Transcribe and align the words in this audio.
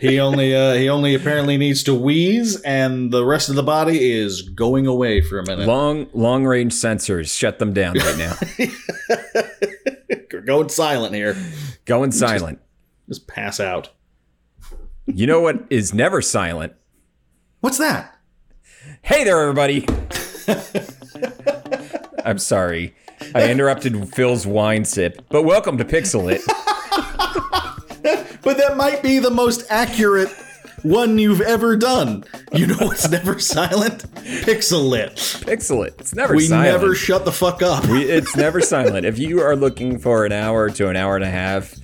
he 0.00 0.18
only 0.20 0.54
uh, 0.54 0.74
he 0.74 0.88
only 0.88 1.14
apparently 1.14 1.56
needs 1.56 1.82
to 1.84 1.94
wheeze, 1.94 2.60
and 2.62 3.12
the 3.12 3.24
rest 3.24 3.48
of 3.48 3.54
the 3.54 3.62
body 3.62 4.12
is 4.12 4.42
going 4.42 4.86
away 4.86 5.20
for 5.20 5.38
a 5.38 5.46
minute. 5.46 5.66
Long 5.66 6.08
long 6.12 6.44
range 6.44 6.72
sensors 6.72 7.36
shut 7.36 7.58
them 7.58 7.72
down 7.72 7.96
right 7.98 8.18
now. 8.18 8.34
We're 10.32 10.40
going 10.46 10.68
silent 10.68 11.14
here. 11.14 11.36
Going 11.84 12.12
silent. 12.12 12.60
Just 13.08 13.26
pass 13.26 13.60
out. 13.60 13.90
You 15.06 15.26
know 15.26 15.40
what 15.40 15.64
is 15.70 15.92
never 15.92 16.22
silent? 16.22 16.74
What's 17.60 17.78
that? 17.78 18.16
Hey 19.02 19.24
there, 19.24 19.40
everybody. 19.40 19.86
I'm 22.24 22.38
sorry. 22.38 22.94
I 23.34 23.50
interrupted 23.50 24.12
Phil's 24.14 24.46
wine 24.46 24.84
sip, 24.84 25.24
but 25.28 25.42
welcome 25.42 25.78
to 25.78 25.84
Pixel 25.84 26.32
It. 26.32 26.40
But 28.42 28.56
that 28.58 28.76
might 28.76 29.02
be 29.02 29.18
the 29.18 29.30
most 29.30 29.64
accurate 29.70 30.28
one 30.82 31.16
you've 31.18 31.40
ever 31.40 31.76
done. 31.76 32.24
You 32.52 32.66
know 32.66 32.76
what's 32.80 33.08
never 33.08 33.38
silent? 33.38 34.04
Pixel 34.44 34.88
lit. 34.88 35.14
Pixel 35.16 35.86
It. 35.86 35.94
It's 36.00 36.14
never 36.14 36.34
We 36.34 36.46
silent. 36.46 36.72
never 36.72 36.94
shut 36.94 37.24
the 37.24 37.30
fuck 37.32 37.62
up. 37.62 37.86
We- 37.86 38.02
it's 38.10 38.34
never 38.36 38.60
silent. 38.60 39.06
If 39.06 39.18
you 39.18 39.40
are 39.40 39.54
looking 39.54 39.98
for 39.98 40.24
an 40.26 40.32
hour 40.32 40.68
to 40.70 40.88
an 40.88 40.96
hour 40.96 41.14
and 41.14 41.24
a 41.24 41.30
half 41.30 41.74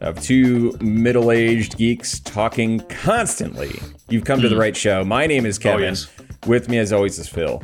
of 0.00 0.20
two 0.22 0.76
middle 0.80 1.30
aged 1.30 1.76
geeks 1.76 2.20
talking 2.20 2.80
constantly, 2.88 3.78
you've 4.08 4.24
come 4.24 4.40
to 4.40 4.48
the 4.48 4.56
right 4.56 4.76
show. 4.76 5.04
My 5.04 5.26
name 5.26 5.44
is 5.44 5.58
Kevin. 5.58 5.84
yes. 5.90 6.08
With 6.46 6.68
me, 6.70 6.78
as 6.78 6.92
always, 6.92 7.18
is 7.18 7.28
Phil. 7.28 7.62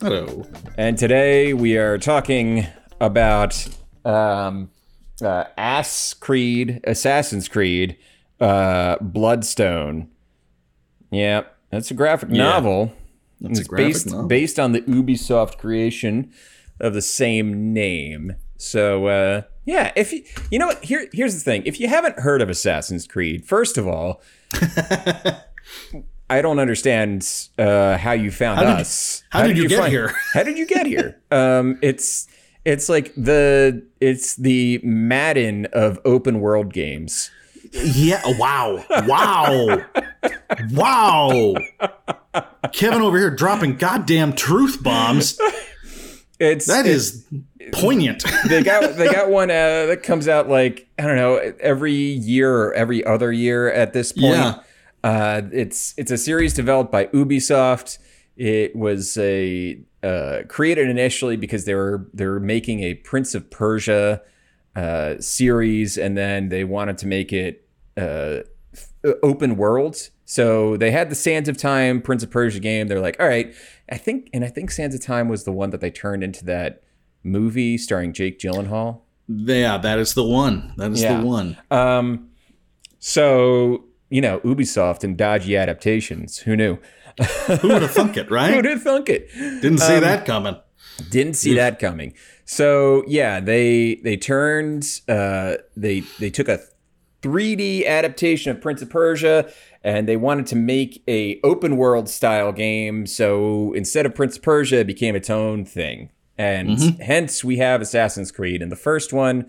Hello. 0.00 0.46
And 0.78 0.96
today 0.96 1.52
we 1.52 1.76
are 1.76 1.98
talking 1.98 2.66
about 3.00 3.66
um, 4.04 4.70
uh, 5.22 5.44
Ass 5.56 6.14
Creed, 6.14 6.80
Assassin's 6.84 7.48
Creed, 7.48 7.96
uh, 8.40 8.96
Bloodstone. 9.00 10.08
Yeah, 11.10 11.42
that's 11.70 11.90
a 11.90 11.94
graphic 11.94 12.30
novel. 12.30 12.92
That's 13.40 13.60
It's 13.60 13.68
based 13.68 14.06
novel. 14.10 14.26
based 14.28 14.58
on 14.58 14.72
the 14.72 14.80
Ubisoft 14.82 15.58
creation 15.58 16.32
of 16.80 16.94
the 16.94 17.02
same 17.02 17.72
name. 17.72 18.34
So 18.56 19.06
uh, 19.06 19.42
yeah, 19.64 19.92
if 19.96 20.12
you 20.12 20.24
you 20.50 20.58
know 20.58 20.66
what 20.68 20.84
here 20.84 21.08
here's 21.12 21.34
the 21.34 21.40
thing. 21.40 21.62
If 21.64 21.78
you 21.80 21.88
haven't 21.88 22.18
heard 22.20 22.40
of 22.42 22.48
Assassin's 22.48 23.06
Creed, 23.06 23.44
first 23.44 23.76
of 23.78 23.86
all, 23.86 24.22
I 26.30 26.40
don't 26.40 26.58
understand 26.58 27.28
uh, 27.58 27.98
how 27.98 28.12
you 28.12 28.30
found 28.30 28.60
did 28.60 28.68
us. 28.68 29.22
how 29.30 29.46
did 29.46 29.56
you 29.58 29.68
get 29.68 29.88
here? 29.88 30.12
How 30.32 30.42
did 30.42 30.56
you 30.58 30.66
get 30.66 30.86
here? 30.86 31.20
um, 31.30 31.78
it's 31.82 32.26
it's 32.64 32.88
like 32.88 33.12
the 33.16 33.84
it's 34.00 34.36
the 34.36 34.80
Madden 34.82 35.66
of 35.72 35.98
open 36.04 36.40
world 36.40 36.72
games. 36.72 37.30
Yeah. 37.72 38.22
Wow. 38.38 38.84
Wow. 39.06 39.82
wow. 40.72 41.54
Kevin 42.72 43.02
over 43.02 43.18
here 43.18 43.30
dropping 43.30 43.76
goddamn 43.76 44.32
truth 44.34 44.82
bombs. 44.82 45.38
It's 46.38 46.66
That 46.66 46.86
it's- 46.86 46.96
is 47.14 47.26
poignant. 47.72 48.24
they 48.48 48.62
got 48.62 48.96
they 48.96 49.10
got 49.12 49.30
one 49.30 49.50
uh, 49.50 49.86
that 49.86 50.02
comes 50.02 50.28
out 50.28 50.48
like 50.48 50.86
I 50.98 51.02
don't 51.02 51.16
know 51.16 51.36
every 51.60 51.92
year 51.94 52.54
or 52.54 52.74
every 52.74 53.04
other 53.04 53.32
year 53.32 53.72
at 53.72 53.92
this 53.92 54.12
point. 54.12 54.34
Yeah. 54.34 54.60
Uh, 55.02 55.42
it's 55.52 55.94
it's 55.96 56.10
a 56.10 56.18
series 56.18 56.54
developed 56.54 56.90
by 56.90 57.06
Ubisoft. 57.06 57.98
It 58.36 58.74
was 58.74 59.16
a 59.18 59.78
uh, 60.04 60.42
created 60.48 60.88
initially 60.88 61.36
because 61.36 61.64
they 61.64 61.74
were 61.74 62.06
they 62.14 62.26
were 62.26 62.40
making 62.40 62.80
a 62.82 62.94
Prince 62.94 63.34
of 63.34 63.50
Persia 63.50 64.20
uh, 64.76 65.14
series, 65.20 65.96
and 65.98 66.16
then 66.16 66.48
they 66.50 66.64
wanted 66.64 66.98
to 66.98 67.06
make 67.06 67.32
it 67.32 67.66
uh, 67.96 68.40
f- 68.74 68.92
open 69.22 69.56
world. 69.56 70.10
So 70.26 70.76
they 70.76 70.90
had 70.90 71.10
the 71.10 71.14
Sands 71.14 71.48
of 71.48 71.56
Time 71.56 72.00
Prince 72.02 72.22
of 72.22 72.30
Persia 72.30 72.60
game. 72.60 72.88
They're 72.88 73.00
like, 73.00 73.16
all 73.20 73.26
right, 73.28 73.54
I 73.90 73.96
think, 73.98 74.30
and 74.32 74.44
I 74.44 74.48
think 74.48 74.70
Sands 74.70 74.94
of 74.94 75.00
Time 75.02 75.28
was 75.28 75.44
the 75.44 75.52
one 75.52 75.70
that 75.70 75.80
they 75.80 75.90
turned 75.90 76.22
into 76.24 76.44
that 76.46 76.82
movie 77.22 77.76
starring 77.78 78.12
Jake 78.12 78.38
Gyllenhaal. 78.38 79.00
yeah, 79.28 79.78
that 79.78 79.98
is 79.98 80.14
the 80.14 80.24
one. 80.24 80.74
That 80.76 80.92
is 80.92 81.02
Yeah. 81.02 81.20
the 81.20 81.26
one. 81.26 81.56
Um, 81.70 82.28
so 82.98 83.84
you 84.10 84.20
know, 84.20 84.38
Ubisoft 84.40 85.02
and 85.02 85.16
dodgy 85.16 85.56
adaptations. 85.56 86.38
Who 86.38 86.54
knew? 86.56 86.78
Who 87.60 87.68
would 87.68 87.82
have 87.82 87.92
thunk 87.92 88.16
it, 88.16 88.30
right? 88.30 88.50
Who 88.50 88.56
right? 88.56 88.62
did 88.62 88.80
thunk 88.80 89.08
it? 89.08 89.28
Didn't 89.32 89.78
see 89.78 90.00
that 90.00 90.24
coming. 90.24 90.56
Didn't 91.10 91.34
see 91.34 91.54
that 91.54 91.78
coming. 91.78 92.14
So 92.44 93.04
yeah, 93.06 93.40
they 93.40 93.96
they 93.96 94.16
turned 94.16 95.00
uh, 95.08 95.54
they 95.76 96.00
they 96.18 96.30
took 96.30 96.48
a 96.48 96.60
3D 97.22 97.86
adaptation 97.86 98.50
of 98.50 98.60
Prince 98.60 98.82
of 98.82 98.90
Persia 98.90 99.50
and 99.82 100.06
they 100.06 100.16
wanted 100.16 100.46
to 100.48 100.56
make 100.56 101.02
a 101.08 101.40
open 101.42 101.76
world 101.76 102.08
style 102.08 102.52
game. 102.52 103.06
So 103.06 103.72
instead 103.72 104.04
of 104.04 104.14
Prince 104.14 104.36
of 104.36 104.42
Persia, 104.42 104.80
it 104.80 104.86
became 104.86 105.16
its 105.16 105.30
own 105.30 105.64
thing. 105.64 106.10
And 106.36 107.00
hence 107.00 107.44
we 107.44 107.58
have 107.58 107.80
Assassin's 107.80 108.32
Creed. 108.32 108.60
And 108.60 108.70
the 108.70 108.76
first 108.76 109.12
one 109.12 109.48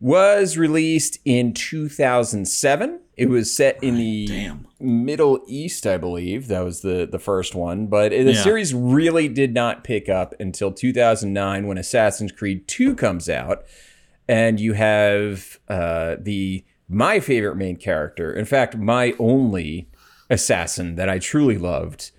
was 0.00 0.56
released 0.56 1.18
in 1.24 1.52
2007. 1.52 3.00
It 3.16 3.28
was 3.28 3.54
set 3.54 3.82
in 3.84 3.96
the 3.96 4.26
Damn. 4.26 4.66
Middle 4.80 5.40
East, 5.46 5.86
I 5.86 5.98
believe. 5.98 6.48
That 6.48 6.64
was 6.64 6.80
the 6.80 7.06
the 7.10 7.18
first 7.18 7.54
one, 7.54 7.86
but 7.86 8.10
the 8.10 8.22
Yeah. 8.32 8.42
series 8.42 8.72
really 8.72 9.28
did 9.28 9.52
not 9.52 9.84
pick 9.84 10.08
up 10.08 10.34
until 10.40 10.72
2009 10.72 11.66
when 11.66 11.76
Assassin's 11.76 12.32
Creed 12.32 12.66
2 12.66 12.94
comes 12.94 13.28
out, 13.28 13.64
and 14.26 14.58
you 14.58 14.72
have 14.72 15.58
uh, 15.68 16.16
the 16.18 16.64
my 16.88 17.20
favorite 17.20 17.56
main 17.56 17.76
character. 17.76 18.32
In 18.32 18.46
fact, 18.46 18.76
my 18.76 19.14
only 19.18 19.88
assassin 20.30 20.94
that 20.96 21.10
I 21.10 21.18
truly 21.18 21.58
loved, 21.58 22.10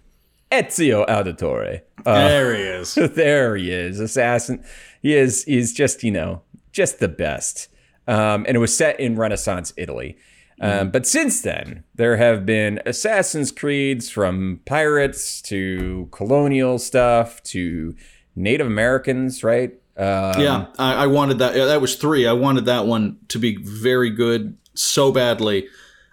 Ezio 0.51 1.07
Auditore. 1.09 1.81
Uh, 2.05 2.27
there 2.27 2.55
he 2.55 2.61
is. 2.79 2.93
there 2.93 3.55
he 3.55 3.71
is, 3.71 3.99
assassin. 3.99 4.63
He 5.01 5.15
is 5.15 5.45
he's 5.45 5.73
just 5.73 6.03
you 6.03 6.11
know 6.11 6.43
just 6.71 6.99
the 6.99 7.07
best. 7.07 7.69
Um, 8.07 8.45
and 8.47 8.55
it 8.55 8.59
was 8.59 8.75
set 8.75 8.99
in 8.99 9.15
Renaissance 9.15 9.73
Italy. 9.77 10.17
Um, 10.59 10.91
but 10.91 11.07
since 11.07 11.41
then, 11.41 11.83
there 11.95 12.17
have 12.17 12.45
been 12.45 12.79
Assassin's 12.85 13.51
Creeds 13.51 14.09
from 14.11 14.59
pirates 14.65 15.41
to 15.43 16.07
colonial 16.11 16.77
stuff 16.77 17.41
to 17.45 17.95
Native 18.35 18.67
Americans, 18.67 19.43
right? 19.43 19.71
Um, 19.97 20.39
Yeah, 20.39 20.65
I, 20.77 21.03
I 21.03 21.07
wanted 21.07 21.39
that. 21.39 21.53
That 21.55 21.81
was 21.81 21.95
three. 21.95 22.27
I 22.27 22.33
wanted 22.33 22.65
that 22.65 22.85
one 22.85 23.17
to 23.29 23.39
be 23.39 23.57
very 23.57 24.11
good 24.11 24.55
so 24.75 25.11
badly. 25.11 25.67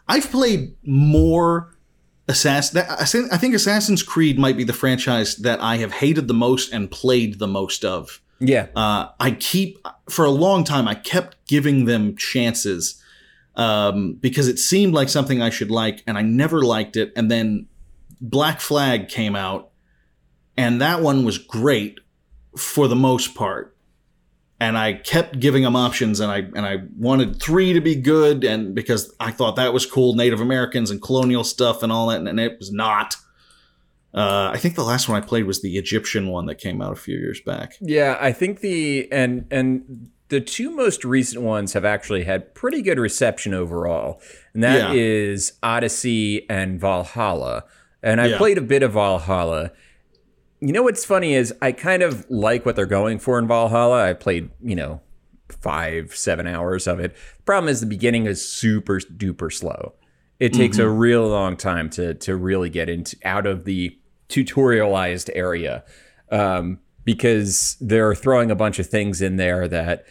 I've 0.09 0.31
played 0.31 0.75
more 0.83 1.75
Assassin. 2.27 2.77
that- 2.77 2.91
I 3.01 3.05
think- 3.05 3.33
I 3.33 3.37
think 3.37 3.55
Assassin's 3.55 4.03
Creed 4.03 4.39
might 4.39 4.57
be 4.57 4.65
the 4.65 4.73
franchise 4.73 5.37
that 5.37 5.61
I 5.63 5.77
have 5.77 5.93
hated 5.93 6.27
the 6.29 6.35
most 6.35 6.73
and 6.73 6.91
played 6.91 7.39
the 7.39 7.47
most 7.49 7.85
of. 7.85 8.21
Yeah, 8.41 8.69
Uh, 8.75 9.09
I 9.19 9.33
keep 9.33 9.79
for 10.09 10.25
a 10.25 10.31
long 10.31 10.65
time. 10.65 10.87
I 10.87 10.95
kept 10.95 11.37
giving 11.47 11.87
them 11.87 12.17
chances 12.17 13.03
um, 13.57 14.15
because 14.15 14.47
it 14.47 14.59
seemed 14.59 14.95
like 14.95 15.09
something 15.09 15.43
I 15.43 15.51
should 15.51 15.71
like, 15.71 16.03
and 16.07 16.17
I 16.17 16.23
never 16.23 16.63
liked 16.63 16.97
it. 16.97 17.13
And 17.17 17.31
then 17.31 17.67
Black 18.21 18.61
Flag 18.61 19.09
came 19.09 19.35
out, 19.35 19.71
and 20.57 20.81
that 20.81 21.03
one 21.03 21.25
was 21.25 21.39
great 21.39 21.99
for 22.57 22.89
the 22.89 22.97
most 22.97 23.35
part. 23.35 23.77
And 24.61 24.77
I 24.77 24.95
kept 24.95 25.39
giving 25.39 25.63
them 25.63 25.77
options, 25.77 26.21
and 26.21 26.31
I 26.31 26.39
and 26.39 26.67
I 26.67 26.79
wanted 26.97 27.41
three 27.41 27.73
to 27.73 27.81
be 27.81 27.95
good, 27.97 28.45
and 28.45 28.75
because 28.75 29.15
I 29.21 29.31
thought 29.33 29.57
that 29.57 29.73
was 29.73 29.87
cool, 29.87 30.15
Native 30.15 30.41
Americans 30.41 30.91
and 30.91 31.03
colonial 31.03 31.45
stuff 31.45 31.83
and 31.83 31.93
all 31.93 32.09
that, 32.09 32.21
and 32.21 32.41
it 32.41 32.59
was 32.59 32.73
not. 32.73 33.17
Uh, 34.19 34.51
I 34.53 34.57
think 34.59 34.75
the 34.75 34.83
last 34.85 35.09
one 35.09 35.23
I 35.23 35.25
played 35.25 35.45
was 35.45 35.63
the 35.63 35.79
Egyptian 35.79 36.29
one 36.29 36.47
that 36.47 36.57
came 36.57 36.83
out 36.83 36.93
a 36.93 36.97
few 36.97 37.17
years 37.17 37.41
back. 37.41 37.75
yeah. 37.81 38.17
I 38.21 38.33
think 38.33 38.61
the 38.61 39.11
and 39.13 39.47
and 39.51 40.11
the 40.29 40.41
two 40.41 40.71
most 40.71 41.05
recent 41.05 41.43
ones 41.43 41.73
have 41.73 41.85
actually 41.85 42.25
had 42.25 42.55
pretty 42.55 42.83
good 42.83 42.99
reception 42.99 43.55
overall, 43.55 44.21
and 44.55 44.63
that 44.63 44.95
is 44.95 45.53
Yeah. 45.63 45.69
Odyssey 45.71 46.49
and 46.51 46.81
Valhalla. 46.81 47.65
And 48.03 48.21
I 48.21 48.27
Yeah. 48.27 48.39
played 48.39 48.59
a 48.59 48.63
bit 48.63 48.83
of 48.83 48.93
Valhalla. 48.93 49.73
You 50.61 50.73
know 50.73 50.83
what's 50.83 51.05
funny 51.05 51.35
is 51.35 51.55
I 51.63 51.73
kind 51.73 52.03
of 52.03 52.27
like 52.29 52.67
what 52.67 52.77
they're 52.77 52.87
going 52.87 53.19
for 53.21 53.39
in 53.39 53.47
Valhalla. 53.47 54.05
I 54.11 54.13
played, 54.13 54.51
you 54.63 54.75
know, 54.77 55.01
five, 55.49 56.15
seven 56.15 56.47
hours 56.47 56.87
of 56.87 56.99
it. 57.01 57.15
The 57.39 57.43
problem 57.45 57.69
is 57.71 57.81
the 57.81 57.87
beginning 57.87 58.27
is 58.27 58.47
super 58.47 58.99
duper 59.01 59.53
slow. 59.53 59.95
It 60.41 60.53
takes 60.53 60.79
a 60.79 60.89
real 60.89 61.27
long 61.27 61.57
time 61.57 61.91
to 61.91 62.15
to 62.15 62.37
really 62.37 62.71
get 62.71 62.89
into 62.89 63.17
out 63.25 63.47
of 63.47 63.65
the 63.65 63.98
tutorialized 64.29 65.31
area 65.35 65.85
um, 66.31 66.79
because 67.05 67.77
they're 67.81 68.15
throwing 68.15 68.51
a 68.51 68.55
bunch 68.57 68.79
of 68.79 68.87
things 68.87 69.23
in 69.23 69.37
there 69.37 69.67
that 69.69 70.05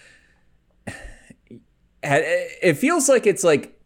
it 2.04 2.76
feels 2.76 3.10
like 3.10 3.26
it's 3.28 3.44
like 3.44 3.80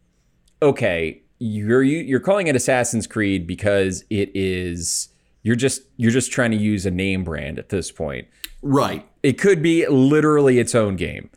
okay 0.61 1.21
you're 1.39 1.83
you're 1.83 2.19
calling 2.19 2.47
it 2.47 2.55
Assassin's 2.55 3.07
Creed 3.07 3.47
because 3.47 4.03
it 4.09 4.29
is 4.35 5.09
you're 5.43 5.55
just 5.55 5.81
you're 5.97 6.11
just 6.11 6.31
trying 6.31 6.51
to 6.51 6.57
use 6.57 6.85
a 6.85 6.91
name 6.91 7.23
brand 7.23 7.57
at 7.59 7.69
this 7.69 7.91
point 7.91 8.27
Right. 8.61 9.07
it 9.23 9.33
could 9.39 9.63
be 9.63 9.87
literally 9.87 10.59
its 10.59 10.75
own 10.75 10.95
game 10.95 11.29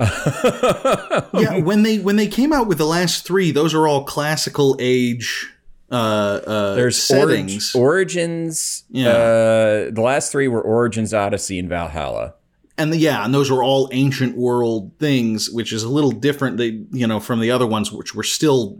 yeah, 0.00 1.58
when 1.58 1.84
they 1.84 2.00
when 2.00 2.16
they 2.16 2.26
came 2.26 2.52
out 2.52 2.66
with 2.66 2.78
the 2.78 2.86
last 2.86 3.24
three, 3.24 3.52
those 3.52 3.72
are 3.72 3.86
all 3.86 4.02
classical 4.02 4.76
age 4.80 5.48
uh, 5.92 5.94
uh, 5.94 6.74
There's 6.74 6.96
settings. 6.96 7.74
Orig- 7.74 7.82
Origins. 7.84 8.84
Yeah. 8.90 9.08
Uh, 9.10 9.90
the 9.90 10.00
last 10.02 10.32
three 10.32 10.48
were 10.48 10.62
Origins, 10.62 11.12
Odyssey, 11.14 11.58
and 11.58 11.68
Valhalla. 11.68 12.34
and 12.78 12.92
the, 12.92 12.96
yeah, 12.96 13.24
and 13.24 13.34
those 13.34 13.50
were 13.50 13.62
all 13.62 13.88
ancient 13.92 14.36
world 14.36 14.92
things, 14.98 15.50
which 15.50 15.72
is 15.72 15.82
a 15.82 15.88
little 15.90 16.10
different. 16.10 16.56
They 16.56 16.82
you 16.92 17.06
know 17.06 17.20
from 17.20 17.40
the 17.40 17.50
other 17.50 17.66
ones, 17.66 17.92
which 17.92 18.14
were 18.14 18.22
still 18.24 18.78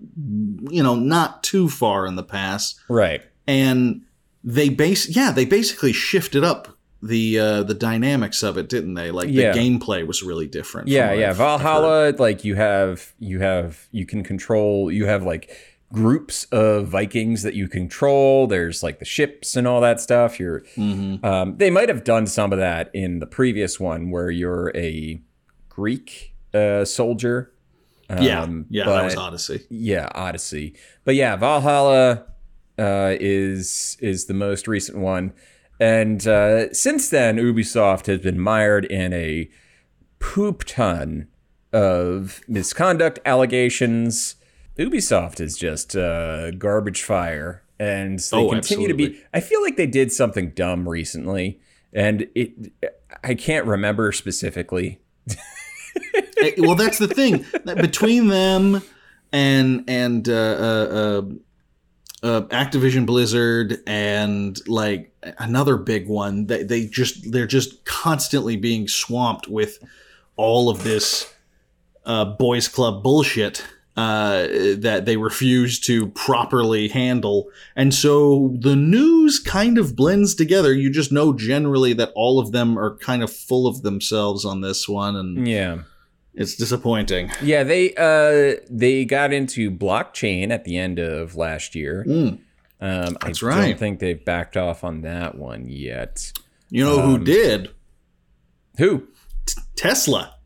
you 0.71 0.83
know 0.83 0.95
not 0.95 1.43
too 1.45 1.69
far 1.69 2.07
in 2.07 2.17
the 2.17 2.23
past, 2.25 2.81
Right. 2.89 3.21
and 3.47 4.03
they 4.43 4.71
base 4.71 5.09
yeah 5.15 5.31
they 5.31 5.45
basically 5.45 5.93
shifted 5.93 6.43
up 6.43 6.77
the 7.03 7.39
uh, 7.39 7.63
the 7.65 7.75
dynamics 7.75 8.43
of 8.43 8.57
it, 8.57 8.69
didn't 8.69 8.95
they? 8.95 9.11
Like 9.11 9.29
Yeah. 9.29 9.53
the 9.53 9.59
gameplay 9.59 10.07
was 10.07 10.23
really 10.23 10.47
different. 10.47 10.89
Yeah, 10.89 11.13
yeah. 11.13 11.31
I've- 11.31 11.31
I've. 11.31 11.37
Valhalla, 11.37 12.15
like 12.19 12.45
you 12.45 12.55
have, 12.55 13.13
you 13.19 13.41
have, 13.41 13.87
you 13.93 14.07
can 14.07 14.23
control. 14.25 14.91
You 14.91 15.07
have 15.07 15.23
like 15.25 15.51
groups 15.93 16.45
of 16.47 16.89
Vikings 16.89 17.43
that 17.43 17.55
you 17.55 17.69
control. 17.69 18.47
There's 18.47 18.83
like 18.83 18.99
the 18.99 19.05
ships 19.05 19.55
and 19.57 19.67
all 19.69 19.81
that 19.83 20.01
stuff. 20.01 20.41
You're. 20.41 20.61
Mhm. 20.77 21.23
Um, 21.25 21.57
they 21.59 21.71
might 21.71 21.89
have 21.89 22.03
done 22.05 22.27
some 22.27 22.53
of 22.53 22.59
that 22.59 22.91
in 22.95 23.19
the 23.19 23.27
previous 23.27 23.79
one, 23.79 24.11
where 24.11 24.31
you're 24.31 24.73
a 24.75 25.21
Greek 25.69 26.35
uh, 26.55 26.85
soldier. 26.85 27.53
Yeah, 28.21 28.43
Um, 28.43 28.67
yeah, 28.69 28.85
that 28.85 29.05
was 29.05 29.17
Odyssey. 29.17 29.61
Yeah, 29.71 30.09
Odyssey. 30.15 30.75
But 31.05 31.15
yeah, 31.15 31.37
Valhalla 31.37 32.25
uh, 32.79 33.15
is 33.21 33.97
is 34.01 34.27
the 34.27 34.35
most 34.35 34.69
recent 34.69 34.99
one, 34.99 35.33
and 35.81 36.27
uh, 36.27 36.73
since 36.75 37.09
then, 37.09 37.37
Ubisoft 37.39 38.07
has 38.07 38.21
been 38.21 38.39
mired 38.39 38.85
in 38.87 39.13
a 39.15 39.49
poop 40.19 40.65
ton 40.65 41.29
of 41.73 42.41
misconduct 42.49 43.19
allegations. 43.25 44.35
Ubisoft 44.83 45.41
is 45.41 45.57
just 45.57 45.97
uh, 45.97 46.51
garbage 46.53 47.03
fire, 47.03 47.63
and 47.79 48.19
they 48.19 48.37
Oh, 48.37 48.51
continue 48.51 48.89
to 48.89 48.95
be. 48.95 49.21
I 49.33 49.41
feel 49.41 49.63
like 49.63 49.77
they 49.77 49.87
did 49.87 50.13
something 50.13 50.51
dumb 50.51 50.89
recently, 50.89 51.61
and 51.93 52.29
it. 52.35 52.73
I 53.23 53.35
can't 53.35 53.67
remember 53.67 54.13
specifically. 54.13 55.01
Eh, 56.41 56.53
well, 56.59 56.75
that's 56.75 56.99
the 56.99 57.07
thing. 57.07 57.45
Between 57.65 58.29
them 58.29 58.83
and 59.31 59.85
and 59.87 60.29
uh, 60.29 60.33
uh, 60.33 61.23
uh, 62.23 62.27
uh, 62.27 62.41
Activision 62.49 63.07
Blizzard 63.07 63.79
and 63.87 64.59
like 64.67 65.15
another 65.39 65.77
big 65.77 66.09
one, 66.09 66.47
they 66.47 66.63
they 66.65 66.87
just 66.87 67.31
they're 67.31 67.47
just 67.47 67.85
constantly 67.85 68.57
being 68.57 68.89
swamped 68.89 69.47
with 69.49 69.79
all 70.37 70.69
of 70.71 70.83
this 70.83 71.33
uh, 72.07 72.25
boys 72.25 72.67
club 72.69 73.03
bullshit 73.03 73.63
uh, 73.97 74.47
that 74.79 75.03
they 75.05 75.17
refuse 75.19 75.79
to 75.81 76.07
properly 76.09 76.89
handle, 76.89 77.51
and 77.77 77.93
so 77.93 78.57
the 78.61 78.75
news 78.77 79.39
kind 79.39 79.77
of 79.79 79.95
blends 79.95 80.35
together. 80.35 80.73
You 80.73 80.91
just 80.91 81.13
know 81.13 81.33
generally 81.35 81.93
that 81.95 82.11
all 82.15 82.39
of 82.39 82.53
them 82.53 82.79
are 82.79 82.97
kind 82.97 83.23
of 83.23 83.31
full 83.33 83.67
of 83.67 83.83
themselves 83.83 84.45
on 84.47 84.63
this 84.63 84.89
one, 84.89 85.15
and 85.15 85.47
Yeah. 85.47 85.79
it's 86.35 86.57
disappointing. 86.57 87.31
Yeah, 87.43 87.65
they 87.65 87.93
uh 87.97 88.61
they 88.71 89.05
got 89.05 89.33
into 89.35 89.71
blockchain 89.71 90.51
at 90.51 90.65
the 90.65 90.79
end 90.79 90.99
of 90.99 91.37
last 91.37 91.75
year. 91.75 92.05
Mm. 92.09 92.39
Um, 92.81 93.17
That's 93.21 93.43
I 93.43 93.47
right. 93.47 93.67
don't 93.69 93.79
think 93.79 94.01
they've 94.01 94.25
backed 94.25 94.57
off 94.57 94.83
on 94.85 95.03
that 95.03 95.37
one 95.37 95.69
yet. 95.69 96.33
You 96.71 96.85
know 96.85 97.01
who 97.03 97.15
Um, 97.17 97.25
did? 97.25 97.71
Who? 98.79 99.07
Tesla. 99.77 100.37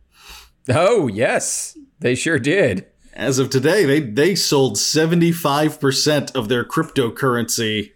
Oh 0.69 1.07
yes, 1.07 1.79
they 2.01 2.15
sure 2.17 2.39
did. 2.41 2.87
As 3.17 3.39
of 3.39 3.49
today, 3.51 3.85
they 3.87 4.01
they 4.01 4.35
sold 4.35 4.77
seventy 4.79 5.33
five 5.33 5.81
percent 5.81 6.35
of 6.37 6.49
their 6.49 6.65
cryptocurrency 6.65 7.93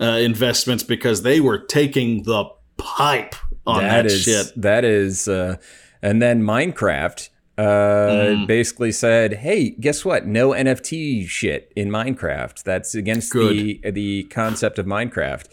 uh, 0.00 0.04
investments 0.04 0.82
because 0.84 1.22
they 1.22 1.40
were 1.40 1.58
taking 1.58 2.22
the 2.22 2.44
pipe 2.76 3.34
on 3.66 3.82
that, 3.82 4.06
is 4.06 4.22
shit. 4.22 4.52
that 4.56 4.84
is. 4.84 5.26
Uh, 5.28 5.56
and 6.02 6.22
then 6.22 6.42
Minecraft 6.42 7.28
uh, 7.58 7.62
Mm. 7.62 8.46
basically 8.46 8.92
said, 8.92 9.34
"Hey, 9.34 9.70
guess 9.70 10.04
what? 10.04 10.26
No 10.26 10.50
NFT 10.50 11.26
shit 11.28 11.72
in 11.76 11.90
Minecraft. 11.90 12.62
That's 12.62 12.94
against 12.94 13.32
the 13.32 13.80
the 13.90 14.22
concept 14.30 14.78
of 14.78 14.86
Minecraft." 14.86 15.46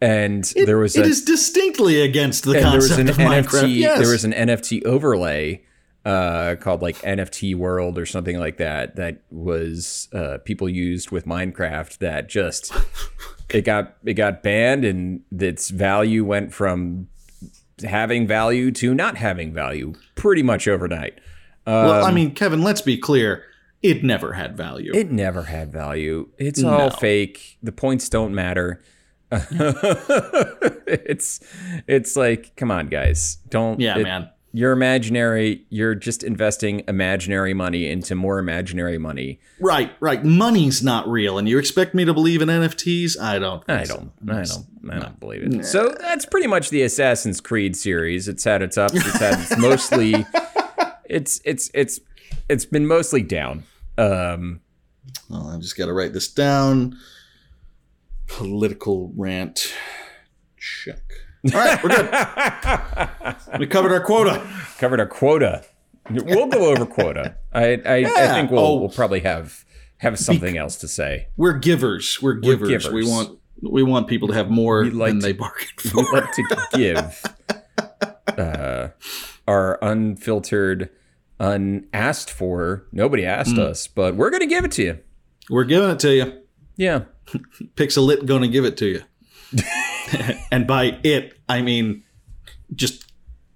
And 0.00 0.52
It- 0.54 0.66
there 0.66 0.76
was 0.76 0.94
it 0.96 1.06
a, 1.06 1.08
is 1.08 1.22
distinctly 1.24 2.02
against 2.02 2.44
the 2.44 2.52
and 2.52 2.64
there 2.66 2.74
was 2.76 2.88
concept 2.88 3.18
an 3.18 3.26
of 3.26 3.30
Minecraft. 3.46 3.74
Yes. 3.74 3.98
There 4.00 4.10
was 4.10 4.24
an 4.24 4.32
NFT 4.34 4.84
overlay 4.84 5.62
uh, 6.06 6.54
called 6.60 6.80
like 6.82 6.96
NFT 7.02 7.54
World 7.56 7.98
or 7.98 8.06
something 8.06 8.38
like 8.38 8.56
that. 8.58 8.94
That 8.96 9.22
was 9.30 10.08
uh, 10.14 10.38
people 10.44 10.68
used 10.68 11.10
with 11.10 11.26
Minecraft. 11.26 11.98
That 11.98 12.28
just 12.28 12.72
it 13.50 13.64
got 13.64 13.96
it 14.04 14.14
got 14.14 14.42
banned, 14.42 14.84
and 14.84 15.22
its 15.38 15.68
value 15.70 16.24
went 16.24 16.54
from 16.54 17.08
having 17.84 18.26
value 18.26 18.70
to 18.70 18.94
not 18.94 19.16
having 19.16 19.52
value 19.52 19.92
pretty 20.14 20.42
much 20.42 20.66
overnight. 20.68 21.20
well, 21.66 22.04
I 22.04 22.08
Um, 22.08 22.14
mean, 22.14 22.34
Kevin, 22.34 22.62
let's 22.62 22.80
be 22.80 22.96
clear. 22.96 23.42
It 23.82 24.02
never 24.02 24.32
had 24.32 24.56
value. 24.56 24.92
It 24.94 25.10
never 25.10 25.42
had 25.42 25.70
value. 25.72 26.28
It's 26.38 26.62
all 26.64 26.90
fake. 26.90 27.58
The 27.62 27.72
points 27.72 28.08
don't 28.08 28.34
matter. 28.34 28.80
it's 30.86 31.40
it's 31.86 32.16
like, 32.16 32.54
come 32.56 32.70
on, 32.70 32.86
guys, 32.88 33.38
don't. 33.48 33.80
yeah, 33.80 33.98
it- 33.98 34.02
man. 34.04 34.30
You're 34.56 34.72
imaginary. 34.72 35.66
You're 35.68 35.94
just 35.94 36.22
investing 36.22 36.82
imaginary 36.88 37.52
money 37.52 37.90
into 37.90 38.14
more 38.14 38.38
imaginary 38.38 38.96
money. 38.96 39.38
Right, 39.60 39.92
right. 40.00 40.24
Money's 40.24 40.82
not 40.82 41.06
real, 41.06 41.36
and 41.36 41.46
you 41.46 41.58
expect 41.58 41.94
me 41.94 42.06
to 42.06 42.14
believe 42.14 42.40
in 42.40 42.48
NFTs? 42.48 43.20
I 43.20 43.38
don't. 43.38 43.62
I 43.68 43.84
think 43.84 43.88
so. 43.88 43.96
don't. 43.96 44.12
I 44.30 44.42
don't. 44.44 44.90
I 44.90 44.98
don't 44.98 45.20
believe 45.20 45.42
it. 45.42 45.66
So 45.66 45.94
that's 46.00 46.24
pretty 46.24 46.46
much 46.46 46.70
the 46.70 46.80
Assassin's 46.84 47.38
Creed 47.42 47.76
series. 47.76 48.28
It's 48.28 48.44
had 48.44 48.62
its 48.62 48.78
ups. 48.78 48.94
It's 48.94 49.18
had 49.18 49.38
its 49.40 49.58
mostly. 49.58 50.24
It's 51.08 51.40
it's 51.44 51.70
it's 51.72 52.00
it's 52.48 52.64
been 52.64 52.86
mostly 52.86 53.22
down. 53.22 53.62
Um, 53.96 54.60
Well, 55.30 55.50
I 55.50 55.58
just 55.58 55.76
got 55.76 55.86
to 55.86 55.92
write 55.92 56.12
this 56.14 56.26
down. 56.26 56.96
Political 58.26 59.12
rant. 59.14 59.72
Check. 60.56 61.02
All 61.54 61.60
right, 61.60 61.82
we're 61.82 61.90
good. 61.90 63.36
we 63.60 63.66
covered 63.66 63.92
our 63.92 64.00
quota. 64.00 64.46
covered 64.78 65.00
our 65.00 65.06
quota. 65.06 65.64
We'll 66.10 66.46
go 66.48 66.70
over 66.70 66.86
quota. 66.86 67.36
I 67.52 67.80
I, 67.84 67.96
I 68.06 68.28
think 68.34 68.50
we'll 68.50 68.60
Oh. 68.60 68.76
we'll 68.78 68.88
probably 68.90 69.20
have 69.20 69.64
have 69.98 70.18
something 70.18 70.56
else 70.56 70.76
to 70.76 70.88
say. 70.88 71.28
We're 71.36 71.58
givers. 71.58 72.20
We're 72.22 72.34
givers. 72.34 72.68
We 72.90 73.02
givers. 73.02 73.08
want 73.08 73.38
we 73.62 73.82
want 73.82 74.06
people 74.08 74.28
to 74.28 74.34
have 74.34 74.50
more 74.50 74.84
like 74.86 75.10
than 75.12 75.20
to- 75.20 75.26
they 75.26 75.32
bargained 75.32 75.80
for. 75.80 75.96
We 76.12 76.20
like 76.20 76.32
to 76.32 76.68
give 76.74 77.22
uh, 78.38 78.88
our 79.48 79.78
unfiltered, 79.82 80.90
unasked 81.40 82.30
for. 82.30 82.86
Nobody 82.92 83.24
asked 83.26 83.54
Hmm. 83.56 83.60
us, 83.62 83.86
but 83.86 84.14
we're 84.16 84.30
gonna 84.30 84.46
give 84.46 84.64
it 84.64 84.72
to 84.72 84.82
you. 84.82 84.98
We're 85.50 85.64
giving 85.64 85.90
it 85.90 85.98
to 86.00 86.14
you. 86.14 86.40
Yeah. 86.76 87.04
Pixelit 87.76 88.26
going 88.26 88.42
to 88.42 88.48
give 88.48 88.64
it 88.64 88.76
to 88.78 88.86
you. 88.86 89.02
and 90.50 90.66
by 90.66 90.98
it, 91.02 91.38
I 91.48 91.62
mean 91.62 92.02
just 92.74 93.04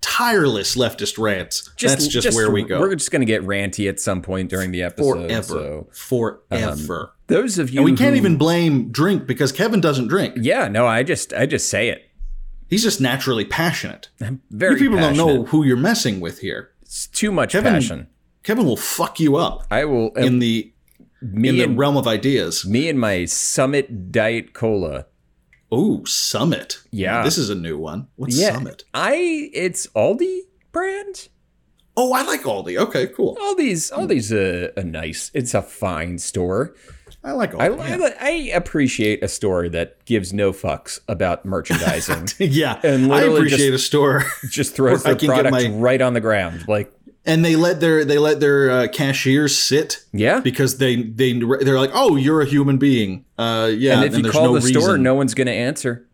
tireless 0.01 0.77
leftist 0.77 1.19
rants. 1.19 1.71
That's 1.81 2.07
just, 2.09 2.35
where 2.35 2.51
we 2.51 2.63
go. 2.63 2.81
We're 2.81 2.95
just 2.95 3.11
gonna 3.11 3.25
get 3.25 3.43
ranty 3.43 3.89
at 3.89 4.01
some 4.01 4.23
point 4.23 4.51
during 4.51 4.71
the 4.71 4.83
episode. 4.83 5.29
Forever. 5.29 5.43
So 5.43 5.89
Forever. 5.93 7.01
Um, 7.03 7.11
those 7.27 7.59
of 7.59 7.71
you, 7.71 7.81
and 7.81 7.85
we 7.85 7.97
can't 7.97 8.11
who- 8.15 8.19
even 8.19 8.37
blame 8.37 8.91
drink 8.91 9.27
because 9.27 9.53
Kevin 9.53 9.81
doesn't 9.81 10.09
drink. 10.09 10.35
Yeah, 10.41 10.69
no, 10.69 10.87
I 10.87 11.03
just 11.03 11.33
I 11.33 11.47
just 11.47 11.69
say 11.69 11.89
it. 11.89 12.07
He's 12.69 12.83
just 12.83 13.01
naturally 13.01 13.45
passionate. 13.45 14.09
Very 14.51 14.75
you 14.75 14.79
people 14.79 14.99
passionate. 14.99 15.17
don't 15.17 15.35
know 15.37 15.45
who 15.45 15.65
you're 15.65 15.77
messing 15.77 16.21
with 16.21 16.41
here. 16.41 16.71
It's 16.83 17.07
too 17.09 17.31
much 17.33 17.53
Kevin- 17.53 17.73
passion. 17.75 18.09
Kevin 18.43 18.65
will 18.65 18.77
fuck 18.77 19.21
you 19.21 19.37
up 19.37 19.67
I 19.71 19.85
will. 19.85 20.09
in 20.17 20.25
um, 20.29 20.39
the 20.39 20.73
me 21.21 21.49
in 21.51 21.57
the 21.57 21.63
and 21.65 21.79
realm 21.79 21.97
of 21.99 22.07
ideas. 22.09 22.65
me 22.65 22.89
and 22.89 22.99
my 22.99 23.27
Summit 23.27 24.11
Diet 24.11 24.55
Cola. 24.55 25.07
Oh, 25.73 26.05
Summit. 26.05 26.81
Yeah. 26.91 27.23
this 27.23 27.39
is 27.39 27.51
a 27.51 27.55
new 27.55 27.79
one. 27.79 28.09
What's 28.17 28.37
Yeah, 28.37 28.55
Summit? 28.55 28.85
I 28.93 29.51
it's 29.53 29.87
Aldi 29.89 30.41
brand. 30.73 31.29
Oh, 31.97 32.13
I 32.13 32.23
like 32.23 32.43
Aldi. 32.43 32.79
Okay, 32.79 33.09
cool. 33.09 33.37
Aldi's 33.37 33.91
hmm. 33.91 34.01
Aldi's 34.01 34.33
a, 34.33 34.73
a 34.79 34.85
nice. 34.85 35.31
It's 35.35 35.55
a 35.55 35.63
fine 35.63 36.19
store. 36.19 36.75
I 37.23 37.33
like 37.33 37.55
I, 37.55 37.69
Aldi. 37.69 38.15
I 38.19 38.27
I 38.27 38.31
appreciate 38.55 39.23
a 39.23 39.29
store 39.29 39.69
that 39.69 40.05
gives 40.07 40.33
no 40.33 40.53
fucks 40.53 41.01
about 41.09 41.45
merchandising. 41.45 42.29
yeah, 42.39 42.81
and 42.83 43.13
I 43.13 43.25
literally 43.25 43.37
appreciate 43.39 43.75
a 43.75 43.79
store, 43.79 44.25
Just 44.49 44.75
throws 44.75 45.05
Where 45.05 45.13
I 45.13 45.15
their 45.15 45.21
can 45.21 45.29
product 45.29 45.53
my- 45.53 45.69
right 45.79 46.01
on 46.01 46.15
the 46.15 46.21
ground. 46.21 46.67
Like 46.67 46.93
and 47.27 47.45
they 47.45 47.57
let 47.57 47.81
their 47.81 48.05
they 48.05 48.19
let 48.19 48.41
their 48.41 48.71
uh, 48.71 48.89
cashiers 48.89 49.57
sit 49.59 50.05
yeah. 50.13 50.41
because 50.41 50.79
they 50.79 50.97
they 51.03 51.33
they're 51.39 51.79
like, 51.79 51.91
oh, 51.93 52.17
you're 52.17 52.41
a 52.41 52.47
human 52.47 52.79
being. 52.79 53.25
Uh, 53.39 53.71
yeah, 53.73 54.03
and 54.03 54.05
if 54.15 54.17
you 54.25 54.31
call 54.31 54.45
no 54.53 54.59
the 54.59 54.63
store, 54.63 54.97
no 54.99 55.15
one's 55.15 55.35
going 55.35 55.47
to 55.47 55.53
answer. 55.53 56.07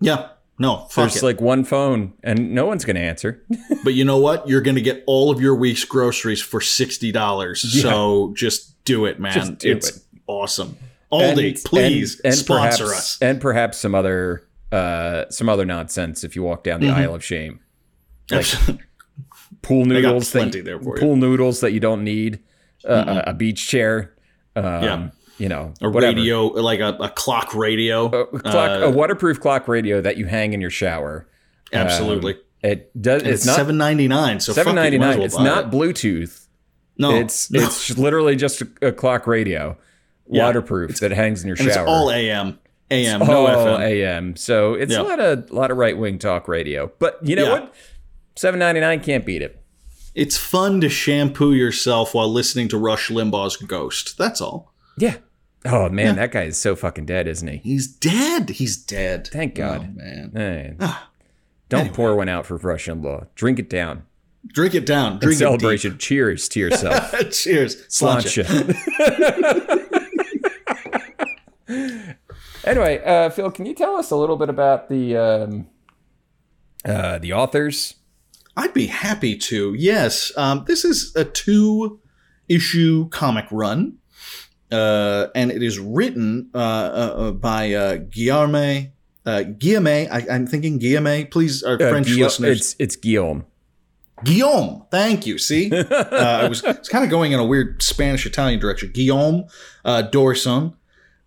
yeah, 0.00 0.28
No, 0.58 0.86
fuck 0.90 1.10
There's 1.10 1.22
it. 1.22 1.26
like 1.26 1.40
one 1.40 1.64
phone, 1.64 2.12
and 2.22 2.52
no 2.54 2.66
one's 2.66 2.84
going 2.84 2.96
to 2.96 3.02
answer. 3.02 3.42
but 3.84 3.94
you 3.94 4.04
know 4.04 4.18
what? 4.18 4.48
You're 4.48 4.60
going 4.62 4.76
to 4.76 4.82
get 4.82 5.02
all 5.06 5.30
of 5.30 5.40
your 5.40 5.54
week's 5.54 5.84
groceries 5.84 6.40
for 6.42 6.60
sixty 6.60 7.12
dollars. 7.12 7.60
So 7.82 8.32
just 8.36 8.82
do 8.84 9.04
it, 9.06 9.18
man. 9.20 9.32
Just 9.32 9.58
do 9.58 9.72
it's 9.72 9.96
it. 9.96 10.02
awesome. 10.26 10.76
Aldi, 11.12 11.64
please 11.64 12.18
sponsor 12.18 12.44
perhaps, 12.54 12.80
us. 12.80 13.18
and 13.22 13.40
perhaps 13.40 13.78
some 13.78 13.94
other 13.94 14.42
uh, 14.72 15.24
some 15.30 15.48
other 15.48 15.64
nonsense 15.64 16.24
if 16.24 16.34
you 16.36 16.42
walk 16.42 16.64
down 16.64 16.80
Mm-hmm. 16.80 16.90
the 16.94 16.96
aisle 16.96 17.14
of 17.14 17.24
shame. 17.24 17.60
Pool 19.62 19.84
noodles, 19.84 20.30
that 20.32 20.38
plenty 20.40 20.58
you- 20.58 20.64
there 20.64 20.80
for 20.80 20.96
you. 20.96 21.00
pool 21.00 21.16
noodles 21.16 21.60
that 21.60 21.72
you 21.72 21.80
don't 21.80 22.02
need, 22.04 22.40
uh, 22.88 23.22
a, 23.26 23.30
a 23.30 23.34
beach 23.34 23.66
chair, 23.68 24.14
um, 24.54 24.64
Yeah. 24.64 25.08
you 25.38 25.48
know, 25.48 25.74
a 25.80 25.88
whatever. 25.90 26.16
radio, 26.16 26.46
like 26.46 26.80
a, 26.80 26.96
a 27.00 27.08
clock 27.10 27.54
radio. 27.54 28.06
a, 28.06 28.26
clock, 28.40 28.82
a 28.82 28.90
waterproof 28.90 29.40
clock 29.40 29.66
radio 29.68 30.00
that 30.00 30.16
you 30.16 30.26
hang 30.26 30.52
in 30.52 30.60
your 30.60 30.70
shower. 30.70 31.26
Absolutely. 31.72 32.36
It 32.62 32.90
does. 33.00 33.22
it's 33.22 33.30
It's, 33.30 33.46
not 33.46 33.56
seven 33.56 33.76
ninety 33.76 34.08
nine. 34.08 34.40
So 34.40 34.52
seven 34.52 34.74
ninety 34.74 34.98
nine. 34.98 35.18
Well 35.18 35.26
It's 35.26 35.38
not 35.38 35.66
It. 35.66 35.70
Bluetooth. 35.70 36.46
No, 36.98 37.14
It's 37.14 37.50
no. 37.50 37.60
it's 37.62 37.96
literally 37.98 38.34
just 38.36 38.62
a, 38.62 38.68
a 38.82 38.92
clock 38.92 39.26
radio, 39.26 39.76
Yeah. 40.28 40.44
waterproof 40.46 40.98
that 41.00 41.10
hangs 41.12 41.42
in 41.42 41.48
your 41.48 41.56
And 41.58 41.66
it's 41.66 41.76
shower. 41.76 41.86
all 41.86 42.10
AM. 42.10 42.58
AM, 42.90 43.20
no 43.20 43.46
FM. 43.46 43.80
AM. 43.80 44.36
So 44.36 44.74
it's 44.74 44.92
Yeah. 44.92 45.00
a 45.00 45.02
lot 45.02 45.20
of 45.20 45.50
lot 45.50 45.70
of 45.70 45.76
right 45.76 45.96
wing 45.98 46.18
talk 46.18 46.48
radio. 46.48 46.90
But 46.98 47.18
you 47.22 47.36
know 47.36 47.44
Yeah. 47.44 47.50
what? 47.60 47.74
Seven 48.36 48.60
ninety 48.60 48.80
nine 48.80 49.00
can't 49.00 49.24
beat 49.24 49.42
it. 49.42 49.62
It's 50.14 50.36
fun 50.36 50.80
to 50.82 50.88
shampoo 50.88 51.52
yourself 51.52 52.14
while 52.14 52.28
listening 52.28 52.68
to 52.68 52.78
Rush 52.78 53.08
Limbaugh's 53.08 53.56
Ghost. 53.56 54.16
That's 54.16 54.40
all. 54.40 54.72
Yeah. 54.98 55.16
Oh 55.64 55.88
man, 55.88 56.16
that 56.16 56.32
guy 56.32 56.42
is 56.44 56.56
so 56.56 56.76
fucking 56.76 57.06
dead, 57.06 57.26
isn't 57.26 57.48
he? 57.48 57.56
He's 57.58 57.86
dead. 57.86 58.50
He's 58.50 58.76
dead. 58.76 59.28
Thank 59.28 59.54
God. 59.56 59.88
Oh, 59.90 59.92
man. 59.96 60.32
Hey. 60.34 60.76
Ah. 60.80 61.10
Don't 61.68 61.92
pour 61.92 62.14
one 62.14 62.28
out 62.28 62.46
for 62.46 62.56
Rush 62.56 62.86
Limbaugh. 62.86 63.26
Drink 63.34 63.58
it 63.58 63.68
down. 63.68 64.04
Drink 64.46 64.74
it 64.74 64.86
down. 64.86 65.14
In 65.14 65.18
Drink 65.18 65.34
it 65.34 65.38
celebration. 65.38 65.98
Cheers 65.98 66.48
to 66.50 66.60
yourself. 66.60 67.10
Cheers. 67.32 67.86
Sláinte. 67.88 68.44
Sláinte. 71.68 72.16
anyway, 72.64 73.02
uh, 73.04 73.30
Phil, 73.30 73.50
can 73.50 73.66
you 73.66 73.74
tell 73.74 73.96
us 73.96 74.12
a 74.12 74.16
little 74.16 74.36
bit 74.36 74.48
about 74.48 74.88
the 74.88 75.16
um, 75.16 75.66
uh, 76.84 77.18
the 77.18 77.32
authors? 77.32 77.94
I'd 78.56 78.72
be 78.74 78.86
happy 78.86 79.36
to. 79.36 79.74
Yes. 79.74 80.32
Um, 80.36 80.64
this 80.66 80.84
is 80.84 81.14
a 81.14 81.24
two 81.24 82.00
issue 82.48 83.08
comic 83.10 83.46
run. 83.50 83.98
Uh, 84.72 85.28
and 85.34 85.52
it 85.52 85.62
is 85.62 85.78
written 85.78 86.50
uh, 86.54 86.58
uh, 86.58 87.14
uh, 87.16 87.30
by 87.32 87.72
uh, 87.72 87.96
Guillaume. 88.10 88.88
Uh, 89.24 89.42
Guillaume, 89.42 89.86
I, 90.10 90.26
I'm 90.30 90.46
thinking 90.46 90.78
Guillaume. 90.78 91.26
Please, 91.28 91.62
our 91.62 91.74
Uh, 91.74 91.90
French 91.90 92.08
Guilla- 92.08 92.24
listeners. 92.24 92.56
It's 92.60 92.76
it's 92.78 92.96
Guillaume. 92.96 93.44
Guillaume. 94.24 94.84
Thank 94.90 95.26
you. 95.26 95.38
See, 95.38 95.70
uh, 95.72 95.84
I 96.10 96.48
was, 96.48 96.64
it's 96.64 96.88
kind 96.88 97.04
of 97.04 97.10
going 97.10 97.32
in 97.32 97.38
a 97.38 97.44
weird 97.44 97.82
Spanish 97.82 98.24
Italian 98.26 98.58
direction. 98.58 98.90
Guillaume 98.92 99.44
uh, 99.84 100.02
Dorison, 100.10 100.74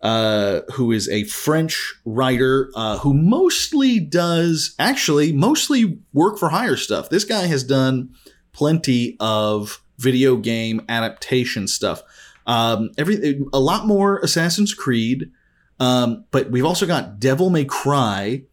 uh, 0.02 0.62
who 0.74 0.92
is 0.92 1.10
a 1.10 1.24
French 1.26 1.96
writer 2.06 2.72
uh, 2.76 2.98
who 3.00 3.14
mostly 3.14 4.00
does, 4.00 4.76
actually, 4.80 5.32
mostly 5.32 6.00
work 6.14 6.38
for 6.38 6.50
hire 6.50 6.78
stuff. 6.78 7.10
This 7.10 7.26
guy 7.26 7.48
has 7.48 7.64
done 7.64 8.14
plenty 8.54 9.18
of 9.20 9.82
video 9.98 10.38
game 10.38 10.82
adaptation 10.88 11.68
stuff. 11.68 12.02
Um, 12.48 12.92
every 12.98 13.42
a 13.54 13.60
lot 13.60 13.86
more 13.86 14.20
Assassin's 14.20 14.74
Creed, 14.74 15.32
um, 15.80 16.26
but 16.32 16.50
we've 16.50 16.66
also 16.66 16.88
got 16.88 17.20
Devil 17.20 17.50
May 17.50 17.66
Cry 17.66 18.44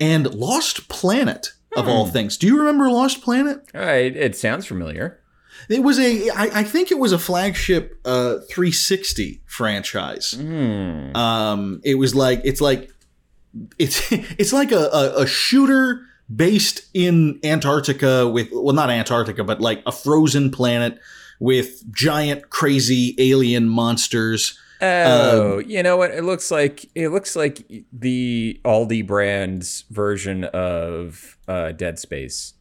and 0.00 0.32
Lost 0.32 0.88
Planet 0.88 1.52
of 1.76 1.88
all 1.88 2.06
things. 2.06 2.36
Do 2.36 2.46
you 2.46 2.58
remember 2.58 2.90
Lost 2.90 3.22
Planet? 3.22 3.58
All 3.74 3.80
right, 3.80 4.14
it 4.14 4.36
sounds 4.36 4.66
familiar. 4.66 5.21
It 5.68 5.82
was 5.82 5.98
a, 5.98 6.30
I, 6.30 6.60
I 6.60 6.62
think 6.64 6.90
it 6.90 6.98
was 6.98 7.12
a 7.12 7.18
flagship 7.18 8.00
uh, 8.04 8.38
360 8.50 9.42
franchise. 9.46 10.32
Hmm. 10.32 11.14
Um, 11.16 11.80
it 11.84 11.96
was 11.96 12.14
like 12.14 12.40
it's 12.44 12.60
like 12.60 12.90
it's 13.78 14.10
it's 14.12 14.52
like 14.52 14.72
a, 14.72 14.88
a, 14.92 15.22
a 15.22 15.26
shooter 15.26 16.02
based 16.34 16.82
in 16.94 17.38
Antarctica 17.44 18.28
with 18.28 18.48
well 18.52 18.74
not 18.74 18.90
Antarctica 18.90 19.44
but 19.44 19.60
like 19.60 19.82
a 19.86 19.92
frozen 19.92 20.50
planet 20.50 20.98
with 21.40 21.92
giant 21.92 22.50
crazy 22.50 23.14
alien 23.18 23.68
monsters. 23.68 24.58
Oh, 24.80 25.58
you 25.58 25.82
know 25.82 25.96
what? 25.96 26.10
It 26.10 26.24
looks 26.24 26.50
like 26.50 26.88
it 26.94 27.08
looks 27.10 27.36
like 27.36 27.66
the 27.92 28.60
Aldi 28.64 29.06
brand's 29.06 29.84
version 29.90 30.44
of 30.44 31.36
uh, 31.46 31.72
Dead 31.72 31.98
Space. 31.98 32.54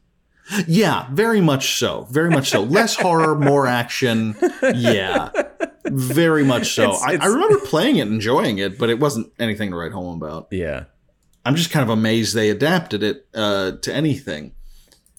Yeah, 0.68 1.08
very 1.12 1.42
much 1.42 1.78
so. 1.78 2.08
Very 2.12 2.30
much 2.30 2.50
so. 2.50 2.62
Less 2.64 2.96
horror, 2.96 3.36
more 3.36 3.68
action. 3.68 4.36
Yeah, 4.76 5.30
very 5.86 6.44
much 6.44 6.74
so. 6.74 6.84
It's- 6.92 7.04
I, 7.04 7.14
I 7.24 7.28
remember 7.28 7.60
playing 7.66 7.98
it, 7.98 8.08
enjoying 8.08 8.58
it, 8.58 8.78
but 8.78 8.90
it 8.90 9.00
wasn't 9.00 9.32
anything 9.40 9.72
to 9.72 9.76
write 9.78 9.92
home 9.92 10.22
about. 10.22 10.48
Yeah. 10.52 10.86
I'm 11.46 11.56
just 11.56 11.72
kind 11.72 11.84
of 11.84 11.90
amazed 11.90 12.36
they 12.36 12.50
adapted 12.50 13.02
it 13.04 13.28
uh, 13.34 13.72
to 13.82 13.94
anything. 13.94 14.54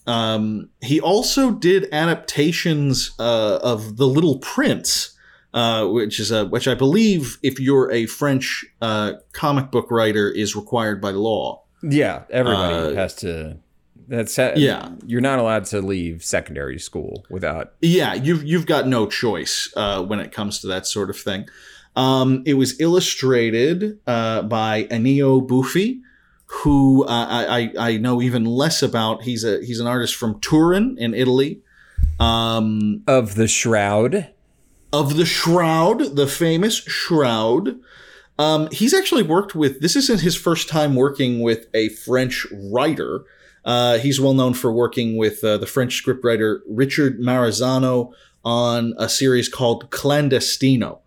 Um, 0.07 0.71
he 0.81 1.01
also 1.01 1.51
did 1.51 1.89
adaptations 1.93 3.13
uh, 3.19 3.59
of 3.63 3.97
The 3.97 4.07
Little 4.07 4.39
Prince, 4.39 5.17
uh, 5.55 5.87
which 5.87 6.19
is 6.21 6.31
a 6.31 6.47
which 6.47 6.67
I 6.69 6.75
believe, 6.75 7.39
if 7.43 7.59
you're 7.61 7.91
a 7.91 8.07
French 8.07 8.65
uh, 8.81 9.15
comic 9.33 9.71
book 9.71 9.91
writer, 9.91 10.31
is 10.31 10.55
required 10.57 11.01
by 11.01 11.11
law. 11.11 11.63
Yeah, 11.83 12.23
everybody 12.31 12.75
Uh, 12.75 12.95
has 12.95 13.15
to. 13.17 13.59
That's 14.13 14.37
ha- 14.37 14.53
Yeah. 14.57 14.91
You're 15.07 15.23
not 15.23 15.39
allowed 15.39 15.65
to 15.67 15.81
leave 15.81 16.23
secondary 16.23 16.79
school 16.79 17.25
without. 17.31 17.73
Yeah, 17.81 18.13
you've 18.13 18.45
you've 18.45 18.67
got 18.67 18.87
no 18.87 19.07
choice 19.07 19.73
uh, 19.75 20.03
when 20.05 20.21
it 20.21 20.33
comes 20.33 20.61
to 20.61 20.67
that 20.69 20.87
sort 20.87 21.09
of 21.09 21.17
thing. 21.19 21.49
Um, 21.97 22.43
it 22.45 22.55
was 22.55 22.79
illustrated 22.79 23.99
uh, 24.07 24.43
by 24.43 24.85
Ennio 24.85 25.47
Bufi, 25.47 26.01
who 26.47 27.05
uh, 27.07 27.27
I, 27.29 27.73
I 27.79 27.89
I 27.93 27.97
know 27.97 28.21
even 28.21 28.45
less 28.45 28.83
about. 28.83 29.23
He's 29.23 29.45
a 29.45 29.65
he's 29.65 29.81
an 29.81 29.87
artist 29.87 30.15
from 30.15 30.39
Turin 30.41 30.97
in 30.99 31.15
Italy. 31.15 31.61
Um, 32.21 33.03
Of 33.07 33.35
the 33.35 33.49
shroud. 33.49 34.29
of 34.93 35.17
the 35.17 35.25
Shroud, 35.25 36.17
the 36.17 36.27
famous 36.27 36.77
Shroud. 36.87 37.79
Um, 38.39 38.69
he's 38.73 38.93
actually 38.95 39.23
worked 39.23 39.55
with. 39.55 39.81
This 39.81 39.97
isn't 39.97 40.21
his 40.21 40.37
first 40.37 40.69
time 40.69 40.95
working 40.95 41.41
with 41.41 41.67
a 41.75 41.89
French 41.91 42.47
writer. 42.53 43.25
Uh, 43.65 43.99
he's 43.99 44.21
well 44.21 44.35
known 44.35 44.55
for 44.55 44.73
working 44.73 45.17
with 45.17 45.43
uh, 45.45 45.57
the 45.59 45.67
French 45.67 46.03
scriptwriter 46.05 46.61
Richard 46.69 47.21
Marazano 47.21 48.13
on 48.45 48.95
a 48.99 49.09
series 49.09 49.49
called 49.49 49.91
Clandestino. 49.91 50.99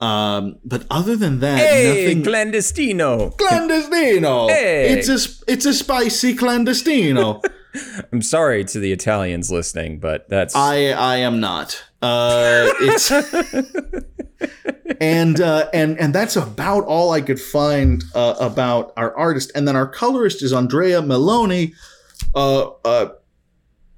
Um, 0.00 0.56
but 0.64 0.86
other 0.90 1.14
than 1.16 1.40
that, 1.40 1.58
Hey, 1.58 2.14
nothing. 2.14 2.22
clandestino. 2.24 3.36
clandestino. 3.36 4.48
Hey. 4.50 4.90
It's 4.98 5.08
a 5.08 5.50
it's 5.50 5.66
a 5.66 5.72
spicy 5.74 6.34
clandestino. 6.34 7.42
I'm 8.12 8.22
sorry 8.22 8.64
to 8.66 8.78
the 8.78 8.92
Italians 8.92 9.50
listening, 9.50 9.98
but 10.00 10.28
that's. 10.28 10.54
I 10.54 10.88
I 10.90 11.16
am 11.18 11.40
not. 11.40 11.82
Uh, 12.02 12.68
it's 12.80 13.10
and 15.00 15.40
uh, 15.40 15.68
and 15.72 15.98
and 15.98 16.14
that's 16.14 16.36
about 16.36 16.84
all 16.84 17.12
I 17.12 17.20
could 17.20 17.40
find 17.40 18.04
uh, 18.14 18.34
about 18.40 18.92
our 18.96 19.16
artist. 19.16 19.52
And 19.54 19.66
then 19.66 19.76
our 19.76 19.86
colorist 19.86 20.42
is 20.42 20.52
Andrea 20.52 21.02
Meloni. 21.02 21.74
Uh, 22.34 22.70
uh, 22.84 23.08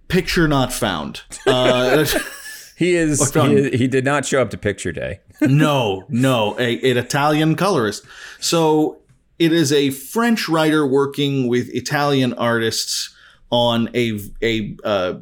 picture 0.08 0.48
not 0.48 0.72
found. 0.72 1.22
Uh, 1.46 2.06
he 2.76 2.94
is. 2.94 3.32
He, 3.32 3.70
he 3.70 3.88
did 3.88 4.04
not 4.04 4.24
show 4.24 4.40
up 4.40 4.50
to 4.50 4.58
picture 4.58 4.92
day. 4.92 5.20
no, 5.40 6.04
no, 6.08 6.56
a, 6.58 6.90
an 6.90 6.96
Italian 6.96 7.56
colorist. 7.56 8.04
So 8.40 8.98
it 9.38 9.52
is 9.52 9.72
a 9.72 9.90
French 9.90 10.48
writer 10.48 10.86
working 10.86 11.48
with 11.48 11.68
Italian 11.74 12.34
artists 12.34 13.14
on 13.50 13.90
a 13.94 14.18
a 14.42 14.76
uh, 14.84 15.14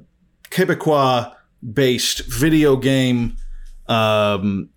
Quebecois 0.50 1.35
based 1.73 2.21
video 2.26 2.76
game. 2.76 3.37
Um, 3.87 4.71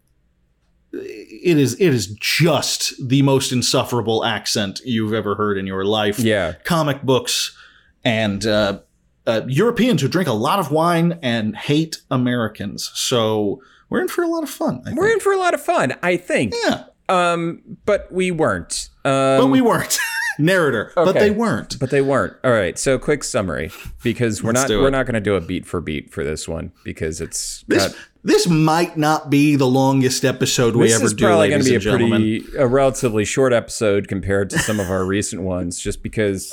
it 1.01 1.57
is 1.57 1.73
it 1.75 1.93
is 1.93 2.07
just 2.19 2.93
the 3.07 3.21
most 3.21 3.51
insufferable 3.51 4.23
accent 4.25 4.81
you've 4.85 5.13
ever 5.13 5.35
heard 5.35 5.57
in 5.57 5.67
your 5.67 5.85
life. 5.85 6.19
Yeah. 6.19 6.53
Comic 6.63 7.03
books 7.03 7.55
and 8.03 8.45
uh, 8.45 8.79
uh, 9.25 9.41
Europeans 9.47 10.01
who 10.01 10.07
drink 10.07 10.27
a 10.29 10.33
lot 10.33 10.59
of 10.59 10.71
wine 10.71 11.19
and 11.21 11.55
hate 11.55 11.97
Americans. 12.09 12.91
So 12.93 13.61
we're 13.89 14.01
in 14.01 14.07
for 14.07 14.23
a 14.23 14.27
lot 14.27 14.43
of 14.43 14.49
fun. 14.49 14.81
I 14.85 14.93
We're 14.93 15.11
in 15.11 15.19
for 15.19 15.33
a 15.33 15.37
lot 15.37 15.53
of 15.53 15.61
fun, 15.61 15.95
I 16.03 16.17
think. 16.17 16.53
yeah. 16.65 16.85
Um, 17.09 17.61
but 17.85 18.11
we 18.11 18.31
weren't. 18.31 18.89
Um, 19.05 19.39
But 19.39 19.47
we 19.47 19.61
weren't. 19.61 19.97
Narrator. 20.39 20.91
okay. 20.95 21.05
But 21.13 21.19
they 21.19 21.31
weren't. 21.31 21.79
But 21.79 21.89
they 21.89 22.01
weren't. 22.01 22.33
All 22.43 22.51
right. 22.51 22.77
So 22.77 22.99
quick 22.99 23.23
summary, 23.23 23.71
because 24.03 24.43
we're 24.43 24.51
not 24.51 24.69
we're 24.69 24.89
not 24.91 25.05
going 25.07 25.15
to 25.15 25.19
do 25.21 25.33
a 25.35 25.41
beat 25.41 25.65
for 25.65 25.81
beat 25.81 26.11
for 26.13 26.23
this 26.23 26.47
one 26.47 26.73
because 26.83 27.21
it's 27.21 27.63
This 27.67 27.87
got- 27.87 27.97
This 28.23 28.47
might 28.47 28.97
not 28.97 29.29
be 29.29 29.55
the 29.55 29.67
longest 29.67 30.25
episode 30.25 30.75
we 30.75 30.87
this 30.87 30.95
ever 30.95 31.05
is 31.05 31.13
do, 31.13 31.25
probably 31.25 31.49
going 31.49 31.61
ladies 31.61 31.65
to 31.65 31.89
be 31.89 31.89
a 31.89 31.93
and 31.93 31.99
gentlemen. 31.99 32.41
pretty 32.41 32.57
a 32.57 32.67
relatively 32.67 33.25
short 33.25 33.53
episode 33.53 34.07
compared 34.07 34.49
to 34.51 34.59
some 34.59 34.79
of 34.79 34.89
our 34.89 35.05
recent 35.15 35.41
ones, 35.43 35.79
just 35.79 36.03
because. 36.03 36.51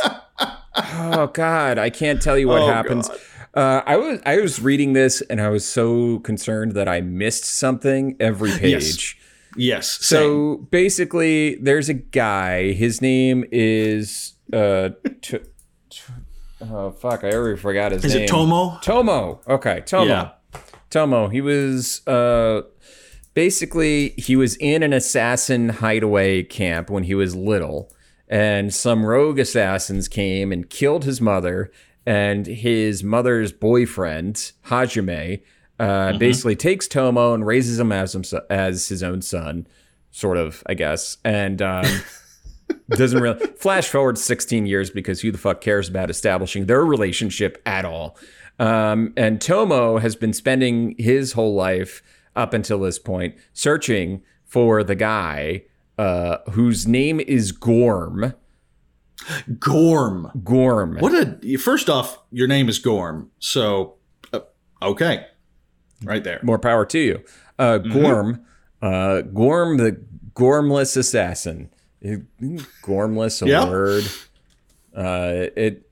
oh 0.76 1.30
God, 1.32 1.78
I 1.78 1.90
can't 1.90 2.20
tell 2.22 2.36
you 2.38 2.48
what 2.48 2.62
Oh, 2.62 2.66
happens. 2.66 3.08
Uh, 3.54 3.82
I 3.86 3.96
was 3.96 4.20
I 4.26 4.38
was 4.38 4.60
reading 4.60 4.92
this 4.94 5.20
and 5.22 5.40
I 5.40 5.48
was 5.48 5.64
so 5.64 6.18
concerned 6.20 6.72
that 6.72 6.88
I 6.88 7.00
missed 7.00 7.44
something 7.44 8.16
every 8.18 8.50
page. 8.50 9.16
Yes. 9.56 9.88
same. 10.04 10.18
So 10.18 10.56
basically, 10.72 11.54
there's 11.56 11.88
a 11.88 11.94
guy. 11.94 12.72
His 12.72 13.00
name 13.00 13.44
is 13.52 14.32
uh, 14.52 14.90
t- 15.22 15.38
t- 15.90 16.02
oh 16.60 16.90
fuck, 16.90 17.22
I 17.22 17.30
already 17.30 17.56
forgot 17.56 17.92
his 17.92 18.04
is 18.04 18.14
name. 18.14 18.24
Is 18.24 18.30
it 18.30 18.32
Tomo? 18.32 18.78
Tomo. 18.82 19.40
Okay, 19.46 19.82
Tomo. 19.86 20.06
Yeah. 20.06 20.30
Tomo. 20.94 21.26
He 21.26 21.40
was 21.40 22.06
uh 22.06 22.62
basically 23.34 24.10
he 24.10 24.36
was 24.36 24.56
in 24.56 24.84
an 24.84 24.92
assassin 24.92 25.68
hideaway 25.68 26.44
camp 26.44 26.88
when 26.88 27.02
he 27.02 27.16
was 27.16 27.34
little 27.34 27.92
and 28.28 28.72
some 28.72 29.04
rogue 29.04 29.40
assassins 29.40 30.06
came 30.06 30.52
and 30.52 30.70
killed 30.70 31.04
his 31.04 31.20
mother 31.20 31.72
and 32.06 32.46
his 32.46 33.02
mother's 33.02 33.50
boyfriend 33.50 34.52
Hajime 34.66 35.42
uh, 35.80 36.16
basically 36.16 36.54
takes 36.54 36.86
Tomo 36.86 37.34
and 37.34 37.44
raises 37.44 37.80
him 37.80 37.90
as 37.90 38.14
as 38.48 38.86
his 38.86 39.02
own 39.02 39.20
son 39.20 39.66
sort 40.12 40.36
of 40.36 40.62
I 40.66 40.74
guess 40.74 41.16
and 41.24 41.60
um 41.60 41.86
doesn't 42.90 43.20
really 43.20 43.44
flash 43.56 43.88
forward 43.88 44.16
16 44.16 44.66
years 44.66 44.90
because 44.90 45.20
who 45.20 45.32
the 45.32 45.38
fuck 45.38 45.60
cares 45.60 45.88
about 45.88 46.08
establishing 46.08 46.66
their 46.66 46.84
relationship 46.84 47.60
at 47.66 47.84
all 47.84 48.16
um, 48.58 49.12
and 49.16 49.40
tomo 49.40 49.98
has 49.98 50.16
been 50.16 50.32
spending 50.32 50.94
his 50.98 51.32
whole 51.32 51.54
life 51.54 52.02
up 52.36 52.52
until 52.54 52.80
this 52.80 52.98
point 52.98 53.34
searching 53.52 54.22
for 54.44 54.82
the 54.84 54.94
guy 54.94 55.62
uh, 55.98 56.38
whose 56.52 56.86
name 56.86 57.20
is 57.20 57.52
gorm. 57.52 58.34
Gorm. 59.58 60.30
gorm. 60.42 60.96
What 60.98 61.14
a 61.44 61.56
first 61.56 61.88
off, 61.88 62.18
your 62.30 62.46
name 62.48 62.68
is 62.68 62.78
Gorm, 62.78 63.30
so 63.38 63.94
uh, 64.32 64.40
okay, 64.82 65.26
right 66.02 66.22
there. 66.22 66.40
more 66.42 66.58
power 66.58 66.84
to 66.86 66.98
you. 66.98 67.22
Uh, 67.58 67.78
Mm-hmm. 67.78 67.92
gorm 68.02 68.44
uh, 68.82 69.20
gorm 69.22 69.76
the 69.78 70.00
gormless 70.34 70.96
assassin. 70.96 71.70
Gormless 72.82 73.40
a 73.42 73.48
Yeah. 73.48 73.68
word. 73.68 74.04
Uh, 74.94 75.46
it, 75.56 75.88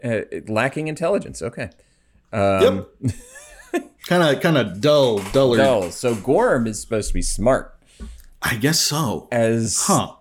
it 0.00 0.48
lacking 0.50 0.88
intelligence. 0.88 1.40
Okay 1.42 1.70
Um, 2.34 2.86
yep. 3.00 3.84
Kind 4.06 4.22
of, 4.22 4.42
kind 4.42 4.58
of 4.58 4.80
dull, 4.80 5.18
duller. 5.32 5.56
dull. 5.56 5.90
So 5.90 6.14
Gorm 6.14 6.66
is 6.66 6.80
supposed 6.80 7.08
to 7.08 7.14
be 7.14 7.22
smart, 7.22 7.74
I 8.42 8.56
guess 8.56 8.78
so. 8.80 9.28
as 9.32 9.82
Huh? 9.86 10.12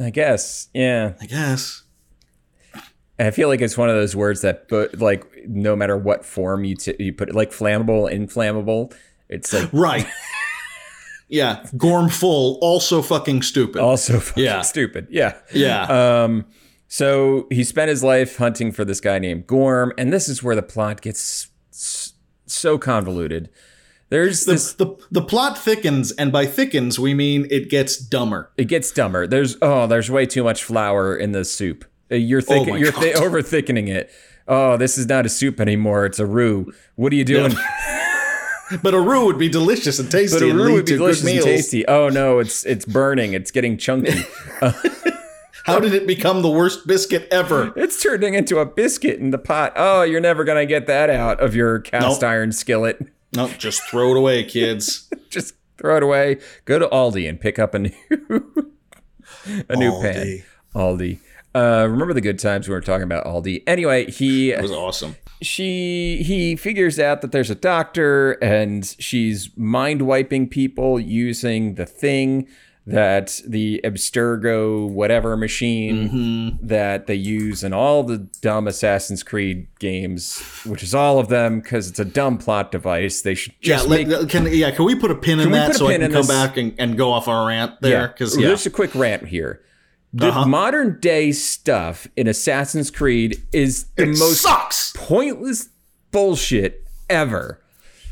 I 0.00 0.10
guess. 0.10 0.68
Yeah, 0.74 1.12
I 1.20 1.26
guess. 1.26 1.82
I 3.20 3.30
feel 3.30 3.48
like 3.48 3.60
it's 3.60 3.76
one 3.76 3.88
of 3.88 3.94
those 3.96 4.14
words 4.16 4.40
that, 4.42 4.68
but 4.68 4.98
like, 5.00 5.24
no 5.46 5.74
matter 5.76 5.96
what 5.96 6.24
form 6.24 6.64
you 6.64 6.74
t- 6.76 6.94
you 6.98 7.12
put 7.12 7.28
it, 7.28 7.34
like 7.34 7.50
flammable, 7.50 8.10
inflammable, 8.10 8.92
it's 9.28 9.52
like 9.52 9.68
Right. 9.72 10.06
yeah. 11.28 11.64
Gorm 11.76 12.08
full. 12.08 12.58
Also 12.60 13.02
fucking 13.02 13.42
stupid. 13.42 13.80
also 13.82 14.20
fucking 14.20 14.44
Yeah. 14.44 14.62
stupid. 14.62 15.06
Yeah. 15.10 15.34
yeah. 15.52 16.22
Um. 16.24 16.46
So 16.88 17.46
he 17.50 17.64
spent 17.64 17.88
his 17.88 18.02
life 18.02 18.36
hunting 18.36 18.72
for 18.72 18.84
this 18.84 19.00
guy 19.00 19.18
named 19.18 19.46
Gorm, 19.46 19.92
and 19.98 20.12
this 20.12 20.28
is 20.28 20.42
where 20.42 20.54
the 20.56 20.62
plot 20.62 21.02
gets 21.02 21.48
so 22.46 22.78
convoluted. 22.78 23.48
There's 24.10 24.44
the, 24.44 24.52
this. 24.52 24.72
the 24.72 24.96
the 25.10 25.22
plot 25.22 25.58
thickens, 25.58 26.12
and 26.12 26.32
by 26.32 26.46
thickens 26.46 26.98
we 26.98 27.12
mean 27.12 27.46
it 27.50 27.68
gets 27.68 27.98
dumber. 27.98 28.50
It 28.56 28.64
gets 28.64 28.90
dumber. 28.90 29.26
There's 29.26 29.56
oh, 29.60 29.86
there's 29.86 30.10
way 30.10 30.24
too 30.26 30.42
much 30.42 30.64
flour 30.64 31.14
in 31.14 31.32
the 31.32 31.44
soup. 31.44 31.84
Uh, 32.10 32.14
You're 32.14 32.40
thick, 32.40 32.66
Oh 32.66 32.74
you're 32.74 32.92
th- 32.92 33.16
over 33.16 33.42
thickening 33.42 33.88
it. 33.88 34.10
Oh, 34.46 34.78
this 34.78 34.96
is 34.96 35.06
not 35.06 35.26
a 35.26 35.28
soup 35.28 35.60
anymore. 35.60 36.06
It's 36.06 36.18
a 36.18 36.24
roux. 36.24 36.72
What 36.96 37.12
are 37.12 37.16
you 37.16 37.24
doing? 37.24 37.52
But 38.82 38.92
a 38.92 39.00
roux 39.00 39.24
would 39.24 39.38
be 39.38 39.48
delicious 39.48 39.98
and 39.98 40.10
tasty 40.10 40.40
But 40.40 40.50
a 40.50 40.54
roux 40.54 40.74
would 40.74 40.84
be 40.84 40.96
delicious 40.96 41.26
and 41.26 41.42
tasty. 41.42 41.88
Oh 41.88 42.10
no, 42.10 42.38
it's 42.38 42.66
it's 42.66 42.84
burning. 42.84 43.32
It's 43.32 43.50
getting 43.50 43.78
chunky. 43.78 44.12
How 45.68 45.80
did 45.80 45.92
it 45.94 46.06
become 46.06 46.42
the 46.42 46.50
worst 46.50 46.86
biscuit 46.86 47.28
ever? 47.30 47.72
it's 47.76 48.02
turning 48.02 48.34
into 48.34 48.58
a 48.58 48.66
biscuit 48.66 49.18
in 49.20 49.30
the 49.30 49.38
pot. 49.38 49.72
Oh, 49.76 50.02
you're 50.02 50.20
never 50.20 50.42
gonna 50.44 50.66
get 50.66 50.86
that 50.86 51.10
out 51.10 51.40
of 51.40 51.54
your 51.54 51.78
cast 51.80 52.22
Nope. 52.22 52.30
iron 52.30 52.52
skillet. 52.52 53.06
No, 53.34 53.48
just 53.58 53.82
throw 53.90 54.12
it 54.12 54.16
away, 54.16 54.44
kids. 54.44 55.10
Just 55.30 55.54
throw 55.76 55.98
it 55.98 56.02
away. 56.02 56.38
Go 56.64 56.78
to 56.78 56.86
Aldi 56.88 57.28
and 57.28 57.38
pick 57.38 57.58
up 57.58 57.74
a 57.74 57.78
new 57.80 57.92
a 59.68 59.76
new 59.76 59.92
pan. 60.00 60.26
Aldi. 60.26 60.44
Aldi. 60.74 61.18
Uh, 61.54 61.86
remember 61.88 62.14
the 62.14 62.20
good 62.20 62.38
times 62.38 62.68
we 62.68 62.74
were 62.74 62.80
talking 62.80 63.02
about 63.04 63.24
Aldi. 63.26 63.62
Anyway, 63.66 64.10
he 64.10 64.52
It 64.52 64.62
was 64.62 64.70
awesome. 64.72 65.16
she 65.42 66.22
he 66.22 66.56
figures 66.56 66.98
out 66.98 67.20
that 67.20 67.32
there's 67.32 67.50
a 67.50 67.54
doctor 67.54 68.32
and 68.42 68.94
she's 68.98 69.50
mind 69.56 70.02
wiping 70.02 70.48
people 70.48 70.98
using 70.98 71.74
the 71.74 71.86
thing 71.86 72.46
that 72.88 73.40
the 73.46 73.80
Abstergo 73.84 74.88
whatever 74.88 75.36
machine 75.36 76.08
Mm-hmm. 76.08 76.66
that 76.66 77.06
they 77.06 77.14
use 77.14 77.62
in 77.62 77.72
all 77.72 78.02
the 78.02 78.18
dumb 78.40 78.66
Assassin's 78.66 79.22
Creed 79.22 79.66
games, 79.78 80.40
which 80.64 80.82
is 80.82 80.94
all 80.94 81.18
of 81.18 81.28
them 81.28 81.60
because 81.60 81.88
it's 81.88 81.98
a 81.98 82.04
dumb 82.04 82.38
plot 82.38 82.72
device. 82.72 83.20
They 83.22 83.34
should 83.34 83.54
Yeah, 83.60 83.76
just 83.76 83.88
let, 83.88 84.08
make 84.08 84.28
can 84.28 84.46
yeah, 84.52 84.70
can 84.70 84.84
we 84.84 84.94
put 84.94 85.10
a 85.10 85.14
pin 85.14 85.40
in 85.40 85.50
that 85.52 85.74
so 85.76 85.88
I 85.88 85.92
can 85.98 86.02
come 86.10 86.12
this? 86.12 86.28
back 86.28 86.56
and, 86.56 86.74
and 86.78 86.96
go 86.96 87.12
off 87.12 87.28
our 87.28 87.46
rant 87.46 87.80
there? 87.80 88.08
Because 88.08 88.36
yeah, 88.38 88.48
Just 88.48 88.66
a 88.66 88.70
quick 88.70 88.94
rant 88.94 89.26
here. 89.28 89.60
The 90.14 90.28
Uh-huh. 90.28 90.46
modern 90.46 90.98
day 91.00 91.32
stuff 91.32 92.06
in 92.16 92.26
Assassin's 92.26 92.90
Creed 92.90 93.42
is 93.52 93.84
the 93.96 94.04
it 94.04 94.18
most 94.18 94.40
sucks. 94.40 94.92
pointless 94.96 95.68
bullshit 96.10 96.84
ever. 97.10 97.60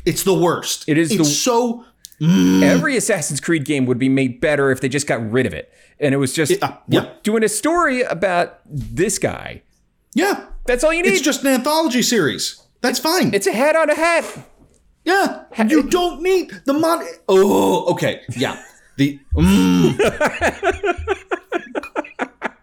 It's 0.05 0.21
the 0.23 0.35
worst. 0.35 0.87
It 0.87 0.97
is 0.99 1.09
It's 1.11 1.17
the- 1.17 1.25
so 1.25 1.83
Every 2.21 2.97
Assassin's 2.97 3.39
Creed 3.39 3.63
game 3.65 3.85
would 3.85 3.99
be 3.99 4.09
made 4.09 4.41
better 4.41 4.71
if 4.71 4.81
they 4.81 4.89
just 4.89 5.05
got 5.07 5.29
rid 5.31 5.45
of 5.45 5.53
it. 5.53 5.71
And 5.99 6.13
it 6.13 6.17
was 6.17 6.33
just 6.33 6.51
Yeah, 6.51 6.77
yeah. 6.87 7.13
doing 7.23 7.43
a 7.43 7.49
story 7.49 8.01
about 8.01 8.59
this 8.65 9.19
guy. 9.19 9.61
yeah. 10.13 10.45
That's 10.65 10.83
all 10.83 10.91
you 10.93 11.01
need. 11.01 11.13
It's 11.13 11.21
just 11.21 11.43
an 11.43 11.47
anthology 11.47 12.01
series. 12.01 12.61
That's 12.81 12.99
fine. 12.99 13.33
it's 13.33 13.47
a 13.47 13.53
hat 13.53 13.75
on 13.77 13.89
a 13.89 13.95
hat. 13.95 14.25
yeah, 15.05 15.43
you 15.65 15.83
don't 15.83 16.21
need 16.21 16.51
the 16.65 16.73
mod. 16.73 17.05
Oh, 17.29 17.85
okay. 17.93 18.21
Yeah. 18.35 18.61
The 18.97 19.17
mm, 19.33 19.95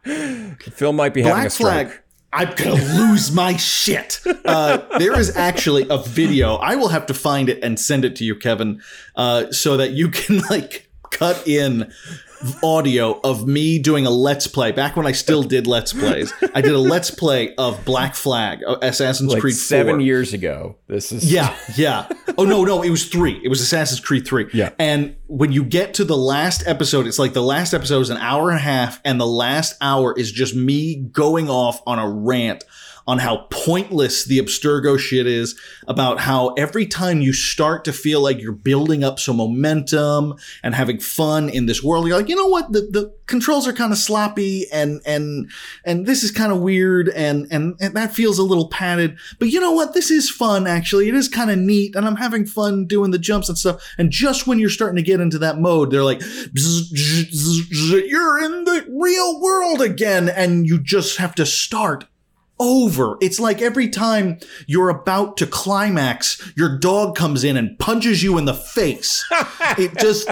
Phil 0.72 0.92
might 0.92 1.14
be 1.14 1.22
having 1.22 1.32
a 1.38 1.40
Black 1.42 1.50
stroke. 1.50 1.70
Flag. 1.88 2.00
I'm 2.34 2.52
gonna 2.56 2.82
lose 2.96 3.32
my 3.32 3.56
shit. 3.56 4.20
Uh, 4.44 4.98
there 4.98 5.18
is 5.18 5.34
actually 5.36 5.86
a 5.88 5.96
video. 5.96 6.56
I 6.56 6.76
will 6.76 6.88
have 6.88 7.06
to 7.06 7.14
find 7.14 7.48
it 7.48 7.58
and 7.62 7.80
send 7.80 8.04
it 8.04 8.14
to 8.16 8.24
you, 8.24 8.36
Kevin, 8.36 8.82
uh, 9.16 9.50
so 9.50 9.78
that 9.78 9.92
you 9.92 10.10
can 10.10 10.38
like 10.50 10.88
cut 11.10 11.46
in 11.48 11.90
audio 12.62 13.20
of 13.22 13.46
me 13.46 13.78
doing 13.78 14.06
a 14.06 14.10
let's 14.10 14.46
play. 14.46 14.72
Back 14.72 14.96
when 14.96 15.06
I 15.06 15.12
still 15.12 15.42
did 15.54 15.66
let's 15.66 15.92
plays, 15.92 16.32
I 16.54 16.60
did 16.60 16.72
a 16.72 16.78
let's 16.78 17.10
play 17.10 17.54
of 17.56 17.84
Black 17.84 18.14
Flag, 18.14 18.62
Assassin's 18.82 19.32
Like 19.32 19.40
Creed 19.40 19.54
seven 19.54 20.00
years 20.00 20.32
ago. 20.32 20.76
This 20.86 21.12
is 21.12 21.30
Yeah, 21.32 21.56
yeah. 21.76 22.08
Oh 22.36 22.44
no, 22.44 22.64
no, 22.64 22.82
it 22.82 22.90
was 22.90 23.08
three. 23.08 23.40
It 23.42 23.48
was 23.48 23.60
Assassin's 23.60 24.00
Creed 24.00 24.26
three. 24.26 24.48
Yeah. 24.52 24.70
And 24.78 25.16
when 25.26 25.52
you 25.52 25.64
get 25.64 25.94
to 25.94 26.04
the 26.04 26.16
last 26.16 26.66
episode, 26.66 27.06
it's 27.06 27.18
like 27.18 27.32
the 27.32 27.42
last 27.42 27.74
episode 27.74 28.00
is 28.00 28.10
an 28.10 28.18
hour 28.18 28.50
and 28.50 28.58
a 28.58 28.62
half, 28.62 29.00
and 29.04 29.20
the 29.20 29.26
last 29.26 29.76
hour 29.80 30.16
is 30.18 30.30
just 30.32 30.54
me 30.54 30.96
going 30.96 31.48
off 31.48 31.82
on 31.86 31.98
a 31.98 32.08
rant 32.08 32.64
on 33.06 33.18
how 33.18 33.46
pointless 33.50 34.24
the 34.24 34.38
Abstergo 34.38 34.98
shit 34.98 35.26
is, 35.26 35.58
about 35.86 36.20
how 36.20 36.48
every 36.54 36.86
time 36.86 37.20
you 37.20 37.32
start 37.32 37.84
to 37.84 37.92
feel 37.92 38.20
like 38.20 38.40
you're 38.40 38.52
building 38.52 39.04
up 39.04 39.18
some 39.18 39.36
momentum 39.36 40.34
and 40.62 40.74
having 40.74 40.98
fun 40.98 41.48
in 41.48 41.66
this 41.66 41.82
world, 41.82 42.06
you're 42.06 42.16
like, 42.16 42.28
you 42.28 42.36
know 42.36 42.46
what, 42.46 42.72
the, 42.72 42.80
the 42.80 43.14
controls 43.26 43.66
are 43.66 43.72
kind 43.72 43.92
of 43.92 43.98
sloppy 43.98 44.66
and 44.70 45.00
and 45.06 45.50
and 45.84 46.06
this 46.06 46.22
is 46.22 46.30
kind 46.30 46.52
of 46.52 46.60
weird 46.60 47.08
and, 47.10 47.46
and 47.50 47.74
and 47.80 47.94
that 47.94 48.14
feels 48.14 48.38
a 48.38 48.42
little 48.42 48.68
padded. 48.68 49.18
But 49.38 49.48
you 49.48 49.60
know 49.60 49.72
what, 49.72 49.94
this 49.94 50.10
is 50.10 50.30
fun 50.30 50.66
actually. 50.66 51.08
It 51.08 51.14
is 51.14 51.28
kind 51.28 51.50
of 51.50 51.58
neat, 51.58 51.94
and 51.94 52.06
I'm 52.06 52.16
having 52.16 52.46
fun 52.46 52.86
doing 52.86 53.10
the 53.10 53.18
jumps 53.18 53.48
and 53.48 53.58
stuff. 53.58 53.82
And 53.98 54.10
just 54.10 54.46
when 54.46 54.58
you're 54.58 54.70
starting 54.70 54.96
to 54.96 55.02
get 55.02 55.20
into 55.20 55.38
that 55.38 55.58
mode, 55.58 55.90
they're 55.90 56.04
like, 56.04 56.20
"Bzz, 56.20 56.92
bzz, 56.92 57.30
bzz, 57.30 57.60
bzz, 57.70 58.08
you're 58.08 58.42
in 58.42 58.64
the 58.64 58.86
real 58.88 59.40
world 59.40 59.82
again, 59.82 60.28
and 60.28 60.66
you 60.66 60.78
just 60.78 61.18
have 61.18 61.34
to 61.36 61.46
start 61.46 62.04
over. 62.58 63.16
It's 63.20 63.40
like 63.40 63.60
every 63.60 63.88
time 63.88 64.38
you're 64.66 64.88
about 64.88 65.36
to 65.38 65.46
climax, 65.46 66.52
your 66.56 66.78
dog 66.78 67.16
comes 67.16 67.44
in 67.44 67.56
and 67.56 67.78
punches 67.78 68.22
you 68.22 68.38
in 68.38 68.44
the 68.44 68.54
face. 68.54 69.24
it 69.78 69.96
just. 69.98 70.30